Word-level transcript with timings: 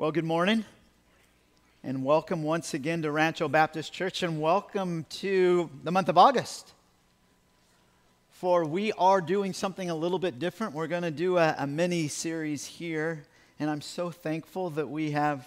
Well, 0.00 0.12
good 0.12 0.24
morning, 0.24 0.64
and 1.84 2.02
welcome 2.02 2.42
once 2.42 2.72
again 2.72 3.02
to 3.02 3.10
Rancho 3.10 3.48
Baptist 3.48 3.92
Church, 3.92 4.22
and 4.22 4.40
welcome 4.40 5.04
to 5.10 5.68
the 5.84 5.92
month 5.92 6.08
of 6.08 6.16
August. 6.16 6.72
For 8.30 8.64
we 8.64 8.92
are 8.92 9.20
doing 9.20 9.52
something 9.52 9.90
a 9.90 9.94
little 9.94 10.18
bit 10.18 10.38
different. 10.38 10.72
We're 10.72 10.86
going 10.86 11.02
to 11.02 11.10
do 11.10 11.36
a, 11.36 11.54
a 11.58 11.66
mini 11.66 12.08
series 12.08 12.64
here, 12.64 13.24
and 13.58 13.68
I'm 13.68 13.82
so 13.82 14.10
thankful 14.10 14.70
that 14.70 14.88
we 14.88 15.10
have 15.10 15.46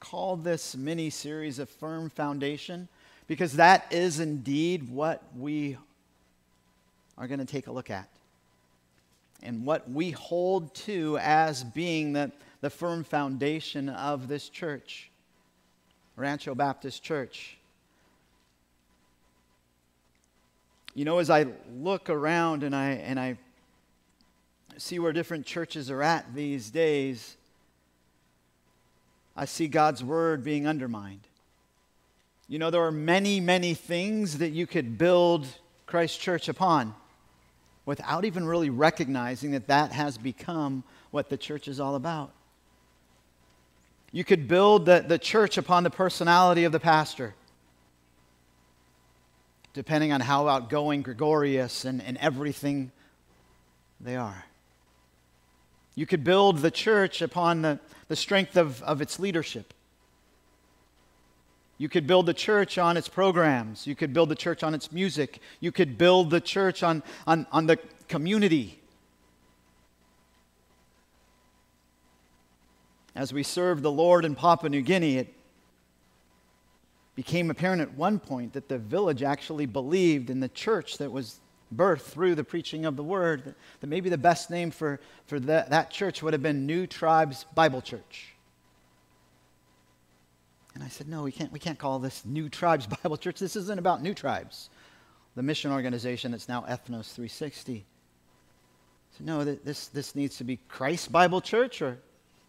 called 0.00 0.42
this 0.42 0.74
mini 0.74 1.08
series 1.08 1.60
a 1.60 1.66
firm 1.66 2.10
foundation 2.10 2.88
because 3.28 3.52
that 3.52 3.86
is 3.92 4.18
indeed 4.18 4.88
what 4.90 5.22
we 5.38 5.76
are 7.16 7.28
going 7.28 7.38
to 7.38 7.46
take 7.46 7.68
a 7.68 7.72
look 7.72 7.92
at 7.92 8.08
and 9.40 9.64
what 9.64 9.88
we 9.88 10.10
hold 10.10 10.74
to 10.74 11.16
as 11.18 11.62
being 11.62 12.14
the, 12.14 12.32
the 12.64 12.70
firm 12.70 13.04
foundation 13.04 13.90
of 13.90 14.26
this 14.26 14.48
church, 14.48 15.10
Rancho 16.16 16.54
Baptist 16.54 17.02
Church. 17.02 17.58
You 20.94 21.04
know, 21.04 21.18
as 21.18 21.28
I 21.28 21.44
look 21.76 22.08
around 22.08 22.62
and 22.62 22.74
I, 22.74 22.92
and 22.92 23.20
I 23.20 23.36
see 24.78 24.98
where 24.98 25.12
different 25.12 25.44
churches 25.44 25.90
are 25.90 26.02
at 26.02 26.34
these 26.34 26.70
days, 26.70 27.36
I 29.36 29.44
see 29.44 29.68
God's 29.68 30.02
word 30.02 30.42
being 30.42 30.66
undermined. 30.66 31.20
You 32.48 32.58
know, 32.58 32.70
there 32.70 32.84
are 32.84 32.90
many, 32.90 33.40
many 33.40 33.74
things 33.74 34.38
that 34.38 34.52
you 34.52 34.66
could 34.66 34.96
build 34.96 35.46
Christ 35.84 36.18
Church 36.18 36.48
upon 36.48 36.94
without 37.84 38.24
even 38.24 38.46
really 38.46 38.70
recognizing 38.70 39.50
that 39.50 39.66
that 39.66 39.92
has 39.92 40.16
become 40.16 40.82
what 41.10 41.28
the 41.28 41.36
church 41.36 41.68
is 41.68 41.78
all 41.78 41.94
about. 41.94 42.32
You 44.14 44.22
could 44.22 44.46
build 44.46 44.86
the, 44.86 45.04
the 45.04 45.18
church 45.18 45.58
upon 45.58 45.82
the 45.82 45.90
personality 45.90 46.62
of 46.62 46.70
the 46.70 46.78
pastor, 46.78 47.34
depending 49.72 50.12
on 50.12 50.20
how 50.20 50.46
outgoing, 50.46 51.02
gregarious, 51.02 51.84
and, 51.84 52.00
and 52.00 52.16
everything 52.18 52.92
they 54.00 54.14
are. 54.14 54.44
You 55.96 56.06
could 56.06 56.22
build 56.22 56.58
the 56.58 56.70
church 56.70 57.22
upon 57.22 57.62
the, 57.62 57.80
the 58.06 58.14
strength 58.14 58.56
of, 58.56 58.80
of 58.84 59.00
its 59.00 59.18
leadership. 59.18 59.74
You 61.76 61.88
could 61.88 62.06
build 62.06 62.26
the 62.26 62.34
church 62.34 62.78
on 62.78 62.96
its 62.96 63.08
programs. 63.08 63.84
You 63.84 63.96
could 63.96 64.12
build 64.12 64.28
the 64.28 64.36
church 64.36 64.62
on 64.62 64.74
its 64.74 64.92
music. 64.92 65.40
You 65.58 65.72
could 65.72 65.98
build 65.98 66.30
the 66.30 66.40
church 66.40 66.84
on, 66.84 67.02
on, 67.26 67.48
on 67.50 67.66
the 67.66 67.78
community 68.06 68.78
As 73.14 73.32
we 73.32 73.42
served 73.42 73.82
the 73.82 73.92
Lord 73.92 74.24
in 74.24 74.34
Papua 74.34 74.70
New 74.70 74.82
Guinea, 74.82 75.18
it 75.18 75.34
became 77.14 77.50
apparent 77.50 77.80
at 77.80 77.94
one 77.94 78.18
point 78.18 78.54
that 78.54 78.68
the 78.68 78.78
village 78.78 79.22
actually 79.22 79.66
believed 79.66 80.30
in 80.30 80.40
the 80.40 80.48
church 80.48 80.98
that 80.98 81.12
was 81.12 81.38
birthed 81.74 82.02
through 82.02 82.34
the 82.34 82.44
preaching 82.44 82.84
of 82.84 82.96
the 82.96 83.04
word, 83.04 83.54
that 83.80 83.86
maybe 83.86 84.08
the 84.08 84.18
best 84.18 84.50
name 84.50 84.70
for, 84.70 85.00
for 85.26 85.38
that, 85.40 85.70
that 85.70 85.90
church 85.90 86.22
would 86.22 86.32
have 86.32 86.42
been 86.42 86.66
New 86.66 86.86
Tribes 86.86 87.44
Bible 87.54 87.80
Church. 87.80 88.34
And 90.74 90.82
I 90.82 90.88
said, 90.88 91.06
no, 91.06 91.22
we 91.22 91.30
can't, 91.30 91.52
we 91.52 91.60
can't 91.60 91.78
call 91.78 92.00
this 92.00 92.24
New 92.24 92.48
Tribes 92.48 92.86
Bible 93.02 93.16
Church. 93.16 93.38
This 93.38 93.54
isn't 93.54 93.78
about 93.78 94.02
New 94.02 94.14
Tribes, 94.14 94.70
the 95.36 95.42
mission 95.42 95.70
organization 95.70 96.32
that's 96.32 96.48
now 96.48 96.62
Ethnos 96.62 97.12
360. 97.12 97.76
I 97.76 99.16
said, 99.16 99.26
no, 99.26 99.44
this, 99.44 99.86
this 99.88 100.16
needs 100.16 100.36
to 100.38 100.44
be 100.44 100.58
Christ 100.68 101.12
Bible 101.12 101.40
Church 101.40 101.80
or 101.80 101.98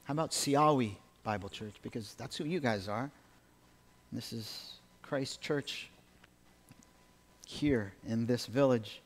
how 0.06 0.12
about 0.12 0.32
Siawi 0.32 0.96
Bible 1.24 1.50
Church? 1.50 1.74
Because 1.82 2.14
that's 2.14 2.38
who 2.38 2.46
you 2.46 2.60
guys 2.60 2.88
are. 2.88 3.10
This 4.12 4.32
is 4.32 4.74
Christ 5.02 5.42
Church 5.42 5.90
here 7.48 7.92
in 8.08 8.28
this 8.28 8.46
village. 8.46 9.02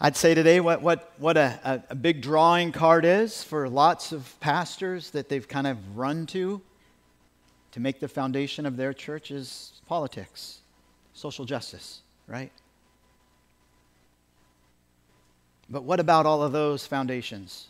I'd 0.00 0.16
say 0.16 0.34
today 0.34 0.58
what, 0.58 0.82
what, 0.82 1.12
what 1.18 1.36
a, 1.36 1.84
a, 1.88 1.94
big 1.94 2.20
drawing 2.20 2.72
card 2.72 3.04
is 3.04 3.44
for 3.44 3.68
lots 3.68 4.12
of 4.12 4.34
pastors 4.40 5.10
that 5.10 5.28
they've 5.28 5.46
kind 5.46 5.66
of 5.66 5.96
run 5.96 6.26
to 6.26 6.60
to 7.72 7.80
make 7.80 8.00
the 8.00 8.08
foundation 8.08 8.66
of 8.66 8.76
their 8.76 8.92
church 8.92 9.30
is 9.30 9.80
politics, 9.86 10.58
social 11.12 11.44
justice, 11.44 12.00
right? 12.26 12.50
But 15.68 15.84
what 15.84 16.00
about 16.00 16.26
all 16.26 16.42
of 16.42 16.50
those 16.50 16.86
foundations? 16.86 17.68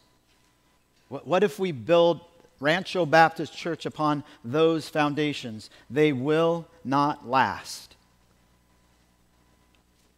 What 1.10 1.43
if 1.43 1.59
we 1.59 1.72
build 1.72 2.21
Rancho 2.60 3.04
Baptist 3.04 3.56
Church 3.56 3.84
upon 3.84 4.22
those 4.44 4.88
foundations? 4.88 5.69
They 5.91 6.12
will 6.12 6.69
not 6.84 7.28
last. 7.28 7.97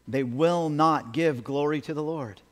They 0.06 0.22
will 0.22 0.68
not 0.68 1.12
give 1.12 1.44
glory 1.44 1.80
to 1.80 1.94
the 1.94 2.02
Lord. 2.02 2.42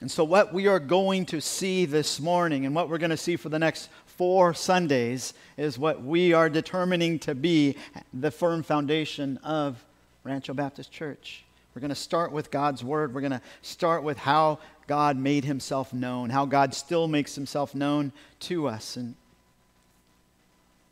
And 0.00 0.10
so, 0.10 0.24
what 0.24 0.54
we 0.54 0.68
are 0.68 0.78
going 0.78 1.26
to 1.26 1.40
see 1.40 1.84
this 1.84 2.18
morning 2.18 2.64
and 2.64 2.74
what 2.74 2.88
we're 2.88 2.98
going 2.98 3.10
to 3.10 3.16
see 3.16 3.36
for 3.36 3.50
the 3.50 3.58
next 3.58 3.90
four 4.06 4.54
Sundays 4.54 5.34
is 5.56 5.78
what 5.78 6.02
we 6.02 6.32
are 6.32 6.48
determining 6.48 7.18
to 7.20 7.34
be 7.34 7.76
the 8.12 8.30
firm 8.30 8.62
foundation 8.62 9.38
of 9.38 9.82
Rancho 10.24 10.54
Baptist 10.54 10.92
Church. 10.92 11.45
We're 11.76 11.80
going 11.80 11.90
to 11.90 11.94
start 11.94 12.32
with 12.32 12.50
God's 12.50 12.82
Word. 12.82 13.12
We're 13.12 13.20
going 13.20 13.32
to 13.32 13.42
start 13.60 14.02
with 14.02 14.16
how 14.16 14.60
God 14.86 15.18
made 15.18 15.44
himself 15.44 15.92
known, 15.92 16.30
how 16.30 16.46
God 16.46 16.72
still 16.72 17.06
makes 17.06 17.34
himself 17.34 17.74
known 17.74 18.12
to 18.40 18.66
us. 18.66 18.96
And 18.96 19.14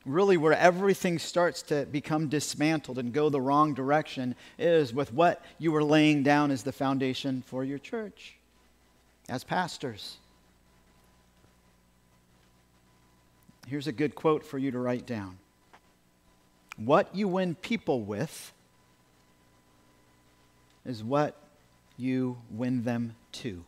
really, 0.04 0.36
where 0.36 0.52
everything 0.52 1.18
starts 1.18 1.62
to 1.62 1.86
become 1.86 2.28
dismantled 2.28 2.98
and 2.98 3.14
go 3.14 3.30
the 3.30 3.40
wrong 3.40 3.72
direction 3.72 4.34
is 4.58 4.92
with 4.92 5.10
what 5.10 5.42
you 5.58 5.72
were 5.72 5.82
laying 5.82 6.22
down 6.22 6.50
as 6.50 6.64
the 6.64 6.72
foundation 6.72 7.42
for 7.46 7.64
your 7.64 7.78
church 7.78 8.34
as 9.26 9.42
pastors. 9.42 10.18
Here's 13.66 13.86
a 13.86 13.92
good 13.92 14.14
quote 14.14 14.44
for 14.44 14.58
you 14.58 14.70
to 14.70 14.78
write 14.78 15.06
down 15.06 15.38
What 16.76 17.14
you 17.16 17.26
win 17.26 17.54
people 17.54 18.02
with 18.02 18.52
is 20.84 21.02
what 21.02 21.36
you 21.96 22.38
win 22.50 22.84
them 22.84 23.14
to. 23.32 23.64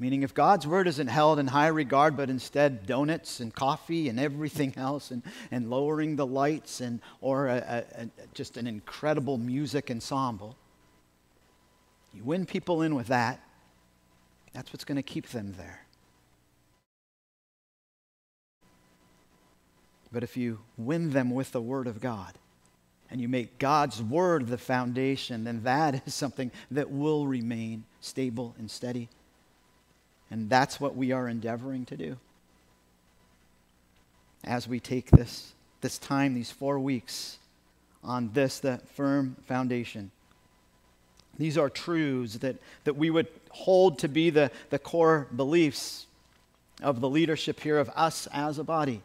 Meaning, 0.00 0.22
if 0.22 0.32
God's 0.32 0.64
word 0.64 0.86
isn't 0.86 1.08
held 1.08 1.40
in 1.40 1.48
high 1.48 1.66
regard, 1.66 2.16
but 2.16 2.30
instead 2.30 2.86
donuts 2.86 3.40
and 3.40 3.52
coffee 3.52 4.08
and 4.08 4.20
everything 4.20 4.74
else, 4.76 5.10
and, 5.10 5.24
and 5.50 5.68
lowering 5.68 6.14
the 6.14 6.26
lights, 6.26 6.80
and, 6.80 7.00
or 7.20 7.48
a, 7.48 7.56
a, 7.56 8.02
a, 8.02 8.08
just 8.32 8.56
an 8.56 8.68
incredible 8.68 9.38
music 9.38 9.90
ensemble, 9.90 10.56
you 12.14 12.22
win 12.22 12.46
people 12.46 12.82
in 12.82 12.94
with 12.94 13.08
that, 13.08 13.40
that's 14.52 14.72
what's 14.72 14.84
going 14.84 14.96
to 14.96 15.02
keep 15.02 15.28
them 15.28 15.54
there. 15.58 15.84
But 20.12 20.22
if 20.22 20.36
you 20.36 20.60
win 20.76 21.10
them 21.10 21.30
with 21.30 21.52
the 21.52 21.60
Word 21.60 21.86
of 21.86 22.00
God, 22.00 22.34
and 23.10 23.20
you 23.20 23.28
make 23.28 23.58
God's 23.58 24.02
Word 24.02 24.48
the 24.48 24.58
foundation, 24.58 25.44
then 25.44 25.62
that 25.62 26.02
is 26.06 26.14
something 26.14 26.50
that 26.70 26.90
will 26.90 27.26
remain 27.26 27.84
stable 28.00 28.54
and 28.58 28.70
steady 28.70 29.08
and 30.30 30.50
that's 30.50 30.80
what 30.80 30.96
we 30.96 31.12
are 31.12 31.28
endeavoring 31.28 31.84
to 31.86 31.96
do. 31.96 32.16
As 34.44 34.68
we 34.68 34.80
take 34.80 35.10
this, 35.10 35.52
this 35.80 35.98
time, 35.98 36.34
these 36.34 36.50
four 36.50 36.78
weeks, 36.78 37.38
on 38.04 38.30
this, 38.32 38.60
the 38.60 38.80
firm 38.94 39.36
foundation. 39.46 40.10
These 41.36 41.58
are 41.58 41.68
truths 41.68 42.34
that, 42.38 42.56
that 42.84 42.96
we 42.96 43.10
would 43.10 43.26
hold 43.50 43.98
to 44.00 44.08
be 44.08 44.30
the, 44.30 44.50
the 44.70 44.78
core 44.78 45.26
beliefs 45.34 46.06
of 46.80 47.00
the 47.00 47.08
leadership 47.08 47.60
here 47.60 47.78
of 47.78 47.90
us 47.96 48.28
as 48.32 48.58
a 48.58 48.64
body. 48.64 49.02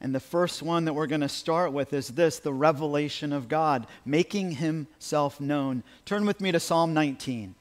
And 0.00 0.14
the 0.14 0.20
first 0.20 0.62
one 0.62 0.84
that 0.84 0.94
we're 0.94 1.08
going 1.08 1.22
to 1.22 1.28
start 1.28 1.72
with 1.72 1.92
is 1.92 2.08
this 2.08 2.38
the 2.38 2.52
revelation 2.52 3.32
of 3.32 3.48
God, 3.48 3.86
making 4.04 4.52
himself 4.52 5.40
known. 5.40 5.82
Turn 6.04 6.24
with 6.24 6.40
me 6.40 6.52
to 6.52 6.60
Psalm 6.60 6.94
19. 6.94 7.54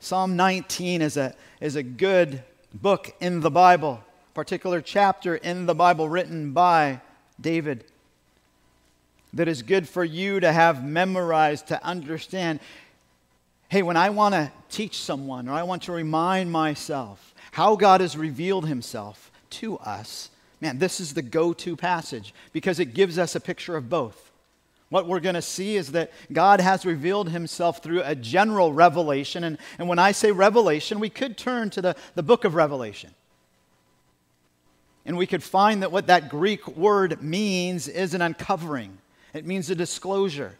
Psalm 0.00 0.36
19 0.36 1.02
is 1.02 1.16
a, 1.16 1.34
is 1.60 1.76
a 1.76 1.82
good 1.82 2.42
book 2.72 3.14
in 3.20 3.40
the 3.40 3.50
Bible, 3.50 4.02
particular 4.32 4.80
chapter 4.80 5.36
in 5.36 5.66
the 5.66 5.74
Bible 5.74 6.08
written 6.08 6.52
by 6.52 7.00
David 7.40 7.84
that 9.34 9.48
is 9.48 9.62
good 9.62 9.88
for 9.88 10.04
you 10.04 10.40
to 10.40 10.52
have 10.52 10.84
memorized, 10.84 11.66
to 11.68 11.84
understand. 11.84 12.60
Hey, 13.68 13.82
when 13.82 13.96
I 13.96 14.10
want 14.10 14.34
to 14.34 14.50
teach 14.70 15.00
someone 15.00 15.48
or 15.48 15.52
I 15.52 15.64
want 15.64 15.82
to 15.82 15.92
remind 15.92 16.50
myself 16.52 17.34
how 17.52 17.76
God 17.76 18.00
has 18.00 18.16
revealed 18.16 18.66
himself 18.66 19.30
to 19.50 19.76
us, 19.78 20.30
man, 20.64 20.78
this 20.78 20.98
is 20.98 21.12
the 21.12 21.20
go 21.20 21.52
to 21.52 21.76
passage 21.76 22.32
because 22.54 22.80
it 22.80 22.94
gives 22.94 23.18
us 23.18 23.34
a 23.34 23.40
picture 23.40 23.76
of 23.76 23.90
both. 23.90 24.32
What 24.88 25.06
we're 25.06 25.20
going 25.20 25.34
to 25.34 25.42
see 25.42 25.76
is 25.76 25.92
that 25.92 26.10
God 26.32 26.58
has 26.58 26.86
revealed 26.86 27.28
himself 27.28 27.82
through 27.82 28.00
a 28.02 28.14
general 28.14 28.72
revelation. 28.72 29.44
And, 29.44 29.58
and 29.78 29.90
when 29.90 29.98
I 29.98 30.12
say 30.12 30.32
revelation, 30.32 31.00
we 31.00 31.10
could 31.10 31.36
turn 31.36 31.68
to 31.70 31.82
the, 31.82 31.96
the 32.14 32.22
book 32.22 32.46
of 32.46 32.54
Revelation. 32.54 33.10
And 35.04 35.18
we 35.18 35.26
could 35.26 35.42
find 35.42 35.82
that 35.82 35.92
what 35.92 36.06
that 36.06 36.30
Greek 36.30 36.66
word 36.66 37.22
means 37.22 37.86
is 37.86 38.14
an 38.14 38.22
uncovering, 38.22 38.96
it 39.34 39.44
means 39.44 39.68
a 39.68 39.74
disclosure. 39.74 40.56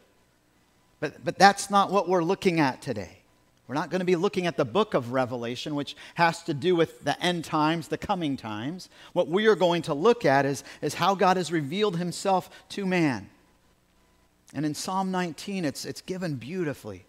But, 1.00 1.24
but 1.24 1.38
that's 1.38 1.70
not 1.70 1.90
what 1.90 2.10
we're 2.10 2.22
looking 2.22 2.60
at 2.60 2.82
today. 2.82 3.23
We're 3.66 3.74
not 3.74 3.90
going 3.90 4.00
to 4.00 4.04
be 4.04 4.16
looking 4.16 4.46
at 4.46 4.58
the 4.58 4.64
book 4.64 4.92
of 4.92 5.12
Revelation, 5.12 5.74
which 5.74 5.96
has 6.14 6.42
to 6.44 6.54
do 6.54 6.76
with 6.76 7.02
the 7.04 7.20
end 7.22 7.44
times, 7.44 7.88
the 7.88 7.96
coming 7.96 8.36
times. 8.36 8.90
What 9.14 9.28
we 9.28 9.46
are 9.46 9.54
going 9.54 9.82
to 9.82 9.94
look 9.94 10.26
at 10.26 10.44
is, 10.44 10.64
is 10.82 10.94
how 10.94 11.14
God 11.14 11.38
has 11.38 11.50
revealed 11.50 11.96
himself 11.96 12.50
to 12.70 12.84
man. 12.84 13.30
And 14.52 14.66
in 14.66 14.74
Psalm 14.74 15.10
19, 15.10 15.64
it's, 15.64 15.86
it's 15.86 16.02
given 16.02 16.36
beautifully. 16.36 17.06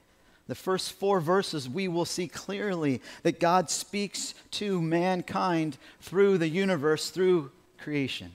The 0.48 0.56
first 0.56 0.94
four 0.94 1.19
verses, 1.19 1.68
we 1.68 1.88
will 1.88 2.06
see 2.06 2.28
clearly 2.28 3.02
that 3.24 3.40
God 3.40 3.69
speaks 3.69 4.34
to 4.52 4.81
mankind 4.81 5.78
through 6.02 6.38
the 6.38 6.48
universe, 6.48 7.10
through 7.10 7.52
creation. 7.80 8.31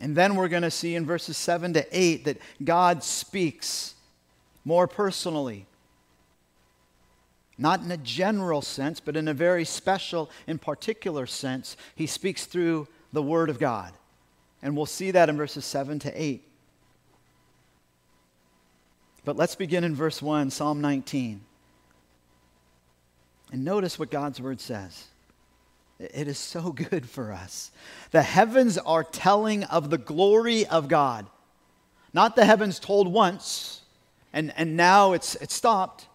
And 0.00 0.16
then 0.16 0.36
we're 0.36 0.48
going 0.48 0.62
to 0.62 0.70
see 0.70 0.94
in 0.94 1.04
verses 1.04 1.36
7 1.36 1.74
to 1.74 1.86
8 1.90 2.24
that 2.24 2.38
God 2.64 3.02
speaks 3.02 3.94
more 4.64 4.86
personally. 4.86 5.66
Not 7.58 7.80
in 7.80 7.90
a 7.90 7.96
general 7.96 8.60
sense, 8.60 9.00
but 9.00 9.16
in 9.16 9.28
a 9.28 9.34
very 9.34 9.64
special 9.64 10.30
and 10.46 10.60
particular 10.60 11.26
sense. 11.26 11.76
He 11.94 12.06
speaks 12.06 12.44
through 12.44 12.88
the 13.12 13.22
Word 13.22 13.48
of 13.48 13.58
God. 13.58 13.92
And 14.62 14.76
we'll 14.76 14.86
see 14.86 15.10
that 15.12 15.28
in 15.28 15.36
verses 15.36 15.64
7 15.64 15.98
to 16.00 16.22
8. 16.22 16.42
But 19.24 19.36
let's 19.36 19.56
begin 19.56 19.84
in 19.84 19.94
verse 19.94 20.22
1, 20.22 20.50
Psalm 20.50 20.80
19. 20.80 21.40
And 23.52 23.64
notice 23.64 23.98
what 23.98 24.10
God's 24.10 24.40
word 24.40 24.60
says. 24.60 25.06
It 25.98 26.28
is 26.28 26.38
so 26.38 26.72
good 26.90 27.08
for 27.08 27.32
us. 27.32 27.70
The 28.10 28.22
heavens 28.22 28.78
are 28.78 29.04
telling 29.04 29.64
of 29.64 29.90
the 29.90 29.98
glory 29.98 30.66
of 30.66 30.88
God. 30.88 31.26
Not 32.12 32.36
the 32.36 32.44
heavens 32.44 32.78
told 32.78 33.12
once, 33.12 33.82
and, 34.32 34.52
and 34.56 34.76
now 34.76 35.12
it's, 35.12 35.34
it's 35.36 35.54
stopped. 35.54 36.06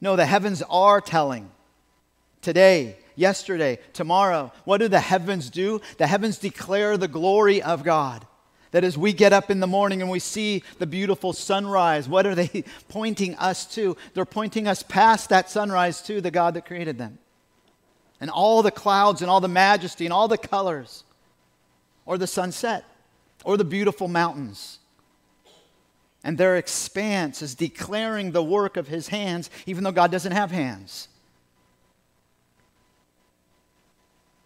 No, 0.00 0.16
the 0.16 0.26
heavens 0.26 0.62
are 0.68 1.00
telling. 1.00 1.50
Today, 2.42 2.96
yesterday, 3.16 3.78
tomorrow. 3.92 4.50
What 4.64 4.78
do 4.78 4.88
the 4.88 5.00
heavens 5.00 5.50
do? 5.50 5.80
The 5.98 6.06
heavens 6.06 6.38
declare 6.38 6.96
the 6.96 7.08
glory 7.08 7.62
of 7.62 7.84
God. 7.84 8.26
That 8.72 8.84
as 8.84 8.96
we 8.96 9.12
get 9.12 9.32
up 9.32 9.50
in 9.50 9.60
the 9.60 9.66
morning 9.66 10.00
and 10.00 10.10
we 10.10 10.20
see 10.20 10.62
the 10.78 10.86
beautiful 10.86 11.32
sunrise, 11.32 12.08
what 12.08 12.26
are 12.26 12.34
they 12.34 12.64
pointing 12.88 13.34
us 13.36 13.66
to? 13.74 13.96
They're 14.14 14.24
pointing 14.24 14.66
us 14.66 14.82
past 14.82 15.28
that 15.28 15.50
sunrise 15.50 16.00
to 16.02 16.20
the 16.20 16.30
God 16.30 16.54
that 16.54 16.66
created 16.66 16.96
them. 16.96 17.18
And 18.20 18.30
all 18.30 18.62
the 18.62 18.70
clouds 18.70 19.22
and 19.22 19.30
all 19.30 19.40
the 19.40 19.48
majesty 19.48 20.06
and 20.06 20.12
all 20.12 20.28
the 20.28 20.38
colors, 20.38 21.04
or 22.04 22.18
the 22.18 22.26
sunset, 22.26 22.84
or 23.44 23.56
the 23.56 23.64
beautiful 23.64 24.08
mountains. 24.08 24.79
And 26.22 26.36
their 26.36 26.56
expanse 26.56 27.40
is 27.40 27.54
declaring 27.54 28.32
the 28.32 28.42
work 28.42 28.76
of 28.76 28.88
his 28.88 29.08
hands, 29.08 29.48
even 29.66 29.84
though 29.84 29.92
God 29.92 30.10
doesn't 30.10 30.32
have 30.32 30.50
hands. 30.50 31.08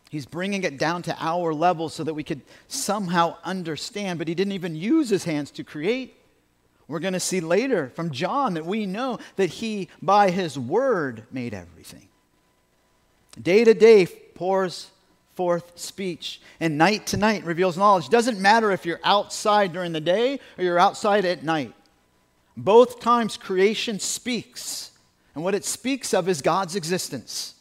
He's 0.08 0.26
bringing 0.26 0.62
it 0.62 0.78
down 0.78 1.02
to 1.02 1.16
our 1.18 1.52
level 1.52 1.88
so 1.88 2.04
that 2.04 2.14
we 2.14 2.22
could 2.22 2.42
somehow 2.68 3.36
understand, 3.42 4.20
but 4.20 4.28
he 4.28 4.34
didn't 4.36 4.52
even 4.52 4.76
use 4.76 5.08
his 5.08 5.24
hands 5.24 5.50
to 5.52 5.64
create. 5.64 6.14
We're 6.86 7.00
going 7.00 7.14
to 7.14 7.20
see 7.20 7.40
later 7.40 7.88
from 7.88 8.12
John 8.12 8.54
that 8.54 8.64
we 8.64 8.86
know 8.86 9.18
that 9.34 9.50
he, 9.50 9.88
by 10.00 10.30
his 10.30 10.56
word, 10.56 11.24
made 11.32 11.52
everything. 11.52 12.08
Day 13.40 13.64
to 13.64 13.74
day 13.74 14.06
pours 14.06 14.90
forth 15.34 15.78
speech, 15.78 16.40
and 16.60 16.78
night 16.78 17.06
to 17.08 17.16
night 17.16 17.44
reveals 17.44 17.76
knowledge. 17.76 18.08
Doesn't 18.08 18.40
matter 18.40 18.70
if 18.70 18.86
you're 18.86 19.00
outside 19.04 19.72
during 19.72 19.92
the 19.92 20.00
day 20.00 20.40
or 20.56 20.64
you're 20.64 20.78
outside 20.78 21.24
at 21.24 21.42
night. 21.42 21.74
Both 22.56 23.00
times 23.00 23.36
creation 23.36 23.98
speaks, 23.98 24.92
and 25.34 25.42
what 25.42 25.54
it 25.54 25.64
speaks 25.64 26.14
of 26.14 26.28
is 26.28 26.40
God's 26.40 26.76
existence. 26.76 27.54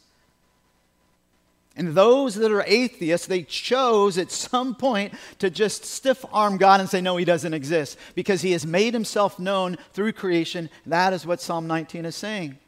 And 1.76 1.94
those 1.94 2.36
that 2.36 2.52
are 2.52 2.62
atheists, 2.66 3.26
they 3.26 3.42
chose 3.42 4.16
at 4.16 4.30
some 4.30 4.76
point 4.76 5.12
to 5.40 5.50
just 5.50 5.84
stiff 5.84 6.24
arm 6.32 6.56
God 6.56 6.78
and 6.78 6.88
say, 6.88 7.00
no, 7.00 7.16
he 7.16 7.24
doesn't 7.24 7.52
exist 7.52 7.98
because 8.14 8.42
he 8.42 8.52
has 8.52 8.64
made 8.64 8.94
himself 8.94 9.40
known 9.40 9.76
through 9.92 10.12
creation. 10.12 10.70
That 10.86 11.12
is 11.12 11.26
what 11.26 11.40
Psalm 11.40 11.66
19 11.66 12.04
is 12.04 12.14
saying. 12.14 12.58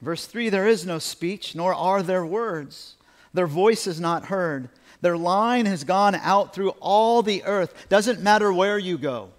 Verse 0.00 0.26
3 0.26 0.50
There 0.50 0.68
is 0.68 0.86
no 0.86 1.00
speech, 1.00 1.56
nor 1.56 1.74
are 1.74 2.02
there 2.02 2.24
words. 2.24 2.94
Their 3.32 3.46
voice 3.46 3.86
is 3.86 4.00
not 4.00 4.26
heard. 4.26 4.68
Their 5.00 5.16
line 5.16 5.66
has 5.66 5.84
gone 5.84 6.14
out 6.14 6.54
through 6.54 6.70
all 6.80 7.22
the 7.22 7.44
earth. 7.44 7.88
Doesn't 7.88 8.20
matter 8.20 8.52
where 8.52 8.78
you 8.78 8.98
go. 8.98 9.30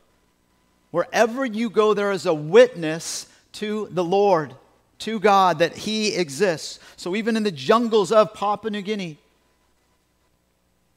Wherever 0.92 1.46
you 1.46 1.70
go, 1.70 1.94
there 1.94 2.12
is 2.12 2.26
a 2.26 2.34
witness 2.34 3.28
to 3.54 3.88
the 3.92 4.04
Lord 4.04 4.56
to 5.00 5.20
God 5.20 5.60
that 5.60 5.76
He 5.76 6.16
exists. 6.16 6.80
So 6.96 7.16
even 7.16 7.36
in 7.36 7.44
the 7.44 7.52
jungles 7.52 8.12
of 8.12 8.34
Papua 8.34 8.72
New 8.72 8.82
Guinea, 8.82 9.18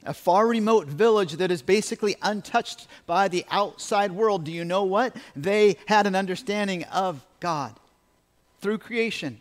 a 0.05 0.14
far 0.14 0.46
remote 0.46 0.87
village 0.87 1.35
that 1.35 1.50
is 1.50 1.62
basically 1.62 2.17
untouched 2.23 2.87
by 3.06 3.29
the 3.29 3.44
outside 3.50 4.12
world, 4.12 4.44
do 4.44 4.52
you 4.52 4.64
know 4.64 4.85
what? 4.85 5.17
They 5.35 5.76
had 5.87 6.06
an 6.06 6.14
understanding 6.14 6.85
of 6.85 7.25
God 7.41 7.75
through 8.61 8.79
creation. 8.79 9.41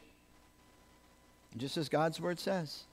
Just 1.58 1.78
as 1.78 1.90
God's 1.90 2.20
word 2.20 2.40
says. 2.40 2.84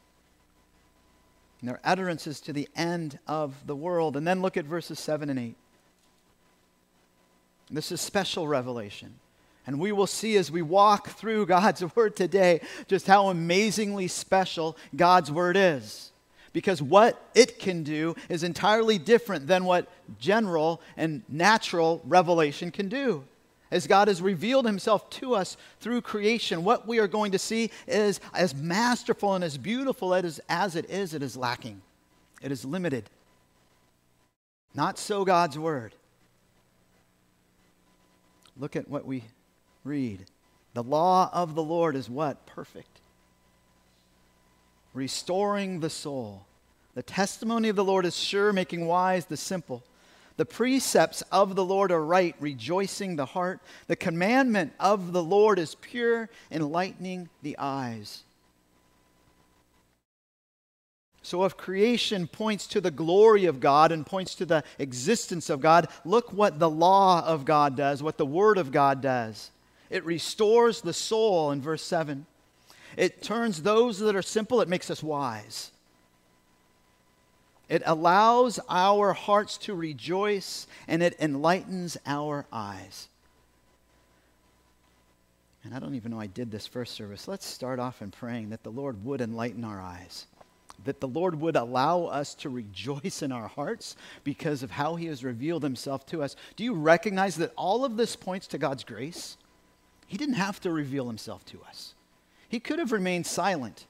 And 1.60 1.68
their 1.68 1.80
utterances 1.84 2.40
to 2.42 2.52
the 2.52 2.68
end 2.74 3.18
of 3.26 3.66
the 3.66 3.76
world. 3.76 4.16
And 4.16 4.26
then 4.26 4.40
look 4.40 4.56
at 4.56 4.64
verses 4.64 4.98
7 4.98 5.28
and 5.28 5.38
8. 5.38 5.54
This 7.70 7.92
is 7.92 8.00
special 8.00 8.48
revelation. 8.48 9.14
And 9.66 9.78
we 9.78 9.92
will 9.92 10.06
see 10.06 10.36
as 10.36 10.50
we 10.50 10.62
walk 10.62 11.10
through 11.10 11.46
God's 11.46 11.84
Word 11.96 12.16
today 12.16 12.60
just 12.88 13.06
how 13.06 13.28
amazingly 13.28 14.08
special 14.08 14.76
God's 14.96 15.30
Word 15.30 15.56
is. 15.56 16.12
Because 16.52 16.82
what 16.82 17.22
it 17.34 17.60
can 17.60 17.84
do 17.84 18.16
is 18.28 18.42
entirely 18.42 18.98
different 18.98 19.46
than 19.46 19.64
what 19.64 19.88
general 20.18 20.80
and 20.96 21.22
natural 21.28 22.02
revelation 22.04 22.72
can 22.72 22.88
do. 22.88 23.24
As 23.70 23.86
God 23.86 24.08
has 24.08 24.20
revealed 24.20 24.66
himself 24.66 25.08
to 25.10 25.34
us 25.34 25.56
through 25.78 26.00
creation, 26.00 26.64
what 26.64 26.88
we 26.88 26.98
are 26.98 27.06
going 27.06 27.32
to 27.32 27.38
see 27.38 27.70
is 27.86 28.20
as 28.34 28.54
masterful 28.54 29.34
and 29.34 29.44
as 29.44 29.56
beautiful 29.56 30.12
as, 30.12 30.40
it 30.48 30.90
is, 30.90 31.14
it 31.14 31.22
is 31.22 31.36
lacking. 31.36 31.80
It 32.42 32.50
is 32.50 32.64
limited. 32.64 33.08
Not 34.74 34.98
so 34.98 35.24
God's 35.24 35.58
Word. 35.58 35.94
Look 38.58 38.74
at 38.74 38.88
what 38.88 39.06
we 39.06 39.24
read. 39.84 40.26
The 40.74 40.82
law 40.82 41.30
of 41.32 41.54
the 41.54 41.62
Lord 41.62 41.96
is 41.96 42.10
what? 42.10 42.46
Perfect. 42.46 43.00
Restoring 44.94 45.80
the 45.80 45.90
soul. 45.90 46.44
The 46.94 47.02
testimony 47.02 47.68
of 47.68 47.76
the 47.76 47.84
Lord 47.84 48.04
is 48.04 48.16
sure, 48.16 48.52
making 48.52 48.86
wise 48.86 49.26
the 49.26 49.36
simple. 49.36 49.84
The 50.40 50.46
precepts 50.46 51.22
of 51.30 51.54
the 51.54 51.62
Lord 51.62 51.92
are 51.92 52.02
right, 52.02 52.34
rejoicing 52.40 53.16
the 53.16 53.26
heart. 53.26 53.60
The 53.88 53.94
commandment 53.94 54.72
of 54.80 55.12
the 55.12 55.22
Lord 55.22 55.58
is 55.58 55.74
pure, 55.74 56.30
enlightening 56.50 57.28
the 57.42 57.58
eyes. 57.58 58.22
So, 61.20 61.44
if 61.44 61.58
creation 61.58 62.26
points 62.26 62.66
to 62.68 62.80
the 62.80 62.90
glory 62.90 63.44
of 63.44 63.60
God 63.60 63.92
and 63.92 64.06
points 64.06 64.34
to 64.36 64.46
the 64.46 64.64
existence 64.78 65.50
of 65.50 65.60
God, 65.60 65.88
look 66.06 66.32
what 66.32 66.58
the 66.58 66.70
law 66.70 67.22
of 67.22 67.44
God 67.44 67.76
does, 67.76 68.02
what 68.02 68.16
the 68.16 68.24
Word 68.24 68.56
of 68.56 68.72
God 68.72 69.02
does. 69.02 69.50
It 69.90 70.06
restores 70.06 70.80
the 70.80 70.94
soul 70.94 71.50
in 71.50 71.60
verse 71.60 71.82
7. 71.82 72.24
It 72.96 73.20
turns 73.20 73.60
those 73.60 73.98
that 73.98 74.16
are 74.16 74.22
simple, 74.22 74.62
it 74.62 74.68
makes 74.70 74.90
us 74.90 75.02
wise. 75.02 75.70
It 77.70 77.82
allows 77.86 78.58
our 78.68 79.12
hearts 79.12 79.56
to 79.58 79.74
rejoice 79.74 80.66
and 80.88 81.04
it 81.04 81.16
enlightens 81.20 81.96
our 82.04 82.44
eyes. 82.52 83.08
And 85.62 85.72
I 85.72 85.78
don't 85.78 85.94
even 85.94 86.10
know 86.10 86.20
I 86.20 86.26
did 86.26 86.50
this 86.50 86.66
first 86.66 86.94
service. 86.94 87.28
Let's 87.28 87.46
start 87.46 87.78
off 87.78 88.02
in 88.02 88.10
praying 88.10 88.50
that 88.50 88.64
the 88.64 88.72
Lord 88.72 89.04
would 89.04 89.20
enlighten 89.20 89.64
our 89.64 89.80
eyes, 89.80 90.26
that 90.84 90.98
the 90.98 91.06
Lord 91.06 91.40
would 91.40 91.54
allow 91.54 92.06
us 92.06 92.34
to 92.36 92.48
rejoice 92.48 93.22
in 93.22 93.30
our 93.30 93.46
hearts 93.46 93.94
because 94.24 94.64
of 94.64 94.72
how 94.72 94.96
He 94.96 95.06
has 95.06 95.22
revealed 95.22 95.62
Himself 95.62 96.04
to 96.06 96.24
us. 96.24 96.34
Do 96.56 96.64
you 96.64 96.74
recognize 96.74 97.36
that 97.36 97.52
all 97.56 97.84
of 97.84 97.96
this 97.96 98.16
points 98.16 98.48
to 98.48 98.58
God's 98.58 98.82
grace? 98.82 99.36
He 100.08 100.16
didn't 100.16 100.34
have 100.34 100.60
to 100.62 100.72
reveal 100.72 101.06
himself 101.06 101.44
to 101.46 101.60
us. 101.68 101.94
He 102.48 102.58
could 102.58 102.80
have 102.80 102.90
remained 102.90 103.28
silent 103.28 103.86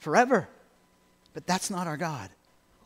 forever, 0.00 0.48
but 1.34 1.46
that's 1.46 1.70
not 1.70 1.86
our 1.86 1.96
God. 1.96 2.30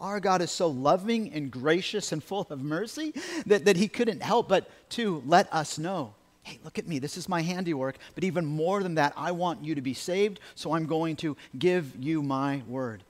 Our 0.01 0.21
God 0.21 0.43
is 0.43 0.51
so 0.51 0.69
loving 0.69 1.33
and 1.33 1.51
gracious 1.51 2.13
and 2.13 2.23
full 2.23 2.47
of 2.51 2.63
mercy 2.63 3.15
that, 3.47 3.65
that 3.65 3.77
He 3.77 3.89
couldn't 3.89 4.23
help 4.23 4.49
but 4.49 4.69
to 4.91 5.23
let 5.27 5.53
us 5.53 5.79
know 5.79 6.15
hey, 6.45 6.59
look 6.63 6.79
at 6.79 6.87
me, 6.87 6.99
this 6.99 7.17
is 7.17 7.29
my 7.29 7.41
handiwork. 7.43 7.97
But 8.15 8.23
even 8.23 8.45
more 8.45 8.83
than 8.83 8.95
that, 8.97 9.15
I 9.17 9.33
want 9.33 9.65
you 9.65 9.75
to 9.75 9.81
be 9.81 9.95
saved, 9.95 10.41
so 10.55 10.75
I'm 10.75 10.87
going 10.87 11.17
to 11.17 11.37
give 11.59 11.97
you 11.99 12.23
my 12.23 12.63
word. 12.69 13.03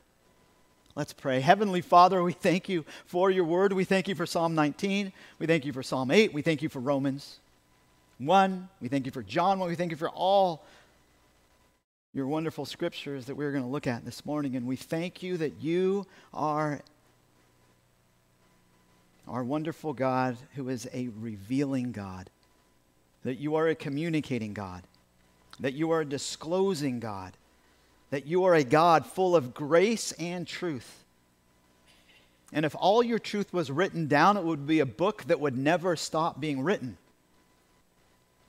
Let's 0.95 1.13
pray. 1.13 1.41
Heavenly 1.41 1.81
Father, 1.81 2.23
we 2.23 2.33
thank 2.33 2.69
you 2.69 2.85
for 3.07 3.31
your 3.31 3.45
word. 3.45 3.73
We 3.73 3.85
thank 3.85 4.07
you 4.07 4.15
for 4.15 4.27
Psalm 4.27 4.55
19. 4.55 5.13
We 5.41 5.47
thank 5.47 5.65
you 5.65 5.73
for 5.73 5.83
Psalm 5.83 6.13
8. 6.13 6.33
We 6.33 6.43
thank 6.43 6.63
you 6.63 6.69
for 6.69 6.79
Romans 6.79 7.41
1. 8.19 8.69
We 8.81 8.87
thank 8.87 9.05
you 9.05 9.11
for 9.11 9.25
John 9.25 9.59
1. 9.59 9.69
We 9.69 9.75
thank 9.75 9.91
you 9.91 9.97
for 9.97 10.11
all 10.11 10.65
your 12.15 12.29
wonderful 12.29 12.65
scriptures 12.65 13.27
that 13.27 13.35
we're 13.35 13.51
going 13.51 13.65
to 13.65 13.71
look 13.71 13.89
at 13.89 14.05
this 14.05 14.25
morning. 14.25 14.55
And 14.55 14.67
we 14.67 14.77
thank 14.77 15.23
you 15.23 15.37
that 15.39 15.61
you 15.61 16.07
are 16.33 16.81
our 19.27 19.43
wonderful 19.43 19.93
God 19.93 20.37
who 20.55 20.69
is 20.69 20.89
a 20.93 21.09
revealing 21.19 21.91
God, 21.91 22.31
that 23.25 23.37
you 23.37 23.57
are 23.57 23.67
a 23.67 23.75
communicating 23.75 24.55
God, 24.55 24.83
that 25.59 25.75
you 25.75 25.91
are 25.91 26.03
a 26.03 26.05
disclosing 26.05 27.01
God, 27.01 27.33
that 28.11 28.27
you 28.27 28.45
are 28.45 28.55
a 28.55 28.65
God 28.65 29.07
full 29.07 29.35
of 29.35 29.53
grace 29.53 30.13
and 30.13 30.47
truth. 30.47 31.03
And 32.53 32.65
if 32.65 32.77
all 32.79 33.03
your 33.03 33.19
truth 33.19 33.53
was 33.53 33.73
written 33.73 34.07
down, 34.07 34.37
it 34.37 34.45
would 34.45 34.69
be 34.69 34.79
a 34.79 34.87
book 34.87 35.25
that 35.25 35.41
would 35.41 35.59
never 35.59 35.97
stop 35.97 36.39
being 36.39 36.63
written. 36.63 36.97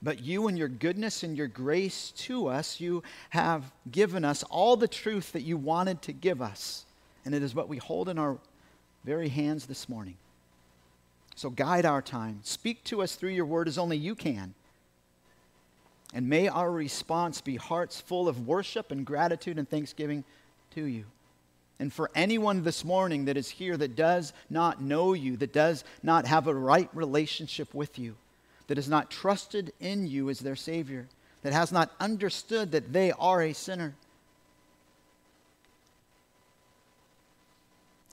But 0.06 0.24
you, 0.24 0.48
and 0.48 0.56
your 0.56 0.68
goodness 0.68 1.24
and 1.24 1.36
your 1.36 1.48
grace 1.48 2.12
to 2.18 2.46
us, 2.46 2.80
you 2.80 3.02
have 3.32 3.72
given 3.92 4.24
us 4.24 4.44
all 4.44 4.78
the 4.78 4.88
truth 4.88 5.32
that 5.32 5.42
you 5.42 5.58
wanted 5.58 6.04
to 6.04 6.14
give 6.14 6.44
us. 6.44 6.86
And 7.26 7.34
it 7.34 7.42
is 7.42 7.56
what 7.56 7.68
we 7.68 7.78
hold 7.78 8.08
in 8.08 8.20
our 8.20 8.38
very 9.04 9.30
hands 9.30 9.66
this 9.66 9.90
morning. 9.90 10.16
So 11.36 11.50
guide 11.50 11.88
our 11.88 12.04
time. 12.04 12.42
Speak 12.44 12.84
to 12.84 13.02
us 13.02 13.16
through 13.16 13.32
your 13.32 13.48
word 13.48 13.68
as 13.68 13.80
only 13.80 13.98
you 13.98 14.14
can. 14.14 14.54
And 16.14 16.30
may 16.30 16.50
our 16.50 16.72
response 16.72 17.42
be 17.42 17.56
hearts 17.56 18.00
full 18.00 18.28
of 18.28 18.48
worship 18.48 18.92
and 18.92 19.08
gratitude 19.08 19.58
and 19.58 19.68
thanksgiving 19.68 20.24
to 20.76 20.84
you. 20.84 21.06
And 21.80 21.92
for 21.92 22.12
anyone 22.14 22.62
this 22.62 22.86
morning 22.86 23.26
that 23.26 23.38
is 23.38 23.50
here 23.50 23.76
that 23.76 23.96
does 23.96 24.34
not 24.52 24.84
know 24.84 25.14
you, 25.14 25.36
that 25.38 25.52
does 25.52 25.84
not 26.04 26.28
have 26.28 26.46
a 26.46 26.54
right 26.54 26.90
relationship 26.94 27.74
with 27.74 27.98
you, 27.98 28.16
that 28.68 28.78
has 28.78 28.90
not 28.90 29.12
trusted 29.12 29.74
in 29.80 30.08
you 30.08 30.30
as 30.30 30.40
their 30.40 30.56
Savior, 30.56 31.08
that 31.44 31.54
has 31.54 31.72
not 31.72 31.92
understood 32.00 32.72
that 32.72 32.92
they 32.92 33.12
are 33.12 33.42
a 33.42 33.54
sinner. 33.54 33.94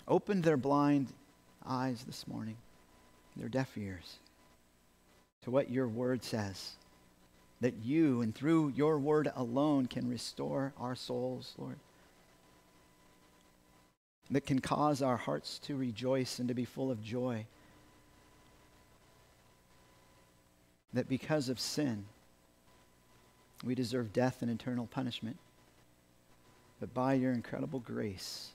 Open 0.07 0.43
their 0.43 0.57
blind 0.57 1.09
eyes 1.67 2.05
this 2.05 2.27
morning, 2.27 2.57
their 3.37 3.49
deaf 3.49 3.77
ears, 3.79 4.17
to 5.43 5.51
what 5.51 5.71
your 5.71 5.89
word 5.89 6.25
says. 6.25 6.73
That 7.61 7.75
you 7.85 8.23
and 8.23 8.35
through 8.35 8.73
your 8.75 8.99
word 8.99 9.31
alone 9.37 9.87
can 9.87 10.11
restore 10.11 10.73
our 10.81 10.97
souls, 10.97 11.55
Lord. 11.57 11.79
That 14.33 14.47
can 14.47 14.59
cause 14.59 15.01
our 15.01 15.17
hearts 15.17 15.61
to 15.61 15.77
rejoice 15.77 16.41
and 16.41 16.49
to 16.49 16.55
be 16.55 16.65
full 16.65 16.91
of 16.91 17.03
joy 17.03 17.47
that 20.93 21.09
because 21.09 21.49
of 21.49 21.59
sin, 21.59 22.05
we 23.65 23.75
deserve 23.75 24.13
death 24.13 24.43
and 24.43 24.51
eternal 24.51 24.87
punishment. 24.87 25.37
But 26.81 26.93
by 26.93 27.15
your 27.15 27.33
incredible 27.33 27.79
grace, 27.79 28.51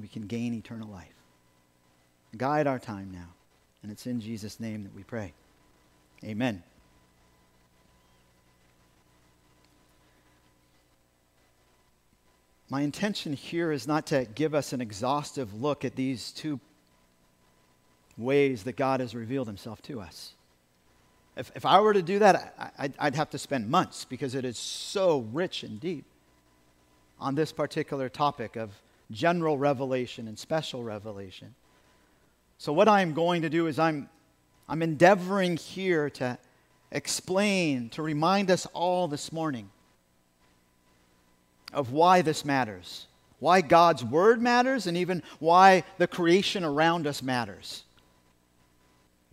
we 0.00 0.08
can 0.08 0.26
gain 0.26 0.54
eternal 0.54 0.88
life. 0.88 1.14
Guide 2.36 2.66
our 2.66 2.80
time 2.80 3.10
now. 3.12 3.28
And 3.82 3.92
it's 3.92 4.06
in 4.06 4.20
Jesus' 4.20 4.58
name 4.58 4.82
that 4.84 4.94
we 4.94 5.04
pray. 5.04 5.32
Amen. 6.24 6.62
My 12.70 12.80
intention 12.80 13.34
here 13.34 13.70
is 13.70 13.86
not 13.86 14.06
to 14.06 14.26
give 14.34 14.54
us 14.54 14.72
an 14.72 14.80
exhaustive 14.80 15.62
look 15.62 15.84
at 15.84 15.94
these 15.94 16.32
two 16.32 16.58
ways 18.16 18.64
that 18.64 18.76
God 18.76 19.00
has 19.00 19.14
revealed 19.14 19.46
himself 19.46 19.82
to 19.82 20.00
us. 20.00 20.34
If, 21.36 21.50
if 21.56 21.66
I 21.66 21.80
were 21.80 21.92
to 21.92 22.02
do 22.02 22.20
that, 22.20 22.72
I, 22.78 22.90
I'd 22.98 23.16
have 23.16 23.30
to 23.30 23.38
spend 23.38 23.68
months 23.68 24.04
because 24.04 24.34
it 24.34 24.44
is 24.44 24.56
so 24.56 25.26
rich 25.32 25.64
and 25.64 25.80
deep 25.80 26.04
on 27.18 27.34
this 27.34 27.52
particular 27.52 28.08
topic 28.08 28.56
of 28.56 28.70
general 29.10 29.58
revelation 29.58 30.28
and 30.28 30.38
special 30.38 30.84
revelation. 30.84 31.54
So, 32.58 32.72
what 32.72 32.88
I'm 32.88 33.14
going 33.14 33.42
to 33.42 33.50
do 33.50 33.66
is 33.66 33.78
I'm, 33.78 34.08
I'm 34.68 34.82
endeavoring 34.82 35.56
here 35.56 36.08
to 36.10 36.38
explain, 36.92 37.88
to 37.90 38.02
remind 38.02 38.50
us 38.50 38.66
all 38.66 39.08
this 39.08 39.32
morning 39.32 39.70
of 41.72 41.90
why 41.90 42.22
this 42.22 42.44
matters, 42.44 43.08
why 43.40 43.60
God's 43.60 44.04
Word 44.04 44.40
matters, 44.40 44.86
and 44.86 44.96
even 44.96 45.24
why 45.40 45.82
the 45.98 46.06
creation 46.06 46.62
around 46.62 47.08
us 47.08 47.20
matters 47.20 47.82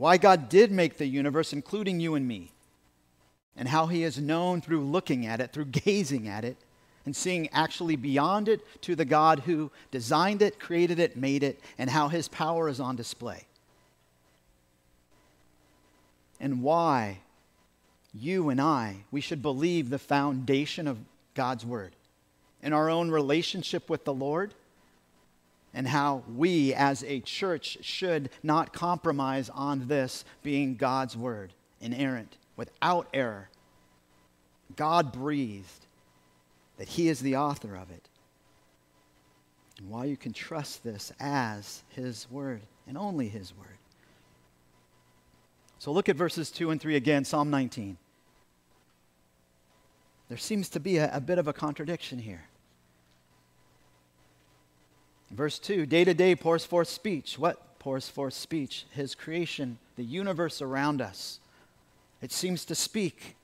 why 0.01 0.17
God 0.17 0.50
did 0.50 0.72
make 0.72 0.98
the 0.98 1.05
universe, 1.05 1.53
including 1.53 2.00
you 2.00 2.15
and 2.15 2.27
me, 2.27 2.51
and 3.55 3.67
how 3.67 3.86
He 3.86 4.03
is 4.03 4.17
known 4.17 4.60
through 4.60 4.84
looking 4.84 5.27
at 5.27 5.39
it, 5.39 5.53
through 5.53 5.65
gazing 5.86 6.27
at 6.27 6.43
it, 6.43 6.58
and 7.05 7.15
seeing 7.15 7.48
actually 7.50 7.96
beyond 7.96 8.50
it 8.50 8.62
to 8.81 8.96
the 8.96 9.05
God 9.05 9.41
who 9.41 9.70
designed 9.91 10.41
it, 10.41 10.60
created 10.60 10.98
it, 10.98 11.17
made 11.17 11.43
it, 11.43 11.60
and 11.77 11.88
how 11.88 12.08
His 12.08 12.27
power 12.27 12.67
is 12.67 12.79
on 12.79 12.96
display. 12.96 13.46
And 16.39 16.63
why 16.63 17.20
you 18.12 18.50
and 18.50 18.60
I, 18.60 19.03
we 19.12 19.22
should 19.22 19.43
believe 19.43 19.91
the 19.91 20.00
foundation 20.00 20.88
of 20.88 20.98
God's 21.36 21.63
Word 21.63 21.96
in 22.63 22.74
our 22.74 22.89
own 22.89 23.12
relationship 23.12 23.88
with 23.88 24.03
the 24.05 24.15
Lord 24.15 24.55
and 25.74 25.88
how 25.88 26.24
we 26.36 26.74
as 26.74 27.04
a 27.04 27.20
church 27.22 27.78
should 27.82 28.30
not 28.44 28.74
compromise 28.74 29.50
on 29.50 29.88
this 29.88 30.25
being 30.44 30.75
God's 30.75 31.16
word, 31.16 31.54
inerrant, 31.80 32.38
without 32.58 33.08
error. 33.13 33.50
God 34.75 35.12
breathed, 35.12 35.86
that 36.78 36.90
He 36.90 37.08
is 37.08 37.22
the 37.22 37.38
author 37.38 37.75
of 37.75 37.90
it. 37.90 38.10
And 39.78 39.90
why 39.90 40.06
you 40.06 40.18
can 40.18 40.34
trust 40.34 40.84
this 40.84 41.12
as 41.20 41.84
His 41.90 42.28
word 42.30 42.62
and 42.88 42.98
only 42.98 43.30
His 43.30 43.56
word. 43.58 43.68
So 45.80 45.92
look 45.92 46.10
at 46.10 46.16
verses 46.16 46.51
2 46.51 46.70
and 46.70 46.80
3 46.80 46.96
again, 46.96 47.25
Psalm 47.25 47.50
19. 47.50 47.98
There 50.30 50.38
seems 50.38 50.70
to 50.70 50.80
be 50.80 50.98
a, 50.98 51.13
a 51.16 51.20
bit 51.20 51.40
of 51.40 51.48
a 51.48 51.54
contradiction 51.54 52.20
here. 52.20 52.44
Verse 55.31 55.59
2 55.59 55.85
day 55.85 56.03
to 56.03 56.13
day 56.13 56.35
pours 56.35 56.65
forth 56.65 56.88
speech. 56.88 57.39
What 57.39 57.79
pours 57.79 58.09
forth 58.09 58.33
speech? 58.33 58.85
His 58.91 59.15
creation, 59.15 59.77
the 59.95 60.03
universe 60.03 60.61
around 60.61 61.01
us. 61.01 61.39
It 62.21 62.31
seems 62.31 62.65
to 62.65 62.75
speak. 62.75 63.35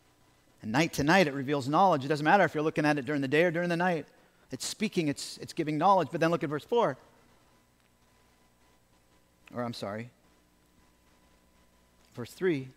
And 0.61 0.71
night 0.71 0.93
to 0.93 1.03
night, 1.03 1.27
it 1.27 1.33
reveals 1.33 1.67
knowledge. 1.67 2.03
It 2.03 2.07
doesn't 2.07 2.23
matter 2.23 2.43
if 2.43 2.53
you're 2.53 2.63
looking 2.63 2.85
at 2.85 2.97
it 2.97 3.05
during 3.05 3.21
the 3.21 3.27
day 3.27 3.43
or 3.43 3.51
during 3.51 3.69
the 3.69 3.77
night. 3.77 4.05
It's 4.51 4.65
speaking, 4.65 5.07
it's, 5.07 5.37
it's 5.37 5.53
giving 5.53 5.77
knowledge. 5.77 6.09
But 6.11 6.19
then 6.19 6.31
look 6.31 6.43
at 6.43 6.49
verse 6.49 6.63
4. 6.63 6.97
Or 9.55 9.63
I'm 9.63 9.73
sorry. 9.73 10.09
Verse 12.15 12.31
3 12.31 12.67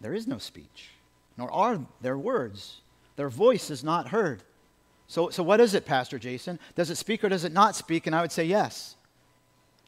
there 0.00 0.14
is 0.14 0.26
no 0.26 0.38
speech, 0.38 0.90
nor 1.36 1.50
are 1.50 1.80
there 2.00 2.16
words. 2.16 2.80
Their 3.16 3.28
voice 3.28 3.70
is 3.70 3.84
not 3.84 4.08
heard. 4.08 4.42
So, 5.10 5.28
so 5.28 5.42
what 5.42 5.60
is 5.60 5.74
it, 5.74 5.86
Pastor 5.86 6.20
Jason? 6.20 6.60
Does 6.76 6.88
it 6.88 6.94
speak 6.94 7.24
or 7.24 7.28
does 7.28 7.42
it 7.42 7.50
not 7.50 7.74
speak? 7.74 8.06
And 8.06 8.14
I 8.14 8.20
would 8.20 8.30
say 8.30 8.44
yes. 8.44 8.94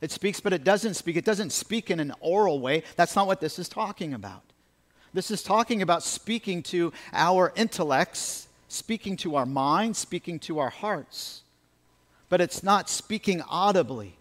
It 0.00 0.10
speaks, 0.10 0.40
but 0.40 0.52
it 0.52 0.64
doesn't 0.64 0.94
speak. 0.94 1.14
It 1.14 1.24
doesn't 1.24 1.50
speak 1.50 1.92
in 1.92 2.00
an 2.00 2.12
oral 2.18 2.58
way. 2.58 2.82
That's 2.96 3.14
not 3.14 3.28
what 3.28 3.40
this 3.40 3.56
is 3.56 3.68
talking 3.68 4.14
about. 4.14 4.42
This 5.14 5.30
is 5.30 5.44
talking 5.44 5.80
about 5.80 6.02
speaking 6.02 6.60
to 6.64 6.92
our 7.12 7.52
intellects, 7.54 8.48
speaking 8.66 9.16
to 9.18 9.36
our 9.36 9.46
minds, 9.46 10.00
speaking 10.00 10.40
to 10.40 10.58
our 10.58 10.70
hearts. 10.70 11.44
But 12.28 12.40
it's 12.40 12.64
not 12.64 12.90
speaking 12.90 13.42
audibly, 13.42 14.16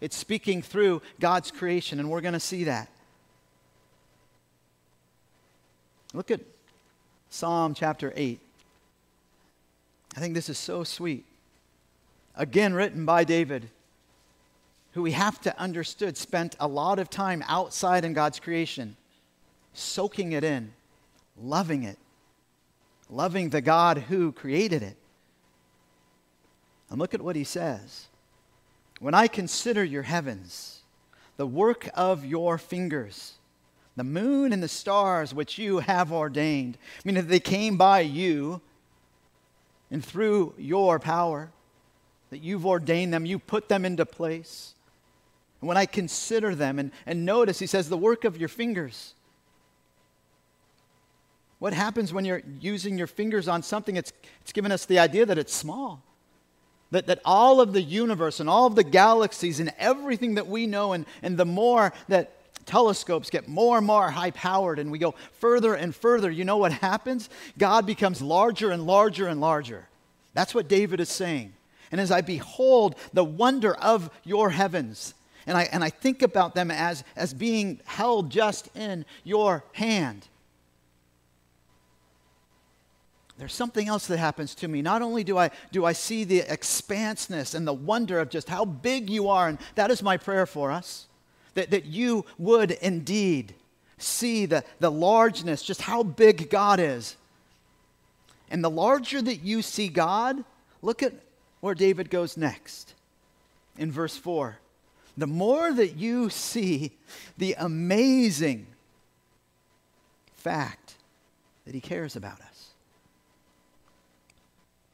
it's 0.00 0.16
speaking 0.16 0.62
through 0.62 1.00
God's 1.20 1.52
creation, 1.52 2.00
and 2.00 2.10
we're 2.10 2.22
going 2.22 2.34
to 2.34 2.40
see 2.40 2.64
that. 2.64 2.90
Look 6.12 6.32
at 6.32 6.40
Psalm 7.28 7.72
chapter 7.72 8.12
8. 8.16 8.40
I 10.16 10.20
think 10.20 10.34
this 10.34 10.48
is 10.48 10.58
so 10.58 10.84
sweet. 10.84 11.24
Again, 12.34 12.74
written 12.74 13.04
by 13.04 13.24
David, 13.24 13.68
who 14.92 15.02
we 15.02 15.12
have 15.12 15.40
to 15.42 15.58
understood 15.58 16.16
spent 16.16 16.56
a 16.58 16.66
lot 16.66 16.98
of 16.98 17.10
time 17.10 17.44
outside 17.46 18.04
in 18.04 18.12
God's 18.12 18.40
creation, 18.40 18.96
soaking 19.72 20.32
it 20.32 20.42
in, 20.42 20.72
loving 21.40 21.84
it, 21.84 21.98
loving 23.08 23.50
the 23.50 23.60
God 23.60 23.98
who 23.98 24.32
created 24.32 24.82
it. 24.82 24.96
And 26.88 26.98
look 26.98 27.14
at 27.14 27.22
what 27.22 27.36
he 27.36 27.44
says 27.44 28.06
When 28.98 29.14
I 29.14 29.28
consider 29.28 29.84
your 29.84 30.02
heavens, 30.02 30.80
the 31.36 31.46
work 31.46 31.88
of 31.94 32.24
your 32.24 32.58
fingers, 32.58 33.34
the 33.96 34.04
moon 34.04 34.52
and 34.52 34.62
the 34.62 34.68
stars 34.68 35.32
which 35.32 35.56
you 35.56 35.78
have 35.78 36.12
ordained, 36.12 36.78
I 36.98 37.00
mean, 37.04 37.16
if 37.16 37.28
they 37.28 37.40
came 37.40 37.76
by 37.76 38.00
you 38.00 38.60
and 39.90 40.04
through 40.04 40.54
your 40.56 40.98
power, 40.98 41.50
that 42.30 42.38
you've 42.38 42.66
ordained 42.66 43.12
them, 43.12 43.26
you 43.26 43.38
put 43.38 43.68
them 43.68 43.84
into 43.84 44.06
place. 44.06 44.74
And 45.60 45.68
when 45.68 45.76
I 45.76 45.86
consider 45.86 46.54
them, 46.54 46.78
and, 46.78 46.92
and 47.06 47.24
notice, 47.26 47.58
he 47.58 47.66
says, 47.66 47.88
the 47.88 47.96
work 47.96 48.24
of 48.24 48.38
your 48.38 48.48
fingers. 48.48 49.14
What 51.58 51.74
happens 51.74 52.12
when 52.12 52.24
you're 52.24 52.42
using 52.60 52.96
your 52.96 53.06
fingers 53.06 53.48
on 53.48 53.62
something? 53.62 53.96
It's, 53.96 54.12
it's 54.40 54.52
given 54.52 54.72
us 54.72 54.86
the 54.86 54.98
idea 54.98 55.26
that 55.26 55.38
it's 55.38 55.52
small. 55.52 56.02
That, 56.90 57.06
that 57.06 57.20
all 57.24 57.60
of 57.60 57.72
the 57.72 57.82
universe 57.82 58.40
and 58.40 58.48
all 58.48 58.66
of 58.66 58.74
the 58.74 58.82
galaxies 58.82 59.60
and 59.60 59.72
everything 59.78 60.34
that 60.36 60.46
we 60.46 60.66
know, 60.66 60.92
and, 60.92 61.04
and 61.22 61.36
the 61.36 61.44
more 61.44 61.92
that 62.08 62.32
telescopes 62.70 63.30
get 63.30 63.48
more 63.48 63.78
and 63.78 63.86
more 63.86 64.08
high 64.12 64.30
powered 64.30 64.78
and 64.78 64.92
we 64.92 64.98
go 64.98 65.16
further 65.32 65.74
and 65.74 65.92
further, 65.92 66.30
you 66.30 66.44
know 66.44 66.56
what 66.56 66.72
happens? 66.72 67.28
God 67.58 67.84
becomes 67.84 68.22
larger 68.22 68.70
and 68.70 68.86
larger 68.86 69.26
and 69.26 69.40
larger. 69.40 69.88
That's 70.34 70.54
what 70.54 70.68
David 70.68 71.00
is 71.00 71.08
saying. 71.08 71.52
And 71.90 72.00
as 72.00 72.12
I 72.12 72.20
behold 72.20 72.94
the 73.12 73.24
wonder 73.24 73.74
of 73.74 74.08
your 74.22 74.50
heavens, 74.50 75.14
and 75.48 75.58
I, 75.58 75.64
and 75.72 75.82
I 75.82 75.90
think 75.90 76.22
about 76.22 76.54
them 76.54 76.70
as, 76.70 77.02
as 77.16 77.34
being 77.34 77.80
held 77.86 78.30
just 78.30 78.68
in 78.76 79.04
your 79.24 79.64
hand, 79.72 80.28
there's 83.36 83.52
something 83.52 83.88
else 83.88 84.06
that 84.06 84.18
happens 84.18 84.54
to 84.56 84.68
me. 84.68 84.80
Not 84.80 85.02
only 85.02 85.24
do 85.24 85.38
I, 85.38 85.50
do 85.72 85.84
I 85.84 85.92
see 85.92 86.22
the 86.22 86.40
expanseness 86.40 87.54
and 87.54 87.66
the 87.66 87.72
wonder 87.72 88.20
of 88.20 88.30
just 88.30 88.48
how 88.48 88.64
big 88.64 89.10
you 89.10 89.28
are, 89.28 89.48
and 89.48 89.58
that 89.74 89.90
is 89.90 90.04
my 90.04 90.18
prayer 90.18 90.46
for 90.46 90.70
us, 90.70 91.08
that, 91.60 91.70
that 91.72 91.84
you 91.84 92.24
would 92.38 92.70
indeed 92.70 93.54
see 93.98 94.46
the, 94.46 94.64
the 94.78 94.90
largeness, 94.90 95.62
just 95.62 95.82
how 95.82 96.02
big 96.02 96.48
God 96.48 96.80
is. 96.80 97.16
And 98.50 98.64
the 98.64 98.70
larger 98.70 99.20
that 99.20 99.44
you 99.44 99.60
see 99.60 99.88
God, 99.88 100.42
look 100.80 101.02
at 101.02 101.12
where 101.60 101.74
David 101.74 102.08
goes 102.08 102.38
next 102.38 102.94
in 103.76 103.92
verse 103.92 104.16
4. 104.16 104.58
The 105.18 105.26
more 105.26 105.70
that 105.70 105.98
you 105.98 106.30
see 106.30 106.92
the 107.36 107.54
amazing 107.58 108.66
fact 110.34 110.94
that 111.66 111.74
he 111.74 111.80
cares 111.82 112.16
about 112.16 112.40
us. 112.40 112.70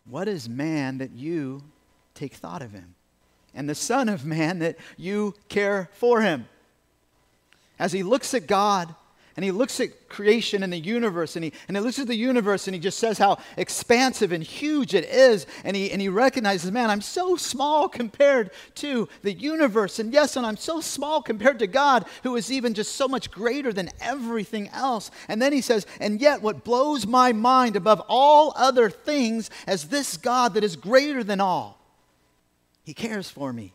What 0.08 0.26
is 0.26 0.48
man 0.48 0.98
that 0.98 1.12
you 1.12 1.62
take 2.14 2.34
thought 2.34 2.62
of 2.62 2.72
him? 2.72 2.96
And 3.54 3.68
the 3.68 3.74
Son 3.76 4.08
of 4.08 4.26
Man 4.26 4.58
that 4.58 4.76
you 4.96 5.34
care 5.48 5.90
for 5.92 6.22
him. 6.22 6.48
As 7.78 7.92
he 7.92 8.02
looks 8.02 8.34
at 8.34 8.46
God, 8.46 8.94
and 9.36 9.44
he 9.44 9.50
looks 9.50 9.80
at 9.80 10.08
creation 10.08 10.62
and 10.62 10.72
the 10.72 10.78
universe 10.78 11.36
and 11.36 11.44
he, 11.44 11.52
and 11.68 11.76
he 11.76 11.82
looks 11.82 11.98
at 11.98 12.06
the 12.06 12.16
universe 12.16 12.66
and 12.66 12.74
he 12.74 12.80
just 12.80 12.98
says 12.98 13.18
how 13.18 13.36
expansive 13.58 14.32
and 14.32 14.42
huge 14.42 14.94
it 14.94 15.04
is 15.04 15.46
and 15.62 15.76
he, 15.76 15.92
and 15.92 16.00
he 16.00 16.08
recognizes 16.08 16.72
man 16.72 16.88
i'm 16.88 17.02
so 17.02 17.36
small 17.36 17.86
compared 17.88 18.50
to 18.76 19.08
the 19.22 19.32
universe. 19.32 19.98
And 19.98 20.12
yes 20.12 20.36
and 20.36 20.46
i'm 20.46 20.56
so 20.56 20.80
small 20.80 21.20
compared 21.20 21.58
to 21.58 21.66
god 21.66 22.06
who 22.22 22.36
is 22.36 22.50
even 22.50 22.72
just 22.72 22.94
so 22.94 23.06
much 23.06 23.30
greater 23.30 23.72
than 23.72 23.90
everything 24.00 24.68
else. 24.70 25.10
And 25.28 25.40
then 25.40 25.52
he 25.52 25.60
says 25.60 25.86
and 26.00 26.20
yet 26.20 26.40
what 26.40 26.64
blows 26.64 27.06
my 27.06 27.32
mind 27.34 27.76
above 27.76 28.02
all 28.08 28.54
other 28.56 28.88
things 28.88 29.50
as 29.66 29.88
this 29.88 30.16
god 30.16 30.54
that 30.54 30.64
is 30.64 30.76
greater 30.76 31.22
than 31.22 31.42
all. 31.42 31.78
He 32.84 32.94
cares 32.94 33.28
for 33.28 33.52
me. 33.52 33.74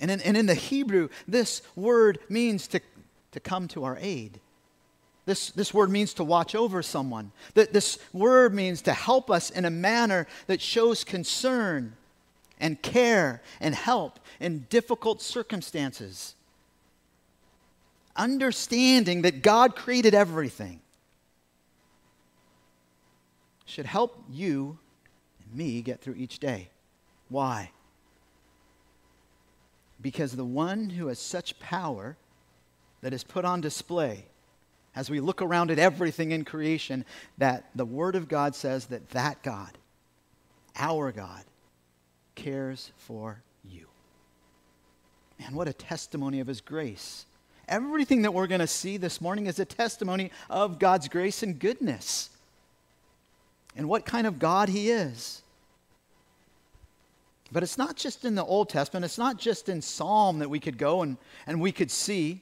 And 0.00 0.10
in, 0.10 0.20
and 0.20 0.36
in 0.36 0.46
the 0.46 0.54
hebrew 0.54 1.08
this 1.26 1.62
word 1.74 2.20
means 2.28 2.68
to, 2.68 2.80
to 3.32 3.40
come 3.40 3.68
to 3.68 3.84
our 3.84 3.96
aid 4.00 4.40
this, 5.30 5.50
this 5.50 5.72
word 5.72 5.90
means 5.90 6.14
to 6.14 6.24
watch 6.24 6.56
over 6.56 6.82
someone. 6.82 7.30
That 7.54 7.72
this 7.72 7.98
word 8.12 8.52
means 8.54 8.82
to 8.82 8.92
help 8.92 9.30
us 9.30 9.50
in 9.50 9.64
a 9.64 9.70
manner 9.70 10.26
that 10.48 10.60
shows 10.60 11.04
concern 11.04 11.96
and 12.58 12.82
care 12.82 13.40
and 13.60 13.74
help 13.74 14.18
in 14.40 14.66
difficult 14.70 15.22
circumstances. 15.22 16.34
Understanding 18.16 19.22
that 19.22 19.42
God 19.42 19.76
created 19.76 20.14
everything 20.14 20.80
should 23.66 23.86
help 23.86 24.24
you 24.28 24.78
and 25.44 25.54
me 25.56 25.80
get 25.80 26.00
through 26.00 26.16
each 26.16 26.40
day. 26.40 26.70
Why? 27.28 27.70
Because 30.02 30.34
the 30.34 30.44
one 30.44 30.90
who 30.90 31.06
has 31.06 31.20
such 31.20 31.60
power 31.60 32.16
that 33.02 33.12
is 33.12 33.24
put 33.24 33.44
on 33.44 33.60
display 33.60 34.26
as 34.94 35.08
we 35.08 35.20
look 35.20 35.40
around 35.40 35.70
at 35.70 35.78
everything 35.78 36.32
in 36.32 36.44
creation, 36.44 37.04
that 37.38 37.70
the 37.74 37.84
Word 37.84 38.16
of 38.16 38.28
God 38.28 38.54
says 38.54 38.86
that 38.86 39.10
that 39.10 39.42
God, 39.42 39.70
our 40.76 41.12
God, 41.12 41.44
cares 42.34 42.90
for 42.96 43.42
you. 43.64 43.86
Man, 45.38 45.54
what 45.54 45.68
a 45.68 45.72
testimony 45.72 46.40
of 46.40 46.48
His 46.48 46.60
grace. 46.60 47.26
Everything 47.68 48.22
that 48.22 48.34
we're 48.34 48.48
going 48.48 48.60
to 48.60 48.66
see 48.66 48.96
this 48.96 49.20
morning 49.20 49.46
is 49.46 49.60
a 49.60 49.64
testimony 49.64 50.32
of 50.48 50.80
God's 50.80 51.08
grace 51.08 51.44
and 51.44 51.58
goodness 51.58 52.30
and 53.76 53.88
what 53.88 54.04
kind 54.04 54.26
of 54.26 54.40
God 54.40 54.68
He 54.68 54.90
is. 54.90 55.42
But 57.52 57.62
it's 57.62 57.78
not 57.78 57.96
just 57.96 58.24
in 58.24 58.34
the 58.34 58.44
Old 58.44 58.68
Testament, 58.68 59.04
it's 59.04 59.18
not 59.18 59.38
just 59.38 59.68
in 59.68 59.82
Psalm 59.82 60.40
that 60.40 60.50
we 60.50 60.58
could 60.58 60.78
go 60.78 61.02
and, 61.02 61.16
and 61.46 61.60
we 61.60 61.70
could 61.70 61.90
see 61.90 62.40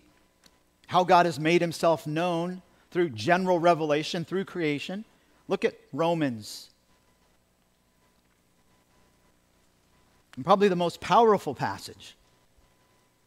how 0.88 1.04
God 1.04 1.26
has 1.26 1.38
made 1.38 1.60
himself 1.60 2.06
known 2.06 2.62
through 2.90 3.10
general 3.10 3.58
revelation, 3.58 4.24
through 4.24 4.46
creation. 4.46 5.04
Look 5.46 5.64
at 5.64 5.74
Romans. 5.92 6.70
And 10.34 10.44
probably 10.44 10.68
the 10.68 10.76
most 10.76 11.00
powerful 11.00 11.54
passage 11.54 12.16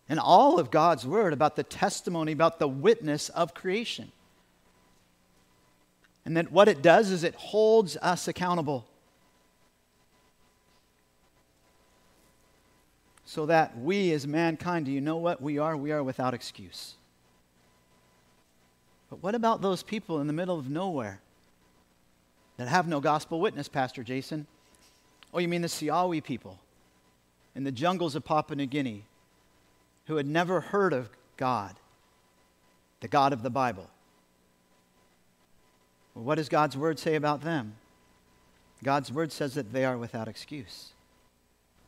in 0.09 0.17
all 0.17 0.59
of 0.59 0.71
God's 0.71 1.05
Word 1.05 1.33
about 1.33 1.55
the 1.55 1.63
testimony, 1.63 2.31
about 2.31 2.57
the 2.57 2.67
witness 2.67 3.29
of 3.29 3.53
creation. 3.53 4.11
And 6.25 6.35
that 6.37 6.51
what 6.51 6.67
it 6.67 6.81
does 6.81 7.11
is 7.11 7.23
it 7.23 7.35
holds 7.35 7.95
us 7.97 8.27
accountable. 8.27 8.87
So 13.25 13.45
that 13.45 13.77
we 13.77 14.11
as 14.13 14.25
mankind, 14.25 14.87
do 14.87 14.91
you 14.91 14.99
know 14.99 15.17
what 15.17 15.41
we 15.41 15.59
are? 15.59 15.77
We 15.77 15.91
are 15.91 16.01
without 16.01 16.33
excuse. 16.33 16.95
But 19.11 19.21
what 19.21 19.35
about 19.35 19.61
those 19.61 19.83
people 19.83 20.21
in 20.21 20.27
the 20.27 20.33
middle 20.33 20.57
of 20.57 20.69
nowhere 20.69 21.19
that 22.55 22.69
have 22.69 22.87
no 22.87 23.01
gospel 23.01 23.41
witness, 23.41 23.67
Pastor 23.67 24.03
Jason? 24.03 24.47
Oh, 25.33 25.39
you 25.39 25.49
mean 25.49 25.61
the 25.61 25.67
Siawi 25.67 26.23
people 26.23 26.57
in 27.53 27.65
the 27.65 27.73
jungles 27.73 28.15
of 28.15 28.23
Papua 28.23 28.55
New 28.55 28.65
Guinea 28.65 29.03
who 30.05 30.15
had 30.15 30.25
never 30.25 30.61
heard 30.61 30.93
of 30.93 31.09
God, 31.35 31.75
the 33.01 33.09
God 33.09 33.33
of 33.33 33.43
the 33.43 33.49
Bible? 33.49 33.89
Well, 36.15 36.23
what 36.23 36.35
does 36.35 36.47
God's 36.47 36.77
word 36.77 36.97
say 36.97 37.15
about 37.15 37.41
them? 37.41 37.75
God's 38.81 39.11
word 39.11 39.33
says 39.33 39.55
that 39.55 39.73
they 39.73 39.83
are 39.83 39.97
without 39.97 40.29
excuse. 40.29 40.93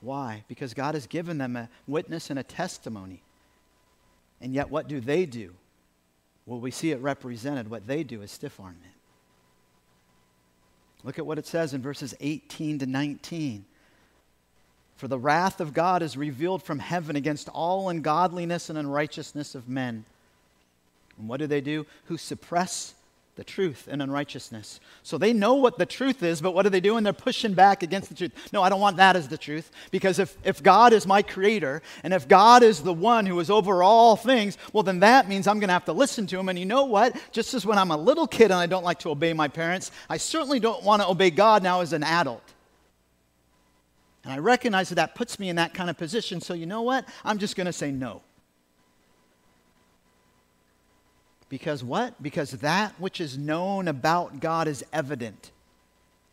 Why? 0.01 0.43
Because 0.49 0.73
God 0.73 0.93
has 0.93 1.07
given 1.07 1.37
them 1.37 1.55
a 1.55 1.69
witness 1.87 2.29
and 2.29 2.37
a 2.37 2.43
testimony. 2.43 3.21
And 4.41 4.53
yet, 4.53 4.69
what 4.69 4.89
do 4.89 4.99
they 4.99 5.25
do? 5.25 5.53
Well, 6.45 6.59
we 6.59 6.71
see 6.71 6.91
it 6.91 6.99
represented. 6.99 7.69
What 7.69 7.87
they 7.87 8.03
do 8.03 8.21
is 8.21 8.31
stiff 8.31 8.59
arm 8.59 8.77
it. 8.83 8.89
Look 11.05 11.19
at 11.19 11.25
what 11.25 11.37
it 11.37 11.45
says 11.45 11.73
in 11.73 11.81
verses 11.81 12.15
18 12.19 12.79
to 12.79 12.85
19. 12.85 13.65
For 14.95 15.07
the 15.07 15.19
wrath 15.19 15.59
of 15.59 15.73
God 15.73 16.01
is 16.01 16.15
revealed 16.15 16.63
from 16.63 16.79
heaven 16.79 17.15
against 17.15 17.49
all 17.49 17.89
ungodliness 17.89 18.69
and 18.69 18.77
unrighteousness 18.77 19.55
of 19.55 19.67
men. 19.67 20.05
And 21.17 21.27
what 21.27 21.39
do 21.39 21.47
they 21.47 21.61
do? 21.61 21.85
Who 22.05 22.17
suppress 22.17 22.93
the 23.35 23.43
truth 23.43 23.87
and 23.89 24.01
unrighteousness. 24.01 24.79
So 25.01 25.17
they 25.17 25.33
know 25.33 25.55
what 25.55 25.79
the 25.79 25.87
truth 25.87 26.21
is, 26.21 26.39
but 26.39 26.53
what 26.53 26.67
are 26.67 26.69
they 26.69 26.79
doing? 26.79 27.03
They're 27.03 27.13
pushing 27.13 27.55
back 27.55 27.81
against 27.81 28.09
the 28.09 28.15
truth. 28.15 28.31
No, 28.53 28.61
I 28.61 28.69
don't 28.69 28.79
want 28.79 28.97
that 28.97 29.15
as 29.15 29.27
the 29.27 29.39
truth. 29.39 29.71
Because 29.89 30.19
if, 30.19 30.37
if 30.43 30.61
God 30.61 30.93
is 30.93 31.07
my 31.07 31.23
creator, 31.23 31.81
and 32.03 32.13
if 32.13 32.27
God 32.27 32.61
is 32.61 32.83
the 32.83 32.93
one 32.93 33.25
who 33.25 33.39
is 33.39 33.49
over 33.49 33.81
all 33.81 34.15
things, 34.15 34.57
well, 34.71 34.83
then 34.83 34.99
that 34.99 35.27
means 35.27 35.47
I'm 35.47 35.59
going 35.59 35.69
to 35.69 35.73
have 35.73 35.85
to 35.85 35.93
listen 35.93 36.27
to 36.27 36.39
him. 36.39 36.47
And 36.47 36.59
you 36.59 36.65
know 36.65 36.85
what? 36.85 37.15
Just 37.31 37.55
as 37.55 37.65
when 37.65 37.79
I'm 37.79 37.91
a 37.91 37.97
little 37.97 38.27
kid 38.27 38.45
and 38.45 38.53
I 38.53 38.67
don't 38.67 38.83
like 38.83 38.99
to 38.99 39.09
obey 39.09 39.33
my 39.33 39.47
parents, 39.47 39.89
I 40.09 40.17
certainly 40.17 40.59
don't 40.59 40.83
want 40.83 41.01
to 41.01 41.07
obey 41.07 41.31
God 41.31 41.63
now 41.63 41.81
as 41.81 41.91
an 41.91 42.03
adult. 42.03 42.43
And 44.23 44.31
I 44.31 44.37
recognize 44.37 44.89
that 44.89 44.95
that 44.95 45.15
puts 45.15 45.39
me 45.39 45.49
in 45.49 45.55
that 45.55 45.73
kind 45.73 45.89
of 45.89 45.97
position. 45.97 46.39
So 46.39 46.53
you 46.53 46.67
know 46.67 46.83
what? 46.83 47.07
I'm 47.25 47.39
just 47.39 47.55
going 47.55 47.65
to 47.65 47.73
say 47.73 47.91
no. 47.91 48.21
Because 51.53 51.83
what? 51.83 52.19
Because 52.19 52.49
that 52.49 52.99
which 52.99 53.21
is 53.21 53.37
known 53.37 53.87
about 53.87 54.39
God 54.39 54.67
is 54.67 54.83
evident, 54.91 55.51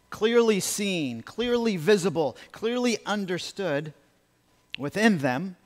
clearly 0.08 0.60
seen, 0.60 1.20
clearly 1.20 1.76
visible, 1.76 2.38
clearly 2.52 2.96
understood. 3.04 3.92
within 4.78 5.18
them. 5.18 5.56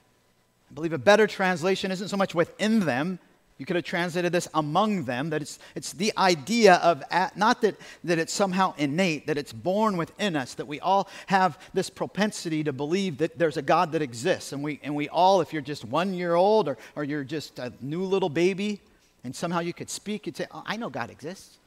I 0.72 0.74
believe 0.74 0.92
a 0.92 0.98
better 0.98 1.28
translation 1.28 1.92
isn't 1.92 2.08
so 2.08 2.16
much 2.16 2.34
within 2.34 2.80
them. 2.80 3.20
You 3.58 3.64
could 3.64 3.76
have 3.76 3.84
translated 3.84 4.32
this 4.32 4.48
among 4.54 5.04
them, 5.04 5.30
that 5.30 5.40
it's, 5.40 5.60
it's 5.76 5.92
the 5.92 6.12
idea 6.18 6.74
of, 6.82 7.04
at, 7.12 7.36
not 7.36 7.62
that, 7.62 7.76
that 8.02 8.18
it's 8.18 8.32
somehow 8.32 8.74
innate, 8.76 9.28
that 9.28 9.38
it's 9.38 9.52
born 9.52 9.96
within 9.96 10.34
us, 10.34 10.54
that 10.54 10.66
we 10.66 10.80
all 10.80 11.08
have 11.26 11.60
this 11.72 11.88
propensity 11.88 12.64
to 12.64 12.72
believe 12.72 13.18
that 13.18 13.38
there's 13.38 13.56
a 13.56 13.62
God 13.62 13.92
that 13.92 14.02
exists. 14.02 14.52
And 14.52 14.64
we, 14.64 14.80
and 14.82 14.96
we 14.96 15.08
all, 15.08 15.40
if 15.40 15.52
you're 15.52 15.62
just 15.62 15.84
one 15.84 16.12
year 16.12 16.34
old 16.34 16.66
or, 16.66 16.76
or 16.96 17.04
you're 17.04 17.22
just 17.22 17.60
a 17.60 17.72
new 17.80 18.02
little 18.02 18.28
baby, 18.28 18.80
and 19.24 19.34
somehow 19.34 19.60
you 19.60 19.72
could 19.72 19.88
speak, 19.88 20.26
you'd 20.26 20.36
say, 20.36 20.46
oh, 20.52 20.62
I 20.66 20.76
know 20.76 20.90
God 20.90 21.10
exists. 21.10 21.58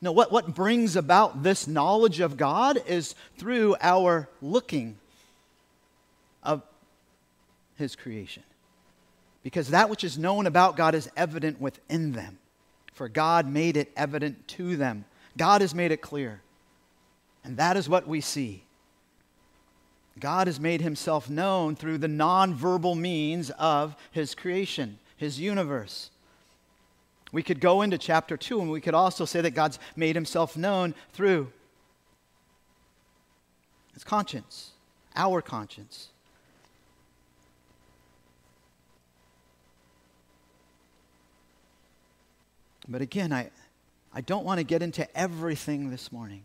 No, 0.00 0.12
what, 0.12 0.30
what 0.30 0.54
brings 0.54 0.94
about 0.94 1.42
this 1.42 1.66
knowledge 1.66 2.20
of 2.20 2.36
God 2.36 2.78
is 2.86 3.14
through 3.36 3.76
our 3.80 4.28
looking 4.40 4.96
of 6.42 6.62
His 7.76 7.96
creation. 7.96 8.44
Because 9.42 9.68
that 9.68 9.90
which 9.90 10.04
is 10.04 10.18
known 10.18 10.46
about 10.46 10.76
God 10.76 10.94
is 10.94 11.10
evident 11.16 11.60
within 11.60 12.12
them. 12.12 12.38
For 12.92 13.08
God 13.08 13.48
made 13.48 13.76
it 13.76 13.92
evident 13.96 14.46
to 14.48 14.76
them. 14.76 15.04
God 15.36 15.60
has 15.60 15.74
made 15.74 15.92
it 15.92 16.00
clear. 16.00 16.40
And 17.44 17.56
that 17.56 17.76
is 17.76 17.88
what 17.88 18.06
we 18.06 18.20
see. 18.20 18.64
God 20.18 20.46
has 20.46 20.58
made 20.58 20.80
himself 20.80 21.28
known 21.28 21.76
through 21.76 21.98
the 21.98 22.06
nonverbal 22.06 22.96
means 22.96 23.50
of 23.50 23.96
his 24.12 24.34
creation, 24.34 24.98
his 25.16 25.38
universe. 25.38 26.10
We 27.32 27.42
could 27.42 27.60
go 27.60 27.82
into 27.82 27.98
chapter 27.98 28.36
2 28.36 28.60
and 28.60 28.70
we 28.70 28.80
could 28.80 28.94
also 28.94 29.24
say 29.24 29.40
that 29.40 29.50
God's 29.50 29.78
made 29.96 30.14
himself 30.14 30.56
known 30.56 30.94
through 31.12 31.52
his 33.94 34.04
conscience, 34.04 34.72
our 35.14 35.42
conscience. 35.42 36.08
But 42.88 43.02
again, 43.02 43.32
I, 43.32 43.50
I 44.14 44.20
don't 44.20 44.44
want 44.44 44.58
to 44.58 44.64
get 44.64 44.82
into 44.82 45.08
everything 45.16 45.90
this 45.90 46.12
morning. 46.12 46.42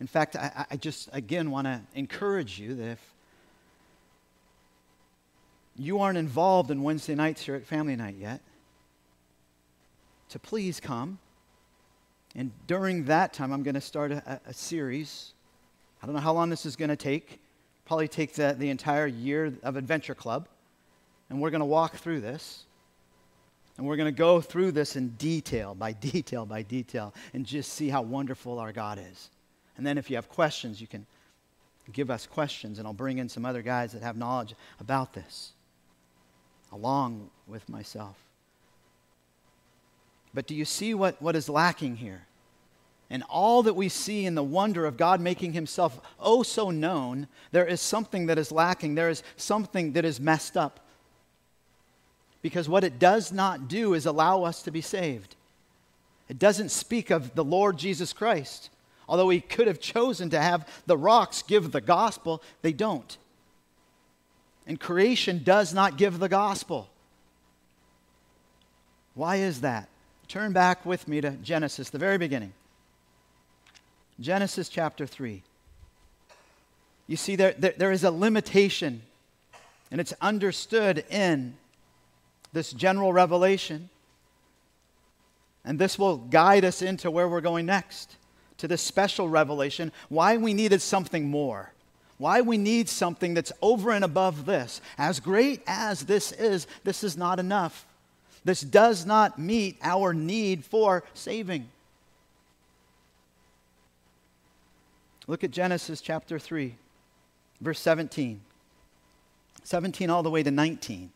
In 0.00 0.06
fact, 0.06 0.36
I, 0.36 0.66
I 0.70 0.76
just, 0.76 1.08
again, 1.12 1.50
want 1.50 1.66
to 1.66 1.80
encourage 1.94 2.58
you 2.58 2.74
that 2.74 2.90
if 2.90 3.14
you 5.76 6.00
aren't 6.00 6.18
involved 6.18 6.70
in 6.70 6.82
Wednesday 6.82 7.14
nights 7.14 7.42
here 7.42 7.54
at 7.54 7.64
Family 7.64 7.96
Night 7.96 8.16
yet, 8.18 8.40
to 10.30 10.38
please 10.38 10.80
come. 10.80 11.18
And 12.34 12.52
during 12.66 13.04
that 13.04 13.32
time, 13.32 13.52
I'm 13.52 13.62
going 13.62 13.74
to 13.74 13.80
start 13.80 14.12
a, 14.12 14.40
a, 14.46 14.54
series. 14.54 15.32
I 16.02 16.06
don't 16.06 16.14
know 16.14 16.20
how 16.20 16.32
long 16.32 16.48
this 16.48 16.64
is 16.64 16.76
going 16.76 16.90
to 16.90 16.96
take. 16.96 17.40
Probably 17.84 18.08
take 18.08 18.34
the, 18.34 18.54
the 18.56 18.70
entire 18.70 19.06
year 19.06 19.52
of 19.62 19.76
Adventure 19.76 20.14
Club. 20.14 20.48
And 21.28 21.40
we're 21.40 21.50
going 21.50 21.60
to 21.60 21.66
walk 21.66 21.96
through 21.96 22.20
this. 22.20 22.64
And 23.76 23.86
we're 23.86 23.96
going 23.96 24.12
to 24.12 24.18
go 24.18 24.40
through 24.40 24.72
this 24.72 24.96
in 24.96 25.08
detail, 25.10 25.74
by 25.74 25.92
detail, 26.12 26.46
by 26.46 26.62
detail, 26.62 27.14
and 27.34 27.44
just 27.44 27.72
see 27.72 27.88
how 27.88 28.02
wonderful 28.02 28.58
our 28.58 28.72
God 28.72 28.98
is. 28.98 29.30
And 29.76 29.86
then 29.86 29.98
if 29.98 30.10
you 30.10 30.16
have 30.16 30.28
questions, 30.28 30.80
you 30.80 30.86
can 30.86 31.06
give 31.92 32.10
us 32.10 32.26
questions, 32.26 32.78
and 32.78 32.86
I'll 32.86 32.92
bring 32.92 33.18
in 33.18 33.28
some 33.28 33.44
other 33.44 33.62
guys 33.62 33.92
that 33.92 34.02
have 34.02 34.16
knowledge 34.16 34.54
about 34.78 35.12
this, 35.12 35.52
along 36.72 37.30
with 37.48 37.68
myself. 37.68 38.16
But 40.32 40.46
do 40.46 40.54
you 40.54 40.64
see 40.64 40.94
what, 40.94 41.20
what 41.20 41.36
is 41.36 41.48
lacking 41.48 41.96
here? 41.96 42.26
And 43.10 43.24
all 43.28 43.64
that 43.64 43.74
we 43.74 43.88
see 43.88 44.24
in 44.24 44.36
the 44.36 44.42
wonder 44.42 44.86
of 44.86 44.96
God 44.96 45.20
making 45.20 45.52
himself 45.52 46.00
oh 46.20 46.44
so 46.44 46.70
known, 46.70 47.26
there 47.50 47.66
is 47.66 47.80
something 47.80 48.26
that 48.26 48.38
is 48.38 48.52
lacking. 48.52 48.94
There 48.94 49.10
is 49.10 49.24
something 49.36 49.92
that 49.94 50.04
is 50.04 50.20
messed 50.20 50.56
up. 50.56 50.78
Because 52.40 52.68
what 52.68 52.84
it 52.84 53.00
does 53.00 53.32
not 53.32 53.68
do 53.68 53.94
is 53.94 54.06
allow 54.06 54.44
us 54.44 54.62
to 54.62 54.70
be 54.70 54.80
saved. 54.80 55.34
It 56.28 56.38
doesn't 56.38 56.70
speak 56.70 57.10
of 57.10 57.34
the 57.34 57.44
Lord 57.44 57.76
Jesus 57.76 58.12
Christ. 58.12 58.70
Although 59.08 59.28
he 59.30 59.40
could 59.40 59.66
have 59.66 59.80
chosen 59.80 60.30
to 60.30 60.40
have 60.40 60.66
the 60.86 60.96
rocks 60.96 61.42
give 61.42 61.72
the 61.72 61.80
gospel, 61.80 62.40
they 62.62 62.72
don't. 62.72 63.18
And 64.68 64.78
creation 64.78 65.42
does 65.42 65.74
not 65.74 65.98
give 65.98 66.20
the 66.20 66.28
gospel. 66.28 66.88
Why 69.14 69.36
is 69.36 69.62
that? 69.62 69.88
Turn 70.30 70.52
back 70.52 70.86
with 70.86 71.08
me 71.08 71.20
to 71.22 71.30
Genesis, 71.30 71.90
the 71.90 71.98
very 71.98 72.16
beginning. 72.16 72.52
Genesis 74.20 74.68
chapter 74.68 75.04
3. 75.04 75.42
You 77.08 77.16
see, 77.16 77.34
there, 77.34 77.52
there, 77.58 77.74
there 77.76 77.90
is 77.90 78.04
a 78.04 78.12
limitation, 78.12 79.02
and 79.90 80.00
it's 80.00 80.14
understood 80.20 81.04
in 81.10 81.56
this 82.52 82.72
general 82.72 83.12
revelation. 83.12 83.88
And 85.64 85.80
this 85.80 85.98
will 85.98 86.18
guide 86.18 86.64
us 86.64 86.80
into 86.80 87.10
where 87.10 87.28
we're 87.28 87.40
going 87.40 87.66
next, 87.66 88.14
to 88.58 88.68
this 88.68 88.82
special 88.82 89.28
revelation, 89.28 89.90
why 90.10 90.36
we 90.36 90.54
needed 90.54 90.80
something 90.80 91.28
more. 91.28 91.72
Why 92.18 92.40
we 92.42 92.56
need 92.56 92.88
something 92.88 93.34
that's 93.34 93.50
over 93.60 93.90
and 93.90 94.04
above 94.04 94.46
this. 94.46 94.80
As 94.96 95.18
great 95.18 95.60
as 95.66 96.02
this 96.02 96.30
is, 96.30 96.68
this 96.84 97.02
is 97.02 97.16
not 97.16 97.40
enough. 97.40 97.84
This 98.44 98.60
does 98.60 99.04
not 99.04 99.38
meet 99.38 99.78
our 99.82 100.14
need 100.14 100.64
for 100.64 101.04
saving. 101.14 101.68
Look 105.26 105.44
at 105.44 105.50
Genesis 105.50 106.00
chapter 106.00 106.38
3, 106.38 106.74
verse 107.60 107.78
17. 107.80 108.40
17 109.62 110.10
all 110.10 110.22
the 110.22 110.30
way 110.30 110.42
to 110.42 110.50
19. 110.50 111.12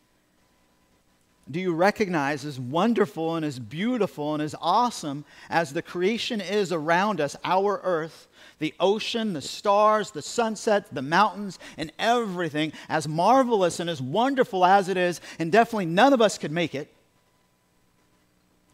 Do 1.49 1.59
you 1.59 1.73
recognize 1.73 2.43
as 2.43 2.59
wonderful 2.59 3.35
and 3.35 3.45
as 3.45 3.59
beautiful 3.59 4.33
and 4.33 4.41
as 4.41 4.55
awesome 4.59 5.25
as 5.49 5.73
the 5.73 5.83
creation 5.83 6.41
is 6.41 6.71
around 6.71 7.21
us, 7.21 7.35
our 7.43 7.81
earth, 7.83 8.27
the 8.57 8.73
ocean, 8.79 9.33
the 9.33 9.41
stars, 9.41 10.09
the 10.09 10.23
sunset, 10.23 10.87
the 10.91 11.03
mountains, 11.03 11.59
and 11.77 11.91
everything, 11.99 12.73
as 12.89 13.07
marvelous 13.07 13.79
and 13.79 13.91
as 13.91 14.01
wonderful 14.01 14.65
as 14.65 14.89
it 14.89 14.97
is, 14.97 15.21
and 15.37 15.51
definitely 15.51 15.85
none 15.85 16.13
of 16.13 16.21
us 16.21 16.39
could 16.39 16.51
make 16.51 16.73
it, 16.73 16.91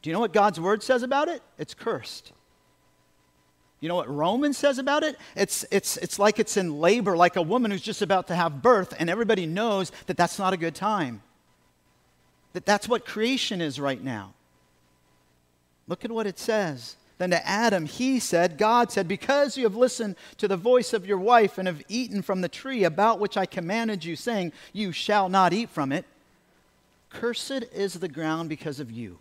do 0.01 0.09
you 0.09 0.13
know 0.13 0.19
what 0.19 0.33
God's 0.33 0.59
word 0.59 0.81
says 0.81 1.03
about 1.03 1.27
it? 1.27 1.43
It's 1.57 1.73
cursed. 1.73 2.31
You 3.79 3.89
know 3.89 3.95
what 3.95 4.09
Romans 4.09 4.57
says 4.57 4.77
about 4.77 5.03
it? 5.03 5.17
It's, 5.35 5.65
it's, 5.71 5.97
it's 5.97 6.19
like 6.19 6.39
it's 6.39 6.57
in 6.57 6.79
labor, 6.79 7.17
like 7.17 7.35
a 7.35 7.41
woman 7.41 7.71
who's 7.71 7.81
just 7.81 8.01
about 8.01 8.27
to 8.27 8.35
have 8.35 8.61
birth, 8.61 8.93
and 8.97 9.09
everybody 9.09 9.45
knows 9.45 9.91
that 10.05 10.17
that's 10.17 10.37
not 10.37 10.53
a 10.53 10.57
good 10.57 10.75
time. 10.75 11.21
That 12.53 12.65
that's 12.65 12.87
what 12.87 13.05
creation 13.05 13.61
is 13.61 13.79
right 13.79 14.01
now. 14.01 14.33
Look 15.87 16.05
at 16.05 16.11
what 16.11 16.27
it 16.27 16.37
says. 16.37 16.95
Then 17.17 17.31
to 17.31 17.47
Adam, 17.47 17.85
he 17.85 18.19
said, 18.19 18.57
God 18.57 18.91
said, 18.91 19.07
Because 19.07 19.57
you 19.57 19.63
have 19.63 19.75
listened 19.75 20.15
to 20.37 20.47
the 20.47 20.57
voice 20.57 20.93
of 20.93 21.05
your 21.05 21.19
wife 21.19 21.57
and 21.57 21.67
have 21.67 21.83
eaten 21.87 22.21
from 22.21 22.41
the 22.41 22.49
tree 22.49 22.83
about 22.83 23.19
which 23.19 23.37
I 23.37 23.45
commanded 23.45 24.03
you, 24.03 24.15
saying, 24.15 24.51
You 24.73 24.91
shall 24.91 25.29
not 25.29 25.53
eat 25.53 25.69
from 25.69 25.91
it, 25.91 26.05
cursed 27.09 27.63
is 27.73 27.95
the 27.95 28.07
ground 28.07 28.49
because 28.49 28.79
of 28.79 28.91
you 28.91 29.19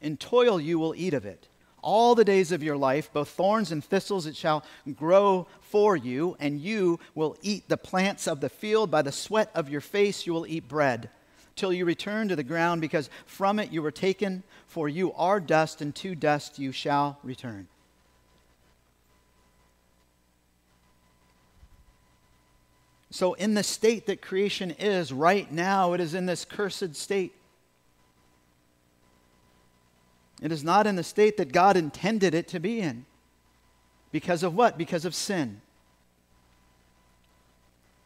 in 0.00 0.16
toil 0.16 0.60
you 0.60 0.78
will 0.78 0.94
eat 0.96 1.14
of 1.14 1.26
it. 1.26 1.48
All 1.82 2.14
the 2.14 2.24
days 2.24 2.52
of 2.52 2.62
your 2.62 2.76
life, 2.76 3.10
both 3.12 3.30
thorns 3.30 3.72
and 3.72 3.82
thistles, 3.82 4.26
it 4.26 4.36
shall 4.36 4.64
grow 4.96 5.46
for 5.60 5.96
you, 5.96 6.36
and 6.38 6.60
you 6.60 7.00
will 7.14 7.36
eat 7.42 7.68
the 7.68 7.78
plants 7.78 8.28
of 8.28 8.40
the 8.40 8.50
field. 8.50 8.90
By 8.90 9.02
the 9.02 9.12
sweat 9.12 9.50
of 9.54 9.70
your 9.70 9.80
face 9.80 10.26
you 10.26 10.34
will 10.34 10.46
eat 10.46 10.68
bread, 10.68 11.08
till 11.56 11.72
you 11.72 11.86
return 11.86 12.28
to 12.28 12.36
the 12.36 12.42
ground, 12.42 12.82
because 12.82 13.08
from 13.24 13.58
it 13.58 13.72
you 13.72 13.80
were 13.80 13.90
taken, 13.90 14.42
for 14.66 14.88
you 14.88 15.12
are 15.14 15.40
dust, 15.40 15.80
and 15.80 15.94
to 15.96 16.14
dust 16.14 16.58
you 16.58 16.70
shall 16.70 17.18
return. 17.22 17.66
So, 23.10 23.32
in 23.32 23.54
the 23.54 23.64
state 23.64 24.06
that 24.06 24.22
creation 24.22 24.70
is 24.70 25.12
right 25.12 25.50
now, 25.50 25.94
it 25.94 26.00
is 26.00 26.14
in 26.14 26.26
this 26.26 26.44
cursed 26.44 26.94
state. 26.94 27.34
It 30.42 30.52
is 30.52 30.64
not 30.64 30.86
in 30.86 30.96
the 30.96 31.02
state 31.02 31.36
that 31.36 31.52
God 31.52 31.76
intended 31.76 32.34
it 32.34 32.48
to 32.48 32.60
be 32.60 32.80
in. 32.80 33.04
Because 34.12 34.42
of 34.42 34.54
what? 34.54 34.78
Because 34.78 35.04
of 35.04 35.14
sin. 35.14 35.60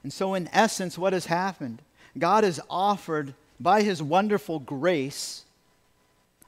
And 0.03 0.13
so, 0.13 0.35
in 0.35 0.49
essence, 0.53 0.99
what 0.99 1.13
has 1.13 1.27
happened? 1.27 1.81
God 2.19 2.45
has 2.45 2.61
offered, 2.69 3.35
by 3.59 3.83
his 3.83 4.03
wonderful 4.03 4.59
grace, 4.59 5.45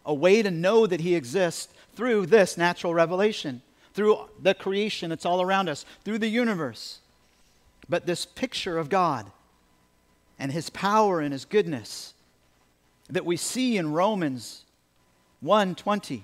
a 0.04 0.12
way 0.12 0.42
to 0.42 0.50
know 0.50 0.86
that 0.86 1.00
he 1.00 1.14
exists 1.14 1.72
through 1.94 2.26
this 2.26 2.58
natural 2.58 2.92
revelation, 2.92 3.62
through 3.94 4.28
the 4.40 4.54
creation 4.54 5.10
that's 5.10 5.24
all 5.24 5.40
around 5.40 5.68
us, 5.68 5.84
through 6.04 6.18
the 6.18 6.28
universe. 6.28 6.98
But 7.88 8.06
this 8.06 8.26
picture 8.26 8.76
of 8.76 8.88
God 8.88 9.30
and 10.38 10.52
his 10.52 10.68
power 10.68 11.20
and 11.20 11.32
his 11.32 11.44
goodness 11.44 12.12
that 13.08 13.24
we 13.24 13.36
see 13.36 13.78
in 13.78 13.92
Romans 13.92 14.65
1:20 15.42 16.22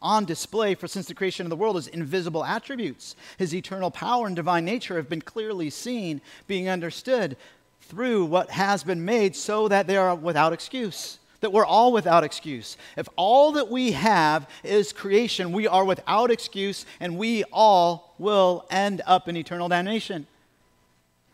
on 0.00 0.24
display 0.24 0.74
for 0.74 0.86
since 0.86 1.06
the 1.06 1.14
creation 1.14 1.44
of 1.44 1.50
the 1.50 1.56
world 1.56 1.76
his 1.76 1.88
invisible 1.88 2.44
attributes. 2.44 3.16
His 3.36 3.54
eternal 3.54 3.90
power 3.90 4.26
and 4.26 4.36
divine 4.36 4.64
nature 4.64 4.96
have 4.96 5.08
been 5.08 5.22
clearly 5.22 5.70
seen 5.70 6.20
being 6.46 6.68
understood 6.68 7.36
through 7.80 8.26
what 8.26 8.50
has 8.50 8.84
been 8.84 9.04
made 9.04 9.34
so 9.34 9.66
that 9.68 9.86
they 9.86 9.96
are 9.96 10.14
without 10.14 10.52
excuse 10.52 11.18
that 11.40 11.52
we're 11.52 11.64
all 11.64 11.92
without 11.92 12.24
excuse. 12.24 12.76
If 12.96 13.08
all 13.16 13.52
that 13.52 13.68
we 13.68 13.92
have 13.92 14.48
is 14.64 14.92
creation 14.92 15.52
we 15.52 15.68
are 15.68 15.84
without 15.84 16.30
excuse 16.30 16.84
and 17.00 17.16
we 17.16 17.44
all 17.52 18.14
will 18.18 18.66
end 18.70 19.02
up 19.06 19.28
in 19.28 19.36
eternal 19.36 19.68
damnation. 19.68 20.26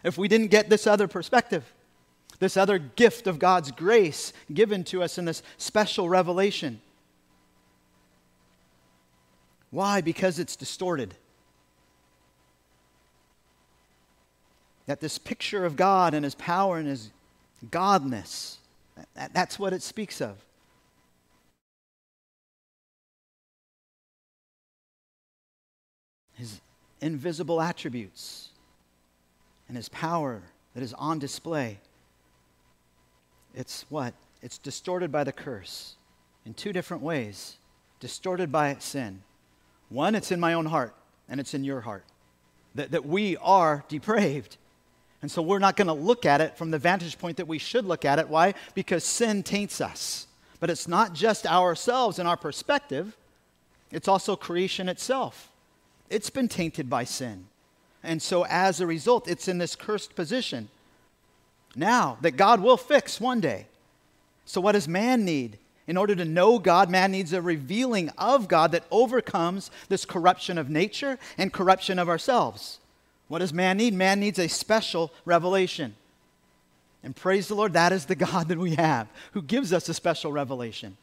If 0.03 0.18
we 0.18 0.29
didn't 0.29 0.48
get 0.48 0.68
this 0.68 0.87
other 0.87 1.09
perspective 1.09 1.64
this 2.40 2.57
other 2.57 2.79
gift 2.79 3.29
of 3.29 3.38
God's 3.38 3.70
grace 3.70 4.33
given 4.53 4.83
to 4.85 5.03
us 5.05 5.18
in 5.18 5.24
this 5.24 5.42
special 5.57 6.09
revelation 6.09 6.81
why? 9.75 10.01
Because 10.01 10.39
it's 10.39 10.55
distorted. 10.55 11.15
That 14.87 15.01
this 15.01 15.19
picture 15.19 15.65
of 15.65 15.75
God 15.75 16.15
and 16.15 16.25
His 16.25 16.37
power 16.37 16.79
and 16.79 16.87
His 16.87 17.11
godness, 17.67 18.59
that, 19.17 19.35
that's 19.35 19.59
what 19.59 19.73
it 19.73 19.83
speaks 19.83 20.21
of. 20.21 20.37
His 26.35 26.61
invisible 27.01 27.61
attributes 27.61 28.51
and 29.67 29.77
His 29.77 29.89
power 29.89 30.43
that 30.75 30.85
is 30.85 30.95
on 30.95 31.19
display. 31.19 31.81
It's 33.57 33.87
what? 33.89 34.15
It's 34.41 34.59
distorted 34.59 35.11
by 35.11 35.25
the 35.25 35.33
curse 35.33 35.97
in 36.47 36.55
two 36.55 36.73
different 36.73 37.03
ways 37.03 37.57
distorted 37.99 38.53
by 38.53 38.77
sin. 38.79 39.23
One, 39.95 40.17
it's 40.17 40.33
in 40.33 40.41
my 40.41 40.55
own 40.55 40.67
heart, 40.67 40.93
and 41.29 41.39
it's 41.39 41.55
in 41.55 41.63
your 41.63 41.81
heart. 41.81 42.05
That, 42.75 42.91
that 42.91 43.07
we 43.07 43.37
are 43.37 43.85
depraved. 43.89 44.57
And 45.23 45.31
so 45.31 45.41
we're 45.41 45.61
not 45.61 45.77
going 45.77 45.87
to 45.87 45.95
look 45.95 46.27
at 46.27 46.41
it 46.41 46.59
from 46.59 46.73
the 46.73 46.81
vantage 46.81 47.17
point 47.17 47.37
that 47.37 47.47
we 47.47 47.59
should 47.59 47.85
look 47.85 48.05
at 48.05 48.19
it. 48.19 48.29
Why? 48.29 48.55
Because 48.75 49.05
sin 49.05 49.45
taints 49.45 49.81
us. 49.81 50.27
But 50.59 50.69
it's 50.69 50.89
not 50.89 51.15
just 51.15 51.47
ourselves 51.47 52.19
and 52.19 52.27
our 52.27 52.37
perspective, 52.37 53.17
it's 53.93 54.09
also 54.09 54.35
creation 54.35 54.89
itself. 54.89 55.53
It's 56.11 56.29
been 56.29 56.49
tainted 56.49 56.91
by 56.91 57.05
sin. 57.05 57.47
And 58.03 58.21
so 58.21 58.45
as 58.47 58.81
a 58.81 58.87
result, 58.87 59.29
it's 59.29 59.47
in 59.47 59.59
this 59.59 59.77
cursed 59.77 60.17
position. 60.17 60.69
Now 61.77 62.19
that 62.21 62.33
God 62.33 62.61
will 62.61 62.77
fix 62.77 63.21
one 63.21 63.41
day. 63.41 63.67
So, 64.45 64.61
what 64.61 64.73
does 64.73 64.89
man 64.89 65.25
need? 65.25 65.59
In 65.87 65.97
order 65.97 66.14
to 66.14 66.25
know 66.25 66.59
God, 66.59 66.88
man 66.90 67.12
needs 67.12 67.33
a 67.33 67.42
revealing 67.42 68.09
of 68.16 68.49
God 68.49 68.73
that 68.73 68.85
overcomes 68.90 69.70
this 69.88 70.05
corruption 70.05 70.57
of 70.57 70.70
nature 70.70 71.18
and 71.37 71.53
corruption 71.53 71.99
of 71.99 72.09
ourselves. 72.09 72.79
What 73.29 73.40
does 73.40 73.53
man 73.53 73.77
need? 73.77 73.94
Man 73.94 74.20
needs 74.20 74.38
a 74.38 74.49
special 74.49 75.12
revelation. 75.25 75.94
And 77.03 77.14
praise 77.14 77.49
the 77.49 77.55
Lord, 77.55 77.75
that 77.75 77.92
is 77.92 78.07
the 78.07 78.14
God 78.16 78.49
that 78.49 78.59
we 78.59 78.77
have 78.77 79.09
who 79.33 79.42
gives 79.42 79.73
us 79.73 79.88
a 79.88 79.94
special 79.94 80.33
revelation. 80.33 80.97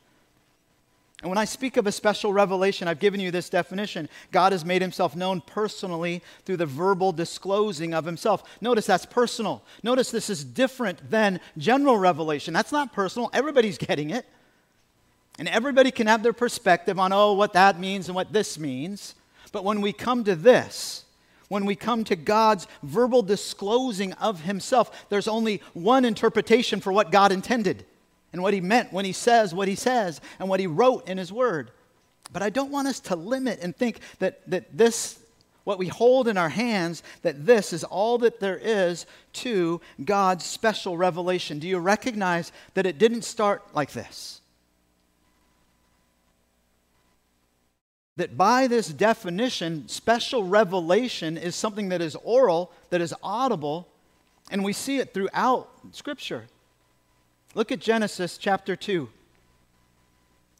And 1.22 1.30
when 1.30 1.38
I 1.38 1.46
speak 1.46 1.78
of 1.78 1.86
a 1.86 1.92
special 1.92 2.34
revelation, 2.34 2.88
I've 2.88 3.00
given 3.00 3.20
you 3.20 3.30
this 3.30 3.48
definition. 3.48 4.10
God 4.32 4.54
has 4.54 4.66
made 4.66 4.82
himself 4.82 5.16
known 5.16 5.42
personally 5.42 6.24
through 6.46 6.58
the 6.58 6.66
verbal 6.66 7.12
disclosing 7.12 7.94
of 7.94 8.06
himself. 8.06 8.44
Notice 8.60 8.88
that's 8.88 9.06
personal. 9.06 9.62
Notice 9.84 10.10
this 10.10 10.32
is 10.32 10.44
different 10.44 11.12
than 11.12 11.40
general 11.60 11.98
revelation. 11.98 12.56
That's 12.56 12.72
not 12.72 12.92
personal, 12.92 13.30
everybody's 13.34 13.78
getting 13.90 14.10
it. 14.10 14.26
And 15.40 15.48
everybody 15.48 15.92
can 15.92 16.08
have 16.08 16.24
their 16.24 16.34
perspective 16.34 17.00
on, 17.00 17.14
oh, 17.14 17.34
what 17.34 17.54
that 17.54 17.80
means 17.80 18.08
and 18.08 18.16
what 18.16 18.34
this 18.34 18.60
means. 18.60 19.16
But 19.52 19.64
when 19.64 19.82
we 19.82 19.94
come 19.94 20.24
to 20.26 20.36
this, 20.36 21.06
when 21.48 21.66
we 21.66 21.76
come 21.76 22.04
to 22.06 22.16
God's 22.16 22.68
verbal 22.84 23.22
disclosing 23.22 24.14
of 24.14 24.42
himself, 24.42 25.10
there's 25.10 25.28
only 25.28 25.62
one 25.74 26.06
interpretation 26.06 26.80
for 26.80 26.94
what 26.94 27.12
God 27.12 27.32
intended 27.32 27.86
and 28.34 28.42
what 28.42 28.54
he 28.54 28.62
meant 28.62 28.94
when 28.94 29.06
he 29.06 29.12
says 29.12 29.54
what 29.54 29.68
he 29.68 29.76
says 29.76 30.22
and 30.40 30.48
what 30.48 30.60
he 30.60 30.68
wrote 30.68 31.08
in 31.10 31.18
his 31.18 31.32
word. 31.32 31.72
But 32.32 32.42
I 32.42 32.50
don't 32.50 32.72
want 32.72 32.88
us 32.88 33.00
to 33.02 33.16
limit 33.16 33.60
and 33.62 33.76
think 33.76 34.00
that, 34.20 34.50
that 34.50 34.78
this, 34.78 35.20
what 35.64 35.78
we 35.78 35.88
hold 35.88 36.28
in 36.28 36.38
our 36.38 36.50
hands, 36.50 37.04
that 37.24 37.46
this 37.46 37.74
is 37.74 37.84
all 37.84 38.18
that 38.20 38.40
there 38.40 38.58
is 38.58 39.06
to 39.34 39.82
God's 40.04 40.46
special 40.46 40.98
revelation. 40.98 41.60
Do 41.60 41.68
you 41.68 41.80
recognize 41.80 42.52
that 42.76 42.86
it 42.86 42.98
didn't 42.98 43.24
start 43.24 43.64
like 43.74 43.92
this? 43.92 44.41
That 48.18 48.38
by 48.38 48.68
this 48.68 48.90
definition, 48.90 49.88
special 49.88 50.44
revelation 50.44 51.38
is 51.38 51.56
something 51.56 51.90
that 51.90 52.02
is 52.02 52.16
oral, 52.24 52.72
that 52.90 53.02
is 53.02 53.14
audible, 53.24 53.88
and 54.50 54.64
we 54.64 54.74
see 54.74 54.98
it 54.98 55.14
throughout 55.14 55.70
Scripture. 55.92 56.46
Look 57.56 57.72
at 57.72 57.80
Genesis 57.80 58.38
chapter 58.38 58.76
2. 58.76 59.10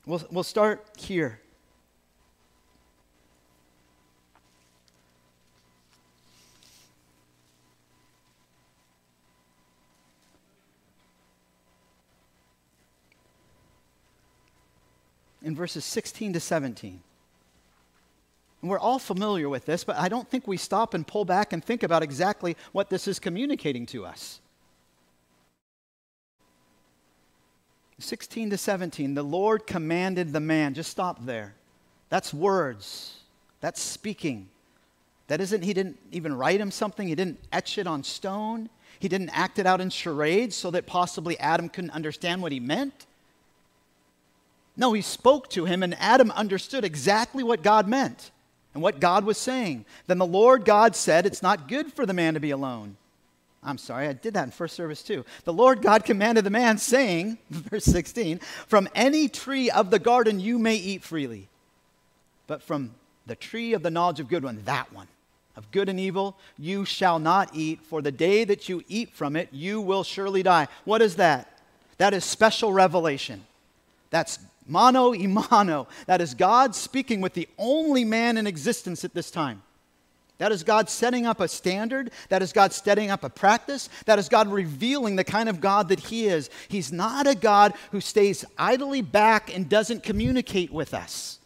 We'll, 0.06 0.22
we'll 0.32 0.44
start 0.44 0.86
here. 0.98 1.40
In 15.44 15.56
verses 15.56 15.84
16 15.86 16.34
to 16.34 16.40
17. 16.40 17.02
And 18.62 18.70
we're 18.70 18.80
all 18.80 19.00
familiar 19.00 19.50
with 19.50 19.66
this, 19.66 19.84
but 19.84 19.96
I 19.96 20.08
don't 20.08 20.30
think 20.30 20.48
we 20.48 20.58
stop 20.58 20.94
and 20.94 21.06
pull 21.06 21.26
back 21.26 21.52
and 21.52 21.64
think 21.64 21.84
about 21.84 22.04
exactly 22.04 22.56
what 22.72 22.90
this 22.90 23.08
is 23.08 23.20
communicating 23.20 23.86
to 23.88 24.06
us. 24.06 24.40
16 27.98 28.52
to 28.52 28.58
17, 28.58 29.14
the 29.14 29.24
Lord 29.24 29.68
commanded 29.68 30.34
the 30.34 30.40
man. 30.40 30.74
Just 30.74 30.92
stop 30.92 31.26
there. 31.26 31.56
That's 32.10 32.34
words. 32.34 33.20
That's 33.62 33.82
speaking. 33.82 34.50
That 35.28 35.40
isn't, 35.40 35.64
he 35.64 35.74
didn't 35.74 35.98
even 36.12 36.36
write 36.36 36.60
him 36.60 36.72
something, 36.72 37.08
he 37.08 37.16
didn't 37.16 37.40
etch 37.54 37.78
it 37.78 37.88
on 37.88 38.04
stone, 38.04 38.70
he 39.00 39.08
didn't 39.08 39.30
act 39.30 39.60
it 39.60 39.66
out 39.66 39.80
in 39.80 39.90
charades 39.90 40.56
so 40.56 40.72
that 40.72 40.86
possibly 40.86 41.40
Adam 41.40 41.70
couldn't 41.70 41.92
understand 41.92 42.42
what 42.42 42.52
he 42.52 42.60
meant. 42.60 43.06
No, 44.76 44.94
he 44.94 45.02
spoke 45.02 45.50
to 45.52 45.66
him, 45.66 45.84
and 45.84 45.96
Adam 46.00 46.32
understood 46.32 46.84
exactly 46.84 47.44
what 47.44 47.64
God 47.64 47.88
meant 47.88 48.32
and 48.74 48.82
what 48.82 49.00
God 49.00 49.26
was 49.26 49.38
saying. 49.38 49.86
Then 50.08 50.18
the 50.18 50.26
Lord 50.26 50.66
God 50.66 50.96
said, 50.96 51.26
It's 51.26 51.44
not 51.44 51.68
good 51.68 51.92
for 51.94 52.06
the 52.06 52.14
man 52.14 52.34
to 52.36 52.40
be 52.40 52.52
alone. 52.52 52.98
I'm 53.64 53.78
sorry, 53.78 54.08
I 54.08 54.14
did 54.14 54.34
that 54.34 54.46
in 54.46 54.52
first 54.52 54.76
service 54.76 55.04
too. 55.04 55.24
The 55.44 55.54
Lord 55.54 55.82
God 55.82 56.04
commanded 56.04 56.44
the 56.44 56.50
man, 56.50 56.78
saying, 56.78 57.38
verse 57.50 57.86
16, 57.86 58.40
From 58.68 58.90
any 58.96 59.28
tree 59.28 59.70
of 59.70 59.92
the 59.92 60.00
garden 60.00 60.40
you 60.40 60.58
may 60.58 60.76
eat 60.76 61.04
freely, 61.04 61.48
but 62.48 62.64
from 62.64 62.92
the 63.28 63.36
tree 63.36 63.74
of 63.74 63.84
the 63.84 63.92
knowledge 63.92 64.20
of 64.20 64.30
good 64.30 64.44
one, 64.44 64.62
that 64.66 64.92
one, 64.92 65.08
of 65.56 65.70
good 65.72 65.90
and 65.90 66.00
evil, 66.00 66.36
you 66.58 66.86
shall 66.86 67.20
not 67.20 67.52
eat, 67.54 67.84
for 67.84 68.02
the 68.02 68.12
day 68.12 68.44
that 68.46 68.68
you 68.68 68.84
eat 68.88 69.12
from 69.12 69.36
it, 69.36 69.50
you 69.52 69.80
will 69.80 70.04
surely 70.04 70.42
die. 70.42 70.68
What 70.86 71.02
is 71.02 71.18
that? 71.18 71.60
That 71.98 72.16
is 72.16 72.26
special 72.26 72.74
revelation. 72.74 73.44
That's 74.10 74.40
Mano 74.68 75.14
imano. 75.14 75.88
That 76.06 76.22
is 76.22 76.34
God 76.34 76.76
speaking 76.76 77.22
with 77.22 77.34
the 77.34 77.50
only 77.58 78.06
man 78.06 78.38
in 78.38 78.48
existence 78.48 79.04
at 79.04 79.14
this 79.14 79.32
time. 79.32 79.64
That 80.42 80.52
is 80.52 80.64
God 80.64 80.90
setting 80.90 81.28
up 81.28 81.40
a 81.40 81.48
standard. 81.48 82.10
That 82.30 82.42
is 82.42 82.52
God 82.52 82.74
setting 82.74 83.12
up 83.12 83.24
a 83.24 83.30
practice. 83.30 83.90
That 84.06 84.18
is 84.18 84.28
God 84.28 84.48
revealing 84.48 85.16
the 85.16 85.24
kind 85.24 85.48
of 85.48 85.62
God 85.62 85.90
that 85.90 86.00
He 86.00 86.26
is. 86.26 86.50
He's 86.68 86.92
not 86.92 87.28
a 87.28 87.36
God 87.36 87.76
who 87.92 88.02
stays 88.02 88.44
idly 88.58 89.04
back 89.04 89.56
and 89.56 89.70
doesn't 89.70 90.02
communicate 90.02 90.74
with 90.74 90.96
us. 90.96 91.38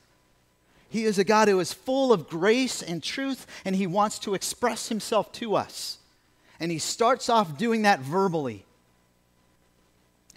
He 0.87 1.03
is 1.03 1.19
a 1.19 1.25
God 1.25 1.49
who 1.49 1.59
is 1.59 1.73
full 1.73 2.13
of 2.13 2.29
grace 2.29 2.81
and 2.81 3.03
truth, 3.03 3.47
and 3.65 3.75
He 3.75 3.85
wants 3.85 4.17
to 4.19 4.33
express 4.33 4.87
Himself 4.87 5.29
to 5.33 5.55
us. 5.55 5.97
And 6.57 6.71
He 6.71 6.79
starts 6.79 7.27
off 7.27 7.57
doing 7.57 7.81
that 7.81 7.99
verbally. 7.99 8.63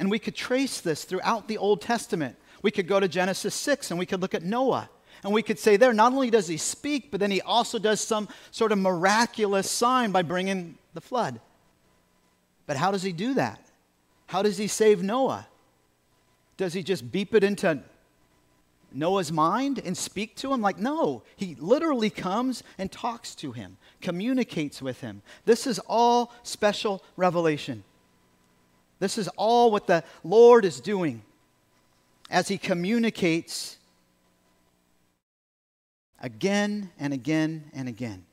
And 0.00 0.10
we 0.10 0.18
could 0.18 0.34
trace 0.34 0.80
this 0.80 1.04
throughout 1.04 1.46
the 1.46 1.58
Old 1.58 1.80
Testament. 1.80 2.34
We 2.62 2.70
could 2.70 2.86
go 2.86 3.00
to 3.00 3.08
Genesis 3.08 3.54
6 3.54 3.90
and 3.90 3.98
we 3.98 4.06
could 4.06 4.20
look 4.20 4.34
at 4.34 4.42
Noah. 4.42 4.90
And 5.24 5.32
we 5.32 5.42
could 5.42 5.58
say 5.58 5.76
there, 5.76 5.92
not 5.92 6.12
only 6.12 6.30
does 6.30 6.46
he 6.46 6.56
speak, 6.56 7.10
but 7.10 7.20
then 7.20 7.30
he 7.30 7.40
also 7.40 7.78
does 7.78 8.00
some 8.00 8.28
sort 8.50 8.72
of 8.72 8.78
miraculous 8.78 9.70
sign 9.70 10.12
by 10.12 10.22
bringing 10.22 10.78
the 10.94 11.00
flood. 11.00 11.40
But 12.66 12.76
how 12.76 12.90
does 12.90 13.02
he 13.02 13.12
do 13.12 13.34
that? 13.34 13.60
How 14.26 14.42
does 14.42 14.58
he 14.58 14.68
save 14.68 15.02
Noah? 15.02 15.46
Does 16.56 16.72
he 16.72 16.82
just 16.82 17.10
beep 17.10 17.34
it 17.34 17.42
into 17.42 17.80
Noah's 18.92 19.32
mind 19.32 19.80
and 19.84 19.96
speak 19.96 20.36
to 20.36 20.52
him? 20.52 20.60
Like, 20.60 20.78
no, 20.78 21.22
he 21.36 21.56
literally 21.58 22.10
comes 22.10 22.62
and 22.76 22.90
talks 22.92 23.34
to 23.36 23.52
him, 23.52 23.76
communicates 24.00 24.82
with 24.82 25.00
him. 25.00 25.22
This 25.46 25.66
is 25.66 25.78
all 25.80 26.32
special 26.42 27.02
revelation. 27.16 27.84
This 28.98 29.18
is 29.18 29.28
all 29.36 29.70
what 29.70 29.86
the 29.86 30.04
Lord 30.22 30.64
is 30.64 30.80
doing 30.80 31.22
as 32.30 32.48
he 32.48 32.58
communicates 32.58 33.78
again 36.20 36.90
and 36.98 37.12
again 37.12 37.70
and 37.72 37.88
again 37.88 38.24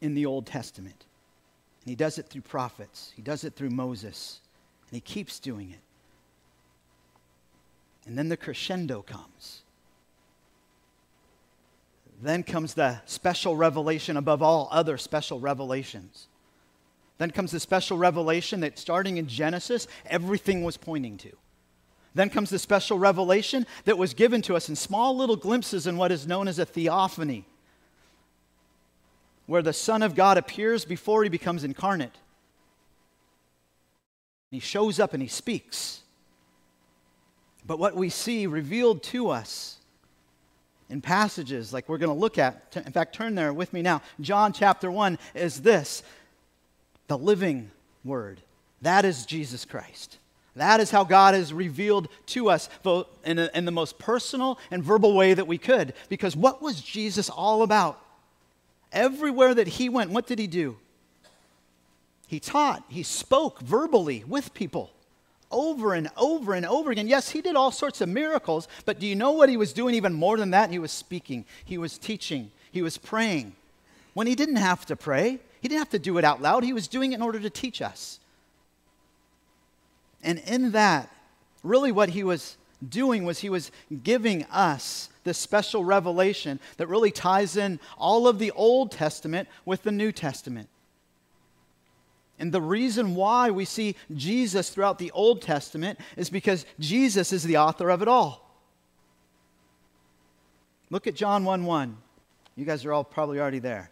in 0.00 0.14
the 0.14 0.26
Old 0.26 0.46
Testament. 0.46 1.04
And 1.82 1.90
he 1.90 1.96
does 1.96 2.18
it 2.18 2.26
through 2.26 2.42
prophets, 2.42 3.12
he 3.14 3.22
does 3.22 3.44
it 3.44 3.54
through 3.54 3.70
Moses, 3.70 4.40
and 4.90 4.96
he 4.96 5.00
keeps 5.00 5.38
doing 5.38 5.70
it. 5.70 5.80
And 8.06 8.16
then 8.16 8.28
the 8.28 8.36
crescendo 8.36 9.02
comes. 9.02 9.62
Then 12.20 12.42
comes 12.42 12.74
the 12.74 13.00
special 13.04 13.54
revelation 13.54 14.16
above 14.16 14.42
all 14.42 14.68
other 14.72 14.96
special 14.98 15.38
revelations. 15.38 16.26
Then 17.18 17.30
comes 17.32 17.50
the 17.50 17.60
special 17.60 17.98
revelation 17.98 18.60
that 18.60 18.78
starting 18.78 19.16
in 19.16 19.26
Genesis, 19.26 19.88
everything 20.06 20.62
was 20.62 20.76
pointing 20.76 21.18
to. 21.18 21.36
Then 22.14 22.30
comes 22.30 22.50
the 22.50 22.58
special 22.58 22.98
revelation 22.98 23.66
that 23.84 23.98
was 23.98 24.14
given 24.14 24.40
to 24.42 24.56
us 24.56 24.68
in 24.68 24.76
small 24.76 25.16
little 25.16 25.36
glimpses 25.36 25.86
in 25.86 25.96
what 25.96 26.12
is 26.12 26.26
known 26.26 26.48
as 26.48 26.58
a 26.58 26.64
theophany, 26.64 27.44
where 29.46 29.62
the 29.62 29.72
Son 29.72 30.02
of 30.02 30.14
God 30.14 30.38
appears 30.38 30.84
before 30.84 31.22
he 31.22 31.28
becomes 31.28 31.64
incarnate. 31.64 32.16
He 34.50 34.60
shows 34.60 34.98
up 34.98 35.12
and 35.12 35.22
he 35.22 35.28
speaks. 35.28 36.00
But 37.66 37.78
what 37.78 37.94
we 37.94 38.08
see 38.08 38.46
revealed 38.46 39.02
to 39.04 39.28
us 39.28 39.76
in 40.88 41.02
passages 41.02 41.72
like 41.72 41.88
we're 41.88 41.98
going 41.98 42.14
to 42.14 42.18
look 42.18 42.38
at, 42.38 42.74
in 42.74 42.92
fact, 42.92 43.14
turn 43.14 43.34
there 43.34 43.52
with 43.52 43.72
me 43.72 43.82
now. 43.82 44.00
John 44.20 44.52
chapter 44.52 44.90
1 44.90 45.18
is 45.34 45.60
this 45.60 46.02
the 47.08 47.18
living 47.18 47.70
word. 48.04 48.40
That 48.82 49.04
is 49.04 49.26
Jesus 49.26 49.64
Christ. 49.64 50.18
That 50.54 50.80
is 50.80 50.90
how 50.90 51.04
God 51.04 51.34
has 51.34 51.52
revealed 51.52 52.08
to 52.26 52.50
us 52.50 52.68
in, 53.24 53.38
a, 53.38 53.50
in 53.54 53.64
the 53.64 53.70
most 53.70 53.98
personal 53.98 54.58
and 54.70 54.82
verbal 54.82 55.14
way 55.14 55.34
that 55.34 55.46
we 55.46 55.58
could. 55.58 55.94
Because 56.08 56.36
what 56.36 56.62
was 56.62 56.80
Jesus 56.80 57.30
all 57.30 57.62
about? 57.62 58.00
Everywhere 58.92 59.54
that 59.54 59.68
he 59.68 59.88
went, 59.88 60.10
what 60.10 60.26
did 60.26 60.38
he 60.38 60.46
do? 60.46 60.76
He 62.26 62.40
taught, 62.40 62.84
he 62.88 63.02
spoke 63.02 63.60
verbally 63.60 64.24
with 64.26 64.52
people 64.52 64.90
over 65.50 65.94
and 65.94 66.10
over 66.16 66.54
and 66.54 66.66
over 66.66 66.90
again. 66.90 67.08
Yes, 67.08 67.30
he 67.30 67.40
did 67.40 67.56
all 67.56 67.70
sorts 67.70 68.00
of 68.00 68.08
miracles, 68.08 68.68
but 68.84 68.98
do 68.98 69.06
you 69.06 69.14
know 69.14 69.32
what 69.32 69.48
he 69.48 69.56
was 69.56 69.72
doing 69.72 69.94
even 69.94 70.12
more 70.12 70.36
than 70.36 70.50
that? 70.50 70.70
He 70.70 70.78
was 70.78 70.92
speaking, 70.92 71.44
he 71.64 71.78
was 71.78 71.96
teaching, 71.98 72.50
he 72.70 72.82
was 72.82 72.98
praying. 72.98 73.54
When 74.12 74.26
he 74.26 74.34
didn't 74.34 74.56
have 74.56 74.84
to 74.86 74.96
pray, 74.96 75.38
he 75.60 75.68
didn't 75.68 75.80
have 75.80 75.90
to 75.90 75.98
do 75.98 76.18
it 76.18 76.24
out 76.24 76.40
loud, 76.40 76.64
he 76.64 76.72
was 76.72 76.88
doing 76.88 77.12
it 77.12 77.16
in 77.16 77.22
order 77.22 77.40
to 77.40 77.50
teach 77.50 77.82
us. 77.82 78.20
And 80.22 80.38
in 80.40 80.72
that, 80.72 81.10
really 81.62 81.92
what 81.92 82.10
he 82.10 82.24
was 82.24 82.56
doing 82.86 83.24
was 83.24 83.38
he 83.38 83.50
was 83.50 83.70
giving 84.02 84.44
us 84.44 85.08
this 85.24 85.38
special 85.38 85.84
revelation 85.84 86.60
that 86.76 86.86
really 86.86 87.10
ties 87.10 87.56
in 87.56 87.80
all 87.96 88.28
of 88.28 88.38
the 88.38 88.50
Old 88.52 88.92
Testament 88.92 89.48
with 89.64 89.82
the 89.82 89.92
New 89.92 90.12
Testament. 90.12 90.68
And 92.38 92.52
the 92.52 92.62
reason 92.62 93.14
why 93.14 93.50
we 93.50 93.64
see 93.64 93.96
Jesus 94.14 94.70
throughout 94.70 94.98
the 94.98 95.10
Old 95.10 95.42
Testament 95.42 95.98
is 96.16 96.30
because 96.30 96.64
Jesus 96.78 97.32
is 97.32 97.42
the 97.42 97.56
author 97.56 97.90
of 97.90 98.00
it 98.00 98.08
all. 98.08 98.48
Look 100.90 101.06
at 101.06 101.14
John 101.14 101.44
1 101.44 101.64
1. 101.64 101.96
You 102.56 102.64
guys 102.64 102.84
are 102.84 102.92
all 102.92 103.04
probably 103.04 103.40
already 103.40 103.58
there. 103.58 103.90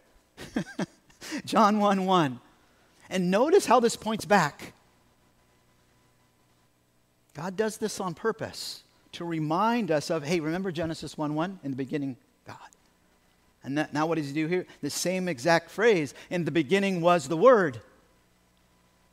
John 1.47 1.79
1 1.79 2.05
1. 2.05 2.41
And 3.09 3.31
notice 3.31 3.67
how 3.67 3.81
this 3.81 3.97
points 3.97 4.25
back. 4.25 4.75
God 7.35 7.57
does 7.57 7.79
this 7.79 8.01
on 8.01 8.15
purpose 8.15 8.83
to 9.13 9.25
remind 9.25 9.91
us 9.91 10.11
of, 10.11 10.25
hey, 10.25 10.41
remember 10.41 10.73
Genesis 10.73 11.17
1 11.17 11.35
1? 11.35 11.61
In 11.63 11.71
the 11.71 11.77
beginning, 11.77 12.17
God. 12.47 12.57
And 13.63 13.79
that, 13.79 13.93
now 13.93 14.07
what 14.07 14.17
does 14.17 14.29
he 14.29 14.33
do 14.33 14.47
here? 14.47 14.67
The 14.83 14.91
same 14.91 15.29
exact 15.29 15.71
phrase. 15.71 16.15
In 16.31 16.45
the 16.45 16.51
beginning 16.51 17.01
was 17.01 17.29
the 17.29 17.37
Word. 17.37 17.81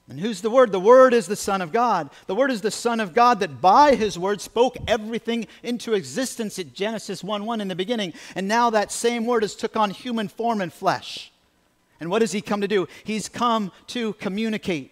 And 0.09 0.19
who's 0.19 0.41
the 0.41 0.49
Word? 0.49 0.71
The 0.71 0.79
Word 0.79 1.13
is 1.13 1.27
the 1.27 1.35
Son 1.35 1.61
of 1.61 1.71
God. 1.71 2.09
The 2.27 2.35
Word 2.35 2.51
is 2.51 2.61
the 2.61 2.71
Son 2.71 2.99
of 2.99 3.13
God 3.13 3.39
that 3.41 3.61
by 3.61 3.95
His 3.95 4.17
Word 4.17 4.41
spoke 4.41 4.77
everything 4.87 5.47
into 5.61 5.93
existence 5.93 6.57
at 6.59 6.73
Genesis 6.73 7.23
1 7.23 7.45
1 7.45 7.61
in 7.61 7.67
the 7.67 7.75
beginning. 7.75 8.13
And 8.35 8.47
now 8.47 8.69
that 8.69 8.91
same 8.91 9.25
Word 9.25 9.43
has 9.43 9.55
took 9.55 9.75
on 9.75 9.89
human 9.89 10.27
form 10.27 10.61
and 10.61 10.71
flesh. 10.71 11.32
And 12.03 12.11
what 12.11 12.19
does 12.19 12.33
He 12.33 12.41
come 12.41 12.59
to 12.59 12.67
do? 12.67 12.85
He's 13.05 13.29
come 13.29 13.71
to 13.87 14.11
communicate. 14.15 14.91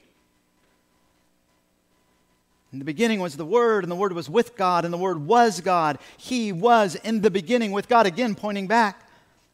In 2.71 2.79
the 2.79 2.85
beginning 2.85 3.19
was 3.19 3.35
the 3.35 3.45
Word, 3.45 3.83
and 3.83 3.91
the 3.91 3.97
Word 3.97 4.13
was 4.13 4.29
with 4.29 4.55
God, 4.55 4.85
and 4.85 4.93
the 4.93 4.97
Word 4.97 5.27
was 5.27 5.59
God. 5.59 5.99
He 6.15 6.53
was 6.53 6.95
in 6.95 7.19
the 7.19 7.29
beginning 7.29 7.73
with 7.73 7.89
God, 7.89 8.05
again 8.05 8.33
pointing 8.33 8.65
back. 8.65 9.09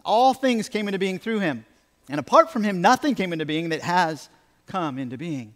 All 0.06 0.36
things 0.36 0.70
came 0.70 0.88
into 0.88 1.00
being 1.00 1.18
through 1.18 1.40
Him. 1.40 1.66
And 2.10 2.20
apart 2.20 2.52
from 2.52 2.64
Him, 2.64 2.80
nothing 2.80 3.16
came 3.16 3.34
into 3.34 3.48
being 3.48 3.70
that 3.70 3.82
has 3.82 4.30
come 4.68 5.00
into 5.00 5.18
being. 5.18 5.56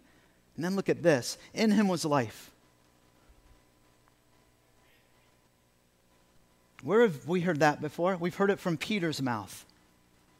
And 0.56 0.64
then 0.64 0.74
look 0.74 0.88
at 0.88 1.04
this 1.04 1.38
in 1.54 1.70
Him 1.70 1.86
was 1.86 2.04
life. 2.04 2.50
Where 6.82 7.02
have 7.02 7.28
we 7.28 7.42
heard 7.42 7.60
that 7.60 7.80
before? 7.80 8.16
We've 8.16 8.34
heard 8.34 8.50
it 8.50 8.58
from 8.58 8.76
Peter's 8.76 9.22
mouth. 9.22 9.64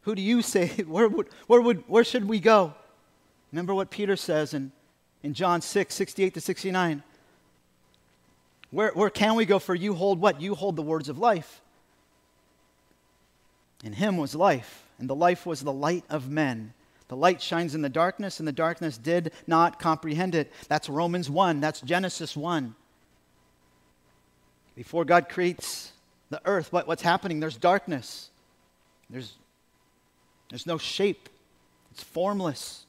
Who 0.02 0.14
do 0.14 0.22
you 0.22 0.42
say? 0.42 0.68
Where, 0.86 1.08
would, 1.08 1.28
where, 1.46 1.60
would, 1.60 1.84
where 1.88 2.04
should 2.04 2.28
we 2.28 2.40
go? 2.40 2.74
Remember 3.52 3.74
what 3.74 3.90
Peter 3.90 4.16
says 4.16 4.54
in, 4.54 4.72
in 5.22 5.34
John 5.34 5.60
6, 5.60 5.94
68 5.94 6.34
to 6.34 6.40
69. 6.40 7.02
Where, 8.70 8.90
where 8.92 9.10
can 9.10 9.36
we 9.36 9.44
go? 9.44 9.58
For 9.58 9.74
you 9.74 9.94
hold 9.94 10.20
what? 10.20 10.40
You 10.40 10.54
hold 10.54 10.76
the 10.76 10.82
words 10.82 11.08
of 11.08 11.18
life. 11.18 11.60
In 13.84 13.92
him 13.92 14.16
was 14.16 14.34
life, 14.34 14.86
and 14.98 15.10
the 15.10 15.14
life 15.14 15.44
was 15.44 15.60
the 15.60 15.72
light 15.72 16.04
of 16.08 16.30
men. 16.30 16.72
The 17.08 17.16
light 17.16 17.42
shines 17.42 17.74
in 17.74 17.82
the 17.82 17.90
darkness, 17.90 18.38
and 18.38 18.48
the 18.48 18.52
darkness 18.52 18.96
did 18.96 19.32
not 19.46 19.78
comprehend 19.78 20.34
it. 20.34 20.50
That's 20.68 20.88
Romans 20.88 21.28
1. 21.28 21.60
That's 21.60 21.82
Genesis 21.82 22.34
1. 22.34 22.74
Before 24.74 25.04
God 25.04 25.28
creates 25.28 25.92
the 26.30 26.40
earth, 26.46 26.72
what, 26.72 26.86
what's 26.86 27.02
happening? 27.02 27.40
There's 27.40 27.58
darkness. 27.58 28.30
There's, 29.10 29.34
there's 30.52 30.66
no 30.66 30.76
shape. 30.76 31.30
It's 31.92 32.02
formless. 32.02 32.84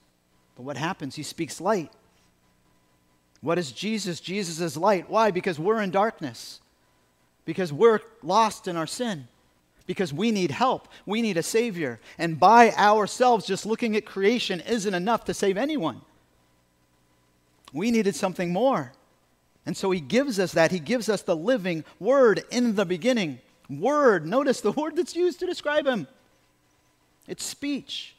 But 0.58 0.63
what 0.63 0.76
happens? 0.76 1.15
He 1.15 1.23
speaks 1.23 1.62
light. 1.62 1.89
What 3.39 3.58
is 3.58 3.71
Jesus? 3.71 4.19
Jesus 4.19 4.60
is 4.60 4.76
light. 4.76 5.10
Why? 5.10 5.32
Because 5.32 5.58
we're 5.58 5.82
in 5.82 5.89
darkness. 5.89 6.60
Because 7.45 7.71
we're 7.71 8.02
lost 8.21 8.67
in 8.67 8.76
our 8.76 8.86
sin. 8.86 9.30
Because 9.88 10.13
we 10.13 10.30
need 10.30 10.52
help. 10.52 10.89
We 11.06 11.21
need 11.21 11.38
a 11.38 11.43
Savior. 11.43 12.02
And 12.17 12.38
by 12.38 12.71
ourselves, 12.71 13.45
just 13.45 13.65
looking 13.65 13.95
at 13.95 14.06
creation 14.06 14.60
isn't 14.60 14.93
enough 14.93 15.23
to 15.26 15.34
save 15.34 15.56
anyone. 15.56 16.02
We 17.71 17.91
needed 17.91 18.13
something 18.13 18.52
more. 18.52 18.91
And 19.65 19.78
so 19.78 19.89
He 19.89 20.02
gives 20.02 20.38
us 20.38 20.52
that. 20.52 20.71
He 20.71 20.80
gives 20.80 21.08
us 21.08 21.21
the 21.21 21.36
living 21.36 21.86
Word 21.97 22.43
in 22.52 22.76
the 22.76 22.86
beginning. 22.86 23.39
Word. 23.69 24.28
Notice 24.28 24.60
the 24.60 24.71
word 24.73 24.97
that's 24.97 25.15
used 25.15 25.39
to 25.39 25.45
describe 25.45 25.88
Him 25.88 26.08
it's 27.27 27.43
speech. 27.43 28.15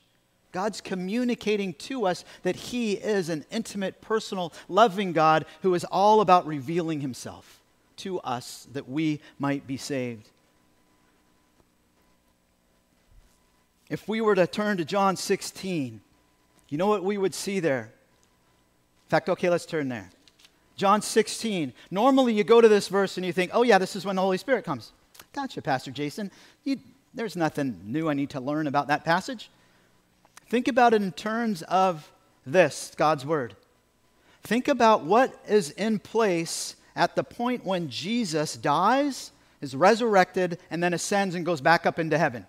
God's 0.52 0.80
communicating 0.80 1.74
to 1.74 2.06
us 2.06 2.24
that 2.44 2.54
He 2.54 2.92
is 2.92 3.28
an 3.28 3.44
intimate, 3.50 4.00
personal, 4.00 4.52
loving 4.68 5.12
God 5.12 5.46
who 5.62 5.74
is 5.74 5.84
all 5.84 6.20
about 6.20 6.46
revealing 6.46 7.00
Himself 7.00 7.60
to 7.96 8.20
us 8.20 8.66
that 8.72 8.88
we 8.88 9.20
might 9.38 9.66
be 9.66 9.76
saved. 9.76 10.28
If 13.90 14.08
we 14.08 14.20
were 14.20 14.34
to 14.34 14.46
turn 14.46 14.76
to 14.78 14.84
John 14.84 15.16
16, 15.16 16.00
you 16.68 16.78
know 16.78 16.86
what 16.86 17.04
we 17.04 17.18
would 17.18 17.34
see 17.34 17.60
there? 17.60 17.82
In 19.06 19.10
fact, 19.10 19.28
okay, 19.28 19.50
let's 19.50 19.66
turn 19.66 19.88
there. 19.88 20.10
John 20.76 21.02
16. 21.02 21.72
Normally 21.90 22.32
you 22.32 22.44
go 22.44 22.60
to 22.60 22.68
this 22.68 22.88
verse 22.88 23.16
and 23.16 23.26
you 23.26 23.32
think, 23.32 23.50
oh, 23.54 23.62
yeah, 23.62 23.78
this 23.78 23.94
is 23.94 24.04
when 24.04 24.16
the 24.16 24.22
Holy 24.22 24.38
Spirit 24.38 24.64
comes. 24.64 24.92
Gotcha, 25.32 25.62
Pastor 25.62 25.90
Jason. 25.90 26.30
You, 26.64 26.78
there's 27.14 27.36
nothing 27.36 27.80
new 27.84 28.08
I 28.08 28.14
need 28.14 28.30
to 28.30 28.40
learn 28.40 28.66
about 28.66 28.88
that 28.88 29.04
passage. 29.04 29.50
Think 30.48 30.68
about 30.68 30.94
it 30.94 31.02
in 31.02 31.12
terms 31.12 31.62
of 31.62 32.10
this 32.44 32.92
God's 32.96 33.24
Word. 33.24 33.56
Think 34.42 34.68
about 34.68 35.04
what 35.04 35.34
is 35.48 35.70
in 35.70 35.98
place 35.98 36.76
at 36.94 37.16
the 37.16 37.24
point 37.24 37.64
when 37.64 37.88
Jesus 37.88 38.56
dies, 38.56 39.32
is 39.60 39.74
resurrected, 39.74 40.58
and 40.70 40.82
then 40.82 40.92
ascends 40.92 41.34
and 41.34 41.46
goes 41.46 41.60
back 41.60 41.86
up 41.86 41.98
into 41.98 42.18
heaven. 42.18 42.46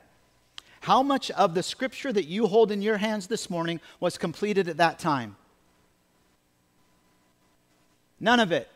How 0.81 1.01
much 1.01 1.31
of 1.31 1.55
the 1.55 1.63
scripture 1.63 2.11
that 2.11 2.25
you 2.25 2.47
hold 2.47 2.71
in 2.71 2.81
your 2.81 2.97
hands 2.97 3.27
this 3.27 3.49
morning 3.49 3.79
was 3.99 4.17
completed 4.17 4.67
at 4.67 4.77
that 4.77 4.99
time? 4.99 5.35
None 8.19 8.39
of 8.39 8.51
it. 8.51 8.69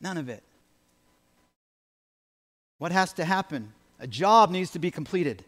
None 0.00 0.16
of 0.16 0.28
it. 0.28 0.42
What 2.78 2.92
has 2.92 3.12
to 3.14 3.24
happen? 3.24 3.72
A 4.00 4.06
job 4.06 4.50
needs 4.50 4.70
to 4.72 4.78
be 4.78 4.90
completed. 4.90 5.44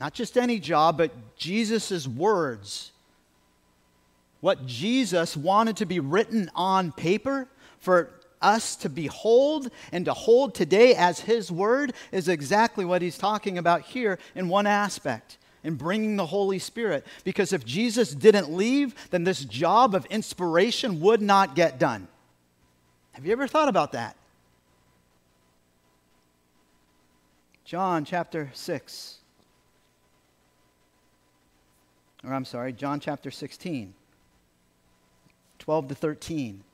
Not 0.00 0.14
just 0.14 0.36
any 0.36 0.58
job, 0.58 0.98
but 0.98 1.36
Jesus' 1.36 2.06
words. 2.06 2.92
What 4.40 4.66
Jesus 4.66 5.36
wanted 5.36 5.78
to 5.78 5.86
be 5.86 5.98
written 5.98 6.50
on 6.54 6.92
paper 6.92 7.48
for 7.80 8.10
us 8.40 8.76
to 8.76 8.88
behold 8.88 9.70
and 9.90 10.04
to 10.04 10.14
hold 10.14 10.54
today 10.54 10.94
as 10.94 11.20
His 11.20 11.50
Word 11.50 11.92
is 12.12 12.28
exactly 12.28 12.84
what 12.84 13.02
He's 13.02 13.18
talking 13.18 13.58
about 13.58 13.82
here 13.82 14.18
in 14.36 14.48
one 14.48 14.66
aspect 14.66 15.38
in 15.64 15.74
bringing 15.74 16.16
the 16.16 16.26
Holy 16.26 16.60
Spirit. 16.60 17.04
Because 17.24 17.52
if 17.52 17.64
Jesus 17.64 18.14
didn't 18.14 18.52
leave, 18.52 18.94
then 19.10 19.24
this 19.24 19.44
job 19.44 19.94
of 19.94 20.06
inspiration 20.06 21.00
would 21.00 21.20
not 21.20 21.56
get 21.56 21.80
done. 21.80 22.06
Have 23.12 23.26
you 23.26 23.32
ever 23.32 23.48
thought 23.48 23.68
about 23.68 23.92
that? 23.92 24.16
John 27.68 28.06
chapter 28.06 28.48
6. 28.54 29.16
Or 32.24 32.32
I'm 32.32 32.46
sorry, 32.46 32.72
John 32.72 32.98
chapter 32.98 33.30
16, 33.30 33.92
12 35.58 35.88
to 35.88 35.94
13. 35.94 36.64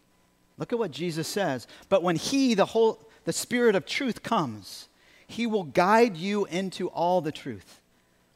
Look 0.57 0.72
at 0.72 0.78
what 0.78 0.92
Jesus 0.92 1.26
says. 1.26 1.66
But 1.88 2.05
when 2.05 2.14
he, 2.14 2.55
the 2.55 2.66
whole 2.66 3.01
the 3.24 3.32
spirit 3.32 3.74
of 3.74 3.86
truth 3.86 4.22
comes, 4.22 4.86
he 5.26 5.49
will 5.49 5.64
guide 5.64 6.16
you 6.16 6.45
into 6.45 6.86
all 6.90 7.20
the 7.20 7.32
truth. 7.32 7.80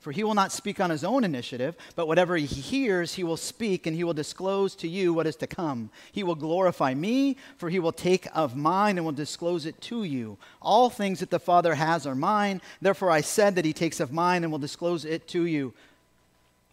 For 0.08 0.12
he 0.12 0.24
will 0.24 0.32
not 0.32 0.52
speak 0.52 0.80
on 0.80 0.88
his 0.88 1.04
own 1.04 1.22
initiative, 1.22 1.76
but 1.94 2.08
whatever 2.08 2.34
he 2.34 2.46
hears, 2.46 3.12
he 3.12 3.24
will 3.24 3.36
speak, 3.36 3.86
and 3.86 3.94
he 3.94 4.04
will 4.04 4.14
disclose 4.14 4.74
to 4.76 4.88
you 4.88 5.12
what 5.12 5.26
is 5.26 5.36
to 5.36 5.46
come. 5.46 5.90
He 6.12 6.22
will 6.22 6.34
glorify 6.34 6.94
me, 6.94 7.36
for 7.58 7.68
he 7.68 7.78
will 7.78 7.92
take 7.92 8.26
of 8.34 8.56
mine 8.56 8.96
and 8.96 9.04
will 9.04 9.12
disclose 9.12 9.66
it 9.66 9.78
to 9.82 10.04
you. 10.04 10.38
All 10.62 10.88
things 10.88 11.20
that 11.20 11.28
the 11.28 11.38
Father 11.38 11.74
has 11.74 12.06
are 12.06 12.14
mine. 12.14 12.62
Therefore 12.80 13.10
I 13.10 13.20
said 13.20 13.54
that 13.56 13.66
he 13.66 13.74
takes 13.74 14.00
of 14.00 14.10
mine 14.10 14.44
and 14.44 14.50
will 14.50 14.58
disclose 14.58 15.04
it 15.04 15.28
to 15.28 15.44
you. 15.44 15.74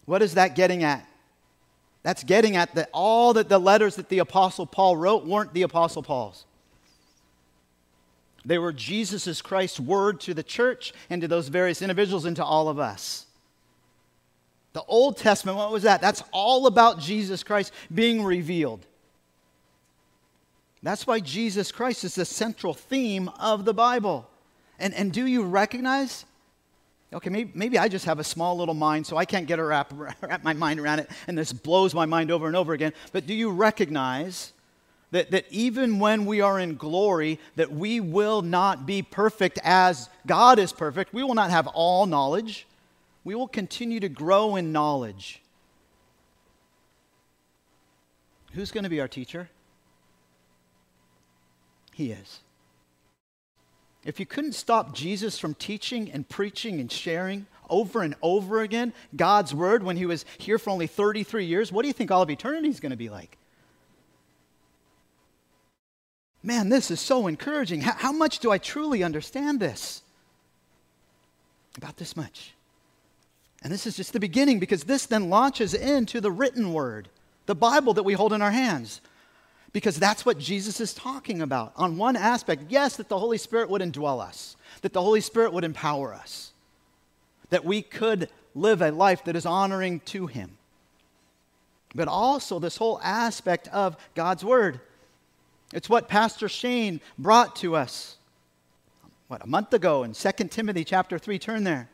What 0.06 0.22
is 0.22 0.32
that 0.32 0.54
getting 0.54 0.82
at? 0.82 1.06
That's 2.04 2.24
getting 2.24 2.56
at 2.56 2.74
that 2.74 2.88
all 2.90 3.34
that 3.34 3.50
the 3.50 3.58
letters 3.58 3.96
that 3.96 4.08
the 4.08 4.20
Apostle 4.20 4.64
Paul 4.64 4.96
wrote 4.96 5.26
weren't 5.26 5.52
the 5.52 5.60
Apostle 5.60 6.02
Paul's. 6.02 6.46
They 8.46 8.56
were 8.56 8.72
Jesus 8.72 9.42
Christ's 9.42 9.78
word 9.78 10.20
to 10.20 10.32
the 10.32 10.42
church 10.42 10.94
and 11.10 11.20
to 11.20 11.28
those 11.28 11.48
various 11.48 11.82
individuals 11.82 12.24
and 12.24 12.36
to 12.36 12.44
all 12.44 12.70
of 12.70 12.78
us. 12.78 13.25
The 14.76 14.84
Old 14.88 15.16
Testament, 15.16 15.56
what 15.56 15.72
was 15.72 15.84
that? 15.84 16.02
That's 16.02 16.22
all 16.32 16.66
about 16.66 17.00
Jesus 17.00 17.42
Christ 17.42 17.72
being 17.94 18.22
revealed. 18.22 18.84
That's 20.82 21.06
why 21.06 21.20
Jesus 21.20 21.72
Christ 21.72 22.04
is 22.04 22.16
the 22.16 22.26
central 22.26 22.74
theme 22.74 23.30
of 23.40 23.64
the 23.64 23.72
Bible. 23.72 24.28
And, 24.78 24.92
and 24.92 25.14
do 25.14 25.24
you 25.24 25.44
recognize? 25.44 26.26
Okay, 27.10 27.30
maybe, 27.30 27.52
maybe 27.54 27.78
I 27.78 27.88
just 27.88 28.04
have 28.04 28.18
a 28.18 28.24
small 28.24 28.58
little 28.58 28.74
mind, 28.74 29.06
so 29.06 29.16
I 29.16 29.24
can't 29.24 29.46
get 29.46 29.58
a 29.58 29.64
wrap, 29.64 29.94
wrap 30.20 30.44
my 30.44 30.52
mind 30.52 30.78
around 30.78 30.98
it, 30.98 31.10
and 31.26 31.38
this 31.38 31.54
blows 31.54 31.94
my 31.94 32.04
mind 32.04 32.30
over 32.30 32.46
and 32.46 32.54
over 32.54 32.74
again. 32.74 32.92
But 33.12 33.26
do 33.26 33.32
you 33.32 33.52
recognize 33.52 34.52
that, 35.12 35.30
that 35.30 35.46
even 35.48 35.98
when 36.00 36.26
we 36.26 36.42
are 36.42 36.60
in 36.60 36.76
glory, 36.76 37.40
that 37.54 37.72
we 37.72 37.98
will 37.98 38.42
not 38.42 38.84
be 38.84 39.00
perfect 39.00 39.58
as 39.64 40.10
God 40.26 40.58
is 40.58 40.74
perfect. 40.74 41.14
We 41.14 41.22
will 41.22 41.34
not 41.34 41.48
have 41.48 41.66
all 41.68 42.04
knowledge. 42.04 42.66
We 43.26 43.34
will 43.34 43.48
continue 43.48 43.98
to 43.98 44.08
grow 44.08 44.54
in 44.54 44.70
knowledge. 44.70 45.42
Who's 48.52 48.70
going 48.70 48.84
to 48.84 48.90
be 48.90 49.00
our 49.00 49.08
teacher? 49.08 49.48
He 51.92 52.12
is. 52.12 52.38
If 54.04 54.20
you 54.20 54.26
couldn't 54.26 54.52
stop 54.52 54.94
Jesus 54.94 55.40
from 55.40 55.54
teaching 55.54 56.08
and 56.12 56.28
preaching 56.28 56.78
and 56.78 56.90
sharing 56.90 57.48
over 57.68 58.02
and 58.02 58.14
over 58.22 58.60
again 58.60 58.92
God's 59.16 59.52
word 59.52 59.82
when 59.82 59.96
he 59.96 60.06
was 60.06 60.24
here 60.38 60.56
for 60.56 60.70
only 60.70 60.86
33 60.86 61.46
years, 61.46 61.72
what 61.72 61.82
do 61.82 61.88
you 61.88 61.94
think 61.94 62.12
all 62.12 62.22
of 62.22 62.30
eternity 62.30 62.68
is 62.68 62.78
going 62.78 62.90
to 62.90 62.96
be 62.96 63.08
like? 63.08 63.36
man, 66.44 66.68
this 66.68 66.92
is 66.92 67.00
so 67.00 67.26
encouraging. 67.26 67.80
How, 67.80 67.94
how 67.94 68.12
much 68.12 68.38
do 68.38 68.52
I 68.52 68.58
truly 68.58 69.02
understand 69.02 69.58
this? 69.58 70.02
About 71.76 71.96
this 71.96 72.16
much. 72.16 72.52
And 73.66 73.72
this 73.72 73.84
is 73.84 73.96
just 73.96 74.12
the 74.12 74.20
beginning 74.20 74.60
because 74.60 74.84
this 74.84 75.06
then 75.06 75.28
launches 75.28 75.74
into 75.74 76.20
the 76.20 76.30
written 76.30 76.72
word, 76.72 77.08
the 77.46 77.54
Bible 77.56 77.94
that 77.94 78.04
we 78.04 78.12
hold 78.12 78.32
in 78.32 78.40
our 78.40 78.52
hands. 78.52 79.00
Because 79.72 79.98
that's 79.98 80.24
what 80.24 80.38
Jesus 80.38 80.80
is 80.80 80.94
talking 80.94 81.42
about. 81.42 81.72
On 81.74 81.96
one 81.96 82.14
aspect, 82.14 82.66
yes, 82.68 82.94
that 82.94 83.08
the 83.08 83.18
Holy 83.18 83.38
Spirit 83.38 83.68
would 83.68 83.82
indwell 83.82 84.20
us, 84.20 84.56
that 84.82 84.92
the 84.92 85.02
Holy 85.02 85.20
Spirit 85.20 85.52
would 85.52 85.64
empower 85.64 86.14
us, 86.14 86.52
that 87.50 87.64
we 87.64 87.82
could 87.82 88.28
live 88.54 88.82
a 88.82 88.92
life 88.92 89.24
that 89.24 89.34
is 89.34 89.44
honoring 89.44 89.98
to 89.98 90.28
Him. 90.28 90.58
But 91.92 92.06
also, 92.06 92.60
this 92.60 92.76
whole 92.76 93.00
aspect 93.02 93.66
of 93.72 93.96
God's 94.14 94.44
Word 94.44 94.78
it's 95.72 95.90
what 95.90 96.06
Pastor 96.06 96.48
Shane 96.48 97.00
brought 97.18 97.56
to 97.56 97.74
us, 97.74 98.14
what, 99.26 99.42
a 99.42 99.48
month 99.48 99.74
ago 99.74 100.04
in 100.04 100.12
2 100.12 100.30
Timothy 100.50 100.84
chapter 100.84 101.18
3. 101.18 101.40
Turn 101.40 101.64
there. 101.64 101.88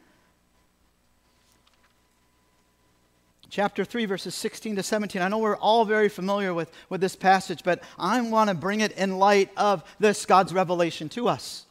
Chapter 3.53 3.85
3, 3.85 4.07
verses 4.07 4.35
16 4.35 4.77
to 4.77 4.83
17. 4.83 5.21
I 5.21 5.29
know 5.29 5.37
we're 5.37 5.59
all 5.59 5.85
very 5.85 6.09
familiar 6.09 6.55
with, 6.55 6.73
with 6.89 7.03
this 7.03 7.15
passage, 7.15 7.63
but 7.63 7.83
I 7.99 8.19
want 8.23 8.49
to 8.49 8.55
bring 8.55 8.81
it 8.81 8.93
in 8.93 9.19
light 9.19 9.51
of 9.59 9.85
this 9.99 10.25
God's 10.25 10.55
revelation 10.55 11.11
to 11.11 11.29
us. 11.29 11.67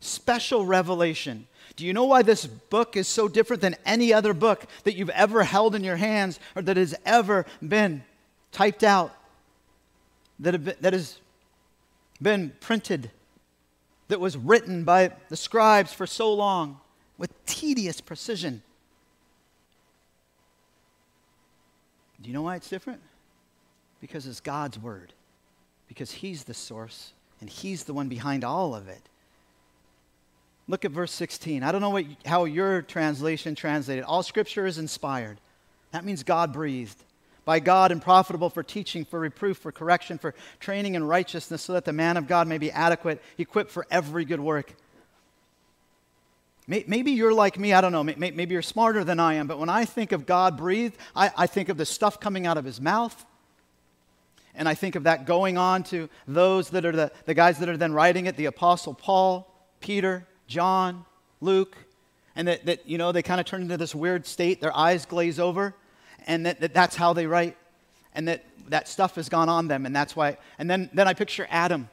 Special 0.00 0.66
revelation. 0.66 1.46
Do 1.76 1.86
you 1.86 1.94
know 1.94 2.04
why 2.04 2.20
this 2.20 2.44
book 2.44 2.98
is 2.98 3.08
so 3.08 3.28
different 3.28 3.62
than 3.62 3.76
any 3.86 4.12
other 4.12 4.34
book 4.34 4.66
that 4.84 4.94
you've 4.94 5.08
ever 5.08 5.42
held 5.42 5.74
in 5.74 5.82
your 5.82 5.96
hands 5.96 6.38
or 6.54 6.60
that 6.60 6.76
has 6.76 6.94
ever 7.06 7.46
been 7.66 8.04
typed 8.50 8.84
out? 8.84 9.16
That, 10.38 10.62
been, 10.62 10.76
that 10.82 10.92
is 10.92 11.18
been 12.20 12.52
printed, 12.60 13.10
that 14.08 14.20
was 14.20 14.36
written 14.36 14.84
by 14.84 15.12
the 15.30 15.38
scribes 15.38 15.94
for 15.94 16.06
so 16.06 16.30
long 16.34 16.78
with 17.16 17.32
tedious 17.46 18.02
precision. 18.02 18.62
Do 22.22 22.28
you 22.28 22.34
know 22.34 22.42
why 22.42 22.56
it's 22.56 22.68
different? 22.68 23.00
Because 24.00 24.26
it's 24.26 24.40
God's 24.40 24.78
word, 24.78 25.12
because 25.88 26.10
He's 26.10 26.44
the 26.44 26.54
source 26.54 27.12
and 27.40 27.50
He's 27.50 27.84
the 27.84 27.94
one 27.94 28.08
behind 28.08 28.44
all 28.44 28.74
of 28.74 28.88
it. 28.88 29.02
Look 30.68 30.84
at 30.84 30.92
verse 30.92 31.12
16. 31.12 31.62
I 31.62 31.72
don't 31.72 31.80
know 31.80 31.90
what, 31.90 32.04
how 32.24 32.44
your 32.44 32.82
translation 32.82 33.54
translated. 33.54 34.04
All 34.04 34.22
scripture 34.22 34.66
is 34.66 34.78
inspired. 34.78 35.38
That 35.90 36.04
means 36.04 36.22
God 36.22 36.52
breathed 36.52 37.02
by 37.44 37.58
God 37.58 37.90
and 37.90 38.00
profitable 38.00 38.48
for 38.48 38.62
teaching, 38.62 39.04
for 39.04 39.18
reproof, 39.18 39.58
for 39.58 39.72
correction, 39.72 40.18
for 40.18 40.34
training 40.60 40.94
in 40.94 41.02
righteousness, 41.02 41.62
so 41.62 41.72
that 41.72 41.84
the 41.84 41.92
man 41.92 42.16
of 42.16 42.28
God 42.28 42.46
may 42.46 42.58
be 42.58 42.70
adequate, 42.70 43.20
equipped 43.36 43.70
for 43.70 43.86
every 43.90 44.24
good 44.24 44.40
work. 44.40 44.74
Maybe 46.66 47.10
you're 47.12 47.34
like 47.34 47.58
me, 47.58 47.72
I 47.72 47.80
don't 47.80 47.92
know, 47.92 48.04
maybe 48.04 48.52
you're 48.52 48.62
smarter 48.62 49.02
than 49.02 49.18
I 49.18 49.34
am, 49.34 49.48
but 49.48 49.58
when 49.58 49.68
I 49.68 49.84
think 49.84 50.12
of 50.12 50.26
God 50.26 50.56
breathed, 50.56 50.96
I, 51.14 51.32
I 51.36 51.46
think 51.46 51.68
of 51.68 51.76
the 51.76 51.84
stuff 51.84 52.20
coming 52.20 52.46
out 52.46 52.56
of 52.56 52.64
his 52.64 52.80
mouth. 52.80 53.24
And 54.54 54.68
I 54.68 54.74
think 54.74 54.94
of 54.94 55.04
that 55.04 55.26
going 55.26 55.58
on 55.58 55.82
to 55.84 56.08
those 56.28 56.70
that 56.70 56.84
are 56.84 56.92
the, 56.92 57.10
the 57.24 57.34
guys 57.34 57.58
that 57.58 57.68
are 57.68 57.76
then 57.76 57.92
writing 57.92 58.26
it 58.26 58.36
the 58.36 58.44
Apostle 58.44 58.94
Paul, 58.94 59.52
Peter, 59.80 60.26
John, 60.46 61.04
Luke, 61.40 61.76
and 62.36 62.46
that, 62.46 62.64
that 62.66 62.88
you 62.88 62.96
know, 62.96 63.12
they 63.12 63.22
kind 63.22 63.40
of 63.40 63.46
turn 63.46 63.62
into 63.62 63.76
this 63.76 63.94
weird 63.94 64.24
state, 64.24 64.60
their 64.60 64.76
eyes 64.76 65.04
glaze 65.04 65.40
over 65.40 65.74
and 66.26 66.46
that, 66.46 66.60
that 66.60 66.74
that's 66.74 66.96
how 66.96 67.12
they 67.12 67.26
write, 67.26 67.56
and 68.14 68.28
that 68.28 68.44
that 68.68 68.88
stuff 68.88 69.16
has 69.16 69.28
gone 69.28 69.48
on 69.48 69.68
them, 69.68 69.86
and 69.86 69.94
that's 69.94 70.14
why. 70.14 70.38
And 70.58 70.70
then, 70.70 70.90
then 70.92 71.08
I 71.08 71.14
picture 71.14 71.46
Adam 71.50 71.88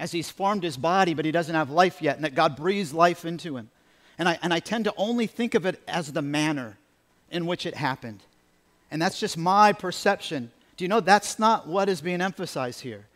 as 0.00 0.12
he's 0.12 0.30
formed 0.30 0.62
his 0.62 0.78
body, 0.78 1.12
but 1.12 1.26
he 1.26 1.30
doesn't 1.30 1.54
have 1.54 1.70
life 1.70 2.00
yet, 2.00 2.16
and 2.16 2.24
that 2.24 2.34
God 2.34 2.56
breathes 2.56 2.94
life 2.94 3.26
into 3.26 3.58
him. 3.58 3.70
And 4.18 4.28
I, 4.28 4.38
and 4.42 4.52
I 4.52 4.58
tend 4.58 4.86
to 4.86 4.94
only 4.96 5.26
think 5.26 5.54
of 5.54 5.66
it 5.66 5.80
as 5.86 6.12
the 6.12 6.22
manner 6.22 6.78
in 7.30 7.44
which 7.44 7.66
it 7.66 7.74
happened. 7.74 8.22
And 8.90 9.00
that's 9.00 9.20
just 9.20 9.36
my 9.36 9.74
perception. 9.74 10.50
Do 10.78 10.84
you 10.84 10.88
know 10.88 11.00
that's 11.00 11.38
not 11.38 11.68
what 11.68 11.90
is 11.90 12.00
being 12.00 12.22
emphasized 12.22 12.80
here? 12.80 13.06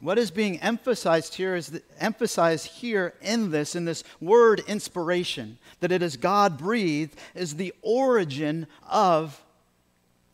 What 0.00 0.18
is 0.18 0.30
being 0.30 0.60
emphasized 0.60 1.34
here 1.34 1.56
is 1.56 1.68
the, 1.68 1.82
emphasized 1.98 2.66
here 2.66 3.14
in 3.22 3.50
this, 3.50 3.74
in 3.74 3.86
this 3.86 4.04
word 4.20 4.62
inspiration, 4.68 5.58
that 5.80 5.90
it 5.90 6.02
is 6.02 6.18
God 6.18 6.58
breathed, 6.58 7.18
is 7.34 7.56
the 7.56 7.74
origin 7.80 8.66
of 8.88 9.42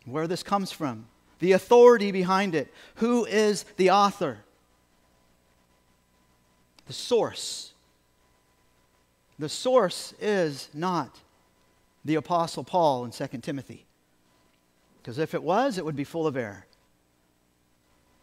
where 0.05 0.27
this 0.27 0.43
comes 0.43 0.73
from, 0.73 1.07
the 1.39 1.53
authority 1.53 2.11
behind 2.11 2.57
it. 2.57 2.75
Who 2.97 3.25
is 3.25 3.65
the 3.77 3.91
author? 3.91 4.39
The 6.87 6.93
source. 6.93 7.73
The 9.39 9.49
source 9.49 10.15
is 10.21 10.69
not 10.75 11.19
the 12.05 12.15
Apostle 12.17 12.65
Paul 12.65 13.05
in 13.05 13.11
2 13.11 13.27
Timothy. 13.39 13.87
Because 15.03 15.19
if 15.19 15.35
it 15.35 15.43
was, 15.43 15.79
it 15.79 15.85
would 15.85 15.97
be 15.97 16.05
full 16.05 16.27
of 16.27 16.37
error. 16.37 16.67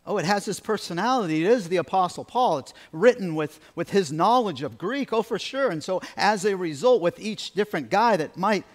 Oh, 0.05 0.17
it 0.17 0.25
has 0.25 0.45
his 0.45 0.59
personality. 0.59 1.45
It 1.45 1.51
is 1.51 1.69
the 1.69 1.77
Apostle 1.77 2.25
Paul. 2.25 2.57
It's 2.59 2.73
written 2.91 3.35
with, 3.35 3.59
with 3.75 3.91
his 3.91 4.11
knowledge 4.11 4.63
of 4.63 4.77
Greek. 4.77 5.13
Oh, 5.13 5.21
for 5.21 5.37
sure. 5.37 5.69
And 5.69 5.83
so, 5.83 6.01
as 6.17 6.43
a 6.43 6.57
result, 6.57 7.01
with 7.01 7.19
each 7.19 7.51
different 7.51 7.91
guy 7.91 8.17
that 8.17 8.35
might 8.35 8.65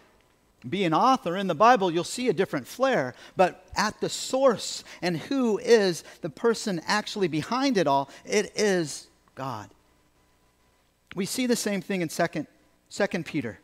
be 0.69 0.85
an 0.85 0.95
author 0.95 1.37
in 1.37 1.49
the 1.49 1.55
Bible, 1.55 1.91
you'll 1.91 2.05
see 2.05 2.29
a 2.29 2.33
different 2.33 2.67
flair. 2.67 3.15
But 3.37 3.65
at 3.77 4.01
the 4.01 4.09
source 4.09 4.85
and 5.03 5.17
who 5.17 5.59
is 5.59 6.05
the 6.21 6.31
person 6.31 6.81
actually 6.87 7.29
behind 7.29 7.77
it 7.77 7.89
all, 7.89 8.09
it 8.25 8.53
is 8.55 9.09
God. 9.35 9.69
We 11.17 11.25
see 11.25 11.47
the 11.47 11.57
same 11.57 11.81
thing 11.81 12.03
in 12.03 12.09
2nd, 12.09 12.47
2 12.91 13.23
Peter. 13.23 13.59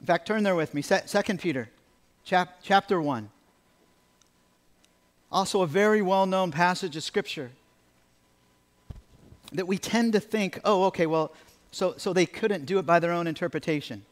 In 0.00 0.06
fact, 0.06 0.26
turn 0.26 0.42
there 0.42 0.56
with 0.56 0.74
me. 0.74 0.82
2 0.82 1.36
Peter, 1.38 1.70
chap, 2.24 2.58
chapter 2.64 3.00
1. 3.00 3.30
Also, 5.30 5.62
a 5.62 5.66
very 5.68 6.02
well 6.02 6.26
known 6.26 6.50
passage 6.50 6.96
of 6.96 7.04
Scripture 7.04 7.52
that 9.52 9.66
we 9.66 9.78
tend 9.78 10.14
to 10.14 10.20
think, 10.20 10.58
oh, 10.64 10.84
okay, 10.86 11.06
well, 11.06 11.32
so, 11.70 11.94
so 11.96 12.12
they 12.12 12.26
couldn't 12.26 12.66
do 12.66 12.80
it 12.80 12.84
by 12.84 12.98
their 12.98 13.12
own 13.12 13.28
interpretation. 13.28 14.04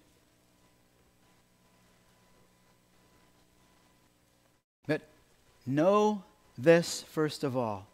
But 4.86 5.02
know 5.66 6.22
this 6.56 7.02
first 7.02 7.42
of 7.42 7.56
all. 7.56 7.89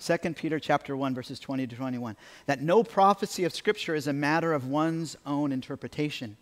2 0.00 0.18
Peter 0.34 0.58
chapter 0.58 0.96
1 0.96 1.14
verses 1.14 1.38
20 1.38 1.66
to 1.66 1.76
21 1.76 2.16
that 2.46 2.60
no 2.60 2.82
prophecy 2.82 3.44
of 3.44 3.54
scripture 3.54 3.94
is 3.94 4.06
a 4.06 4.12
matter 4.12 4.52
of 4.52 4.66
one's 4.66 5.16
own 5.24 5.52
interpretation 5.52 6.36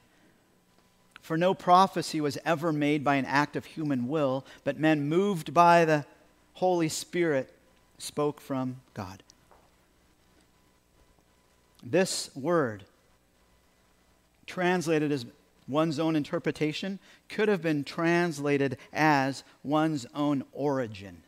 for 1.25 1.39
no 1.39 1.55
prophecy 1.55 2.21
was 2.21 2.37
ever 2.45 2.71
made 2.71 3.03
by 3.03 3.15
an 3.15 3.25
act 3.25 3.57
of 3.57 3.65
human 3.65 4.09
will, 4.09 4.45
but 4.63 4.79
men 4.79 5.09
moved 5.09 5.55
by 5.55 5.87
the 5.87 6.05
Holy 6.53 6.91
Spirit 6.91 7.51
spoke 7.97 8.43
from 8.43 8.83
God. 8.93 9.23
This 11.83 12.29
word, 12.37 12.85
translated 14.47 15.11
as 15.11 15.25
one's 15.67 15.99
own 15.99 16.15
interpretation, 16.15 16.99
could 17.31 17.49
have 17.49 17.63
been 17.63 17.85
translated 17.85 18.77
as 18.93 19.45
one's 19.63 20.05
own 20.15 20.45
origin. 20.53 21.23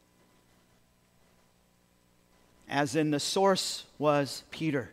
As 2.68 2.96
in, 2.96 3.10
the 3.10 3.20
source 3.20 3.84
was 3.98 4.42
Peter. 4.50 4.92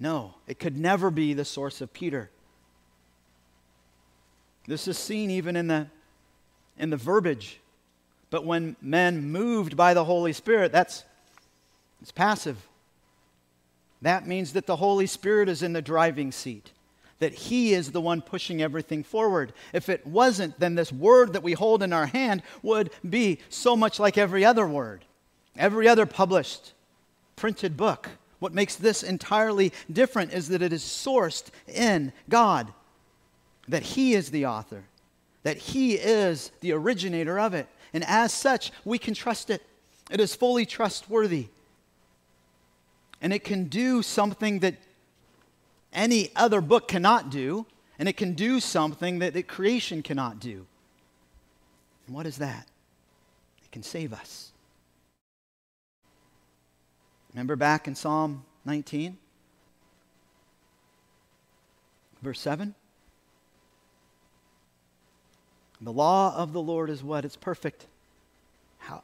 No, 0.00 0.34
it 0.46 0.58
could 0.58 0.76
never 0.76 1.10
be 1.10 1.32
the 1.32 1.44
source 1.44 1.80
of 1.80 1.92
Peter. 1.92 2.30
This 4.66 4.86
is 4.86 4.98
seen 4.98 5.30
even 5.30 5.56
in 5.56 5.66
the, 5.66 5.86
in 6.78 6.90
the 6.90 6.96
verbiage. 6.96 7.58
But 8.30 8.44
when 8.44 8.76
men 8.82 9.30
moved 9.30 9.76
by 9.76 9.94
the 9.94 10.04
Holy 10.04 10.32
Spirit, 10.32 10.70
that's 10.72 11.04
it's 12.00 12.12
passive. 12.12 12.68
That 14.02 14.26
means 14.26 14.52
that 14.52 14.66
the 14.66 14.76
Holy 14.76 15.06
Spirit 15.06 15.48
is 15.48 15.62
in 15.62 15.72
the 15.72 15.82
driving 15.82 16.30
seat, 16.30 16.70
that 17.18 17.32
He 17.32 17.74
is 17.74 17.90
the 17.90 18.00
one 18.00 18.22
pushing 18.22 18.62
everything 18.62 19.02
forward. 19.02 19.52
If 19.72 19.88
it 19.88 20.06
wasn't, 20.06 20.60
then 20.60 20.76
this 20.76 20.92
word 20.92 21.32
that 21.32 21.42
we 21.42 21.54
hold 21.54 21.82
in 21.82 21.92
our 21.92 22.06
hand 22.06 22.42
would 22.62 22.90
be 23.08 23.40
so 23.48 23.76
much 23.76 23.98
like 23.98 24.16
every 24.16 24.44
other 24.44 24.66
word, 24.66 25.04
every 25.58 25.88
other 25.88 26.06
published 26.06 26.72
printed 27.36 27.76
book. 27.76 28.08
What 28.38 28.54
makes 28.54 28.76
this 28.76 29.02
entirely 29.02 29.72
different 29.92 30.32
is 30.32 30.48
that 30.48 30.62
it 30.62 30.72
is 30.72 30.82
sourced 30.82 31.48
in 31.66 32.12
God 32.28 32.72
that 33.68 33.82
He 33.82 34.14
is 34.14 34.30
the 34.30 34.46
author, 34.46 34.84
that 35.42 35.58
He 35.58 35.94
is 35.94 36.50
the 36.60 36.72
originator 36.72 37.38
of 37.38 37.54
it. 37.54 37.66
And 37.92 38.04
as 38.04 38.32
such, 38.32 38.72
we 38.84 38.98
can 38.98 39.14
trust 39.14 39.50
it. 39.50 39.62
It 40.10 40.20
is 40.20 40.34
fully 40.34 40.64
trustworthy. 40.66 41.48
And 43.20 43.32
it 43.32 43.44
can 43.44 43.64
do 43.64 44.02
something 44.02 44.60
that 44.60 44.76
any 45.92 46.30
other 46.36 46.60
book 46.60 46.88
cannot 46.88 47.30
do, 47.30 47.66
and 47.98 48.08
it 48.08 48.16
can 48.16 48.34
do 48.34 48.60
something 48.60 49.18
that, 49.18 49.34
that 49.34 49.48
creation 49.48 50.02
cannot 50.02 50.38
do. 50.38 50.66
And 52.06 52.14
what 52.14 52.26
is 52.26 52.38
that? 52.38 52.66
It 53.64 53.72
can 53.72 53.82
save 53.82 54.12
us. 54.12 54.52
Remember 57.32 57.56
back 57.56 57.86
in 57.86 57.94
Psalm 57.94 58.44
19, 58.64 59.16
verse 62.22 62.40
7? 62.40 62.74
The 65.80 65.92
law 65.92 66.34
of 66.34 66.52
the 66.52 66.60
Lord 66.60 66.90
is 66.90 67.04
what? 67.04 67.24
It's 67.24 67.36
perfect. 67.36 67.86
How, 68.78 69.02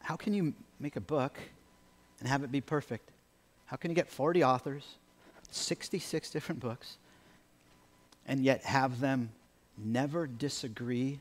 how 0.00 0.16
can 0.16 0.34
you 0.34 0.52
make 0.78 0.96
a 0.96 1.00
book 1.00 1.38
and 2.18 2.28
have 2.28 2.42
it 2.42 2.52
be 2.52 2.60
perfect? 2.60 3.10
How 3.66 3.76
can 3.76 3.90
you 3.90 3.94
get 3.94 4.08
40 4.08 4.44
authors, 4.44 4.96
66 5.50 6.30
different 6.30 6.60
books, 6.60 6.98
and 8.26 8.44
yet 8.44 8.64
have 8.64 9.00
them 9.00 9.30
never 9.78 10.26
disagree 10.26 11.20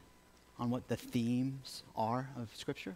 on 0.58 0.70
what 0.70 0.88
the 0.90 0.98
themes 0.98 1.84
are 1.96 2.30
of 2.36 2.50
Scripture? 2.56 2.96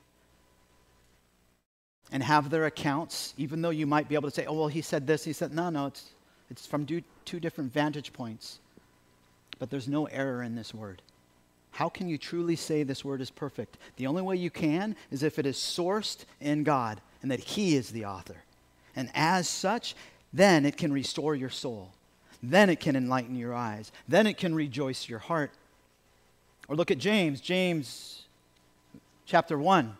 And 2.11 2.21
have 2.21 2.49
their 2.49 2.65
accounts, 2.65 3.33
even 3.37 3.61
though 3.61 3.71
you 3.71 3.87
might 3.87 4.07
be 4.07 4.15
able 4.15 4.29
to 4.29 4.35
say, 4.35 4.45
oh, 4.45 4.53
well, 4.53 4.67
he 4.67 4.81
said 4.81 5.07
this, 5.07 5.23
he 5.23 5.33
said, 5.33 5.53
no, 5.53 5.69
no, 5.69 5.87
it's, 5.87 6.11
it's 6.51 6.67
from 6.67 6.85
two 6.85 7.39
different 7.39 7.73
vantage 7.73 8.13
points. 8.13 8.59
But 9.57 9.69
there's 9.69 9.87
no 9.87 10.05
error 10.05 10.43
in 10.43 10.55
this 10.55 10.73
word. 10.73 11.01
How 11.71 11.89
can 11.89 12.07
you 12.07 12.19
truly 12.19 12.55
say 12.55 12.83
this 12.83 13.03
word 13.03 13.19
is 13.19 13.31
perfect? 13.31 13.77
The 13.95 14.05
only 14.05 14.21
way 14.21 14.35
you 14.35 14.51
can 14.51 14.95
is 15.09 15.23
if 15.23 15.39
it 15.39 15.47
is 15.47 15.57
sourced 15.57 16.25
in 16.39 16.63
God 16.63 17.01
and 17.21 17.31
that 17.31 17.39
He 17.39 17.75
is 17.75 17.89
the 17.89 18.05
author. 18.05 18.43
And 18.95 19.09
as 19.15 19.49
such, 19.49 19.95
then 20.31 20.65
it 20.65 20.77
can 20.77 20.93
restore 20.93 21.35
your 21.35 21.49
soul. 21.49 21.91
Then 22.43 22.69
it 22.69 22.79
can 22.79 22.95
enlighten 22.95 23.35
your 23.35 23.55
eyes. 23.55 23.91
Then 24.07 24.27
it 24.27 24.37
can 24.37 24.53
rejoice 24.53 25.09
your 25.09 25.19
heart. 25.19 25.51
Or 26.67 26.75
look 26.75 26.91
at 26.91 26.99
James, 26.99 27.41
James 27.41 28.23
chapter 29.25 29.57
1. 29.57 29.95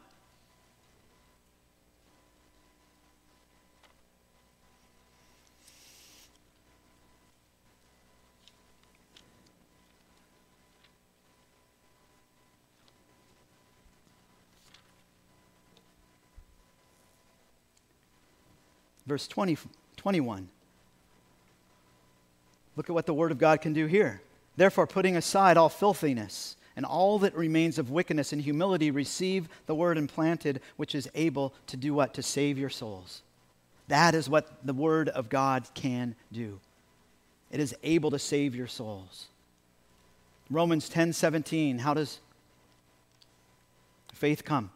Verse 19.06 19.28
20, 19.28 19.58
21. 19.98 20.50
Look 22.76 22.90
at 22.90 22.94
what 22.94 23.06
the 23.06 23.14
Word 23.14 23.32
of 23.32 23.38
God 23.38 23.62
can 23.62 23.74
do 23.74 23.86
here. 23.86 24.22
Therefore, 24.56 24.88
putting 24.88 25.16
aside 25.16 25.58
all 25.58 25.70
filthiness 25.70 26.56
and 26.76 26.86
all 26.86 27.20
that 27.20 27.36
remains 27.36 27.78
of 27.78 27.92
wickedness 27.92 28.34
and 28.34 28.42
humility, 28.42 28.90
receive 28.92 29.48
the 29.68 29.76
Word 29.76 29.98
implanted, 29.98 30.62
which 30.76 30.96
is 30.96 31.10
able 31.14 31.54
to 31.68 31.78
do 31.78 31.94
what? 31.94 32.14
To 32.16 32.24
save 32.24 32.58
your 32.58 32.70
souls. 32.70 33.22
That 33.88 34.16
is 34.16 34.30
what 34.30 34.66
the 34.66 34.74
Word 34.74 35.10
of 35.10 35.30
God 35.30 35.68
can 35.74 36.16
do. 36.32 36.60
It 37.52 37.60
is 37.60 37.76
able 37.84 38.10
to 38.12 38.20
save 38.20 38.56
your 38.56 38.68
souls. 38.68 39.28
Romans 40.50 40.90
10 40.90 41.14
17, 41.14 41.80
how 41.80 41.94
does 41.94 42.20
faith 44.14 44.44
come? 44.44 44.72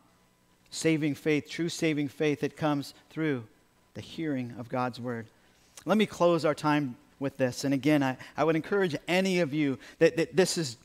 Saving 0.69 1.15
faith, 1.15 1.49
true 1.49 1.69
saving 1.69 2.09
faith, 2.09 2.43
it 2.43 2.57
comes 2.57 2.93
through 3.09 3.45
the 3.97 4.01
hearing 4.03 4.53
of 4.59 4.69
God's 4.69 4.99
word. 4.99 5.25
Let 5.83 5.97
me 5.97 6.05
close 6.05 6.45
our 6.45 6.53
time 6.53 6.95
with 7.19 7.35
this. 7.37 7.63
And 7.63 7.73
again, 7.73 8.03
I, 8.03 8.15
I 8.37 8.43
would 8.43 8.55
encourage 8.55 8.95
any 9.07 9.39
of 9.39 9.55
you 9.55 9.79
that, 9.97 10.17
that 10.17 10.35
this 10.35 10.55
is 10.55 10.77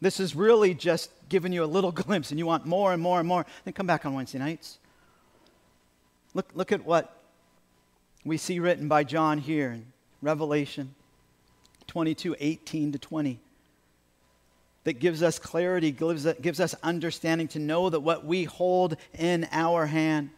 this 0.00 0.18
is 0.18 0.34
really 0.34 0.72
just 0.72 1.10
giving 1.28 1.52
you 1.52 1.62
a 1.62 1.66
little 1.66 1.92
glimpse 2.02 2.30
and 2.30 2.38
you 2.38 2.46
want 2.46 2.64
more 2.64 2.94
and 2.94 3.02
more 3.02 3.18
and 3.18 3.28
more, 3.28 3.44
then 3.66 3.74
come 3.74 3.86
back 3.86 4.06
on 4.06 4.14
Wednesday 4.14 4.38
nights. 4.38 4.78
Look, 6.32 6.48
look 6.54 6.72
at 6.72 6.86
what 6.86 7.14
we 8.24 8.38
see 8.38 8.58
written 8.58 8.88
by 8.88 9.04
John 9.04 9.36
here 9.36 9.72
in 9.72 9.84
Revelation 10.22 10.94
22 11.88 12.36
18 12.40 12.92
to 12.92 12.98
20 12.98 13.38
that 14.84 14.94
gives 14.94 15.22
us 15.22 15.38
clarity, 15.38 15.90
gives, 15.90 16.26
gives 16.40 16.58
us 16.58 16.74
understanding 16.82 17.48
to 17.48 17.58
know 17.58 17.90
that 17.90 18.00
what 18.00 18.24
we 18.24 18.44
hold 18.44 18.96
in 19.18 19.46
our 19.52 19.84
hand 19.84 20.30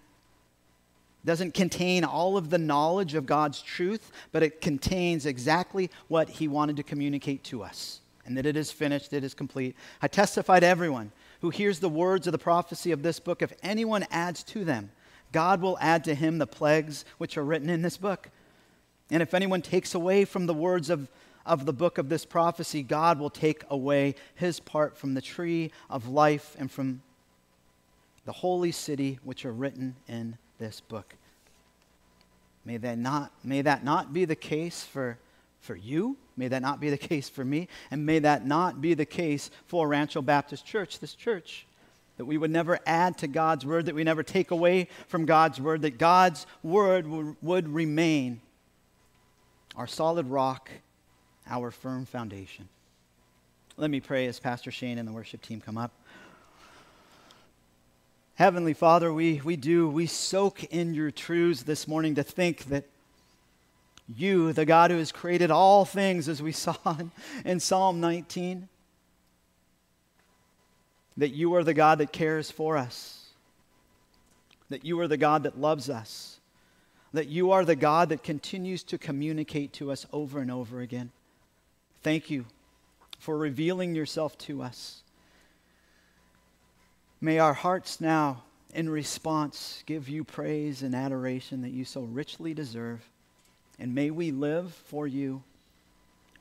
doesn't 1.25 1.55
contain 1.55 2.05
all 2.05 2.37
of 2.37 2.51
the 2.51 2.59
knowledge 2.59 3.15
of 3.15 3.27
God's 3.27 3.63
truth, 3.63 4.11
but 4.33 4.43
it 4.43 4.61
contains 4.61 5.27
exactly 5.27 5.91
what 6.09 6.29
He 6.29 6.49
wanted 6.49 6.77
to 6.77 6.83
communicate 6.83 7.45
to 7.45 7.63
us. 7.63 8.01
And 8.25 8.37
that 8.37 8.47
it 8.47 8.57
is 8.57 8.71
finished, 8.71 9.13
it 9.13 9.25
is 9.25 9.35
complete. 9.35 9.77
I 10.01 10.09
testify 10.09 10.61
to 10.61 10.67
everyone 10.67 11.13
who 11.41 11.51
hears 11.51 11.81
the 11.81 11.89
words 11.89 12.27
of 12.27 12.33
the 12.33 12.39
prophecy 12.39 12.93
of 12.93 13.03
this 13.03 13.19
book 13.19 13.43
if 13.43 13.53
anyone 13.63 14.07
adds 14.11 14.45
to 14.45 14.65
them, 14.65 14.91
God 15.33 15.61
will 15.61 15.79
add 15.81 16.05
to 16.05 16.15
him 16.15 16.39
the 16.39 16.47
plagues 16.47 17.05
which 17.19 17.37
are 17.37 17.45
written 17.45 17.71
in 17.71 17.83
this 17.83 17.97
book. 17.97 18.31
And 19.11 19.23
if 19.23 19.35
anyone 19.35 19.63
takes 19.63 19.95
away 19.95 20.25
from 20.25 20.47
the 20.47 20.55
words 20.55 20.89
of, 20.89 21.09
of 21.45 21.67
the 21.67 21.73
book 21.73 21.99
of 21.99 22.09
this 22.09 22.25
prophecy, 22.25 22.83
God 22.83 23.19
will 23.19 23.31
take 23.31 23.65
away 23.69 24.15
his 24.35 24.61
part 24.61 24.97
from 24.97 25.15
the 25.15 25.21
tree 25.21 25.73
of 25.91 26.09
life 26.09 26.55
and 26.59 26.71
from 26.71 27.03
the 28.25 28.33
holy 28.33 28.73
city 28.73 29.19
which 29.25 29.45
are 29.45 29.53
written 29.53 29.97
in 30.07 30.39
this 30.63 30.81
book. 30.81 31.17
May 32.65 32.77
that 32.77 32.97
not, 32.97 33.33
may 33.43 33.63
that 33.63 33.85
not 33.85 34.13
be 34.13 34.25
the 34.25 34.37
case 34.37 34.85
for, 34.85 35.19
for 35.61 35.75
you. 35.75 36.17
May 36.37 36.49
that 36.49 36.63
not 36.63 36.81
be 36.81 36.89
the 36.89 36.99
case 37.11 37.29
for 37.29 37.45
me. 37.45 37.69
And 37.91 38.07
may 38.07 38.21
that 38.21 38.47
not 38.47 38.81
be 38.81 38.95
the 38.95 39.05
case 39.05 39.51
for 39.67 39.89
Rancho 39.89 40.23
Baptist 40.23 40.65
Church, 40.65 41.01
this 41.01 41.15
church. 41.15 41.67
That 42.17 42.27
we 42.27 42.39
would 42.39 42.53
never 42.53 42.79
add 42.87 43.19
to 43.19 43.27
God's 43.27 43.67
word, 43.67 43.87
that 43.87 43.95
we 43.95 44.05
never 44.05 44.23
take 44.23 44.53
away 44.53 44.87
from 45.09 45.27
God's 45.27 45.61
word, 45.61 45.83
that 45.83 45.99
God's 45.99 46.47
word 46.63 47.09
would, 47.09 47.37
would 47.43 47.69
remain 47.69 48.41
our 49.75 49.89
solid 49.89 50.29
rock, 50.29 50.71
our 51.49 51.73
firm 51.73 52.05
foundation. 52.05 52.69
Let 53.77 53.91
me 53.91 54.01
pray 54.01 54.27
as 54.27 54.39
Pastor 54.39 54.71
Shane 54.71 54.99
and 54.99 55.09
the 55.09 55.13
worship 55.13 55.43
team 55.43 55.61
come 55.61 55.79
up. 55.79 55.91
Heavenly 58.37 58.73
Father, 58.73 59.13
we, 59.13 59.43
we 59.45 59.57
do, 59.57 59.89
we 59.89 60.07
soak 60.07 60.65
in 60.65 60.95
your 60.95 61.11
truths 61.11 61.65
this 61.65 61.87
morning 61.87 62.15
to 62.15 62.23
think 62.23 62.65
that 62.67 62.85
you, 64.09 64.55
the 64.55 64.65
God 64.65 64.91
who 64.91 64.97
has 64.97 65.13
created 65.13 65.51
all 65.51 65.85
things, 65.85 66.29
as 66.29 66.43
we 66.43 66.53
saw 66.53 66.77
in, 66.99 67.11
in 67.45 67.61
Psalm 67.61 68.01
19, 68.01 68.69
that 71.19 71.31
you 71.31 71.55
are 71.55 71.63
the 71.63 71.75
God 71.75 71.99
that 71.99 72.11
cares 72.11 72.51
for 72.51 72.79
us, 72.79 73.29
that 74.71 74.85
you 74.85 74.99
are 75.01 75.09
the 75.09 75.19
God 75.19 75.43
that 75.43 75.61
loves 75.61 75.91
us, 75.91 76.41
that 77.13 77.29
you 77.29 77.51
are 77.51 77.67
the 77.67 77.77
God 77.77 78.09
that 78.09 78.23
continues 78.23 78.83
to 78.85 78.97
communicate 78.97 79.75
to 79.75 79.93
us 79.93 80.07
over 80.11 80.41
and 80.41 80.51
over 80.51 80.81
again. 80.81 81.11
Thank 82.03 82.31
you 82.31 82.47
for 83.19 83.37
revealing 83.37 83.95
yourself 83.95 84.39
to 84.39 84.63
us. 84.63 85.03
May 87.25 87.39
our 87.39 87.55
hearts 87.55 88.01
now, 88.01 88.43
in 88.75 88.91
response, 88.91 89.85
give 89.87 90.09
you 90.09 90.25
praise 90.25 90.83
and 90.83 90.93
adoration 90.93 91.63
that 91.63 91.71
you 91.71 91.85
so 91.85 92.01
richly 92.01 92.53
deserve. 92.53 93.09
And 93.79 93.95
may 93.95 94.11
we 94.11 94.33
live 94.33 94.75
for 94.75 95.07
you 95.07 95.45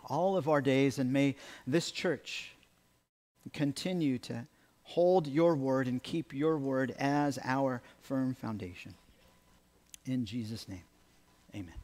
all 0.09 0.35
of 0.35 0.49
our 0.49 0.59
days, 0.59 0.97
and 0.97 1.13
may 1.13 1.35
this 1.67 1.91
church 1.91 2.53
continue 3.53 4.17
to 4.17 4.47
hold 4.81 5.27
your 5.27 5.55
word 5.55 5.87
and 5.87 6.01
keep 6.01 6.33
your 6.33 6.57
word 6.57 6.95
as 6.97 7.37
our 7.43 7.83
firm 8.01 8.33
foundation. 8.33 8.95
In 10.07 10.25
Jesus' 10.25 10.67
name, 10.67 10.83
amen. 11.53 11.80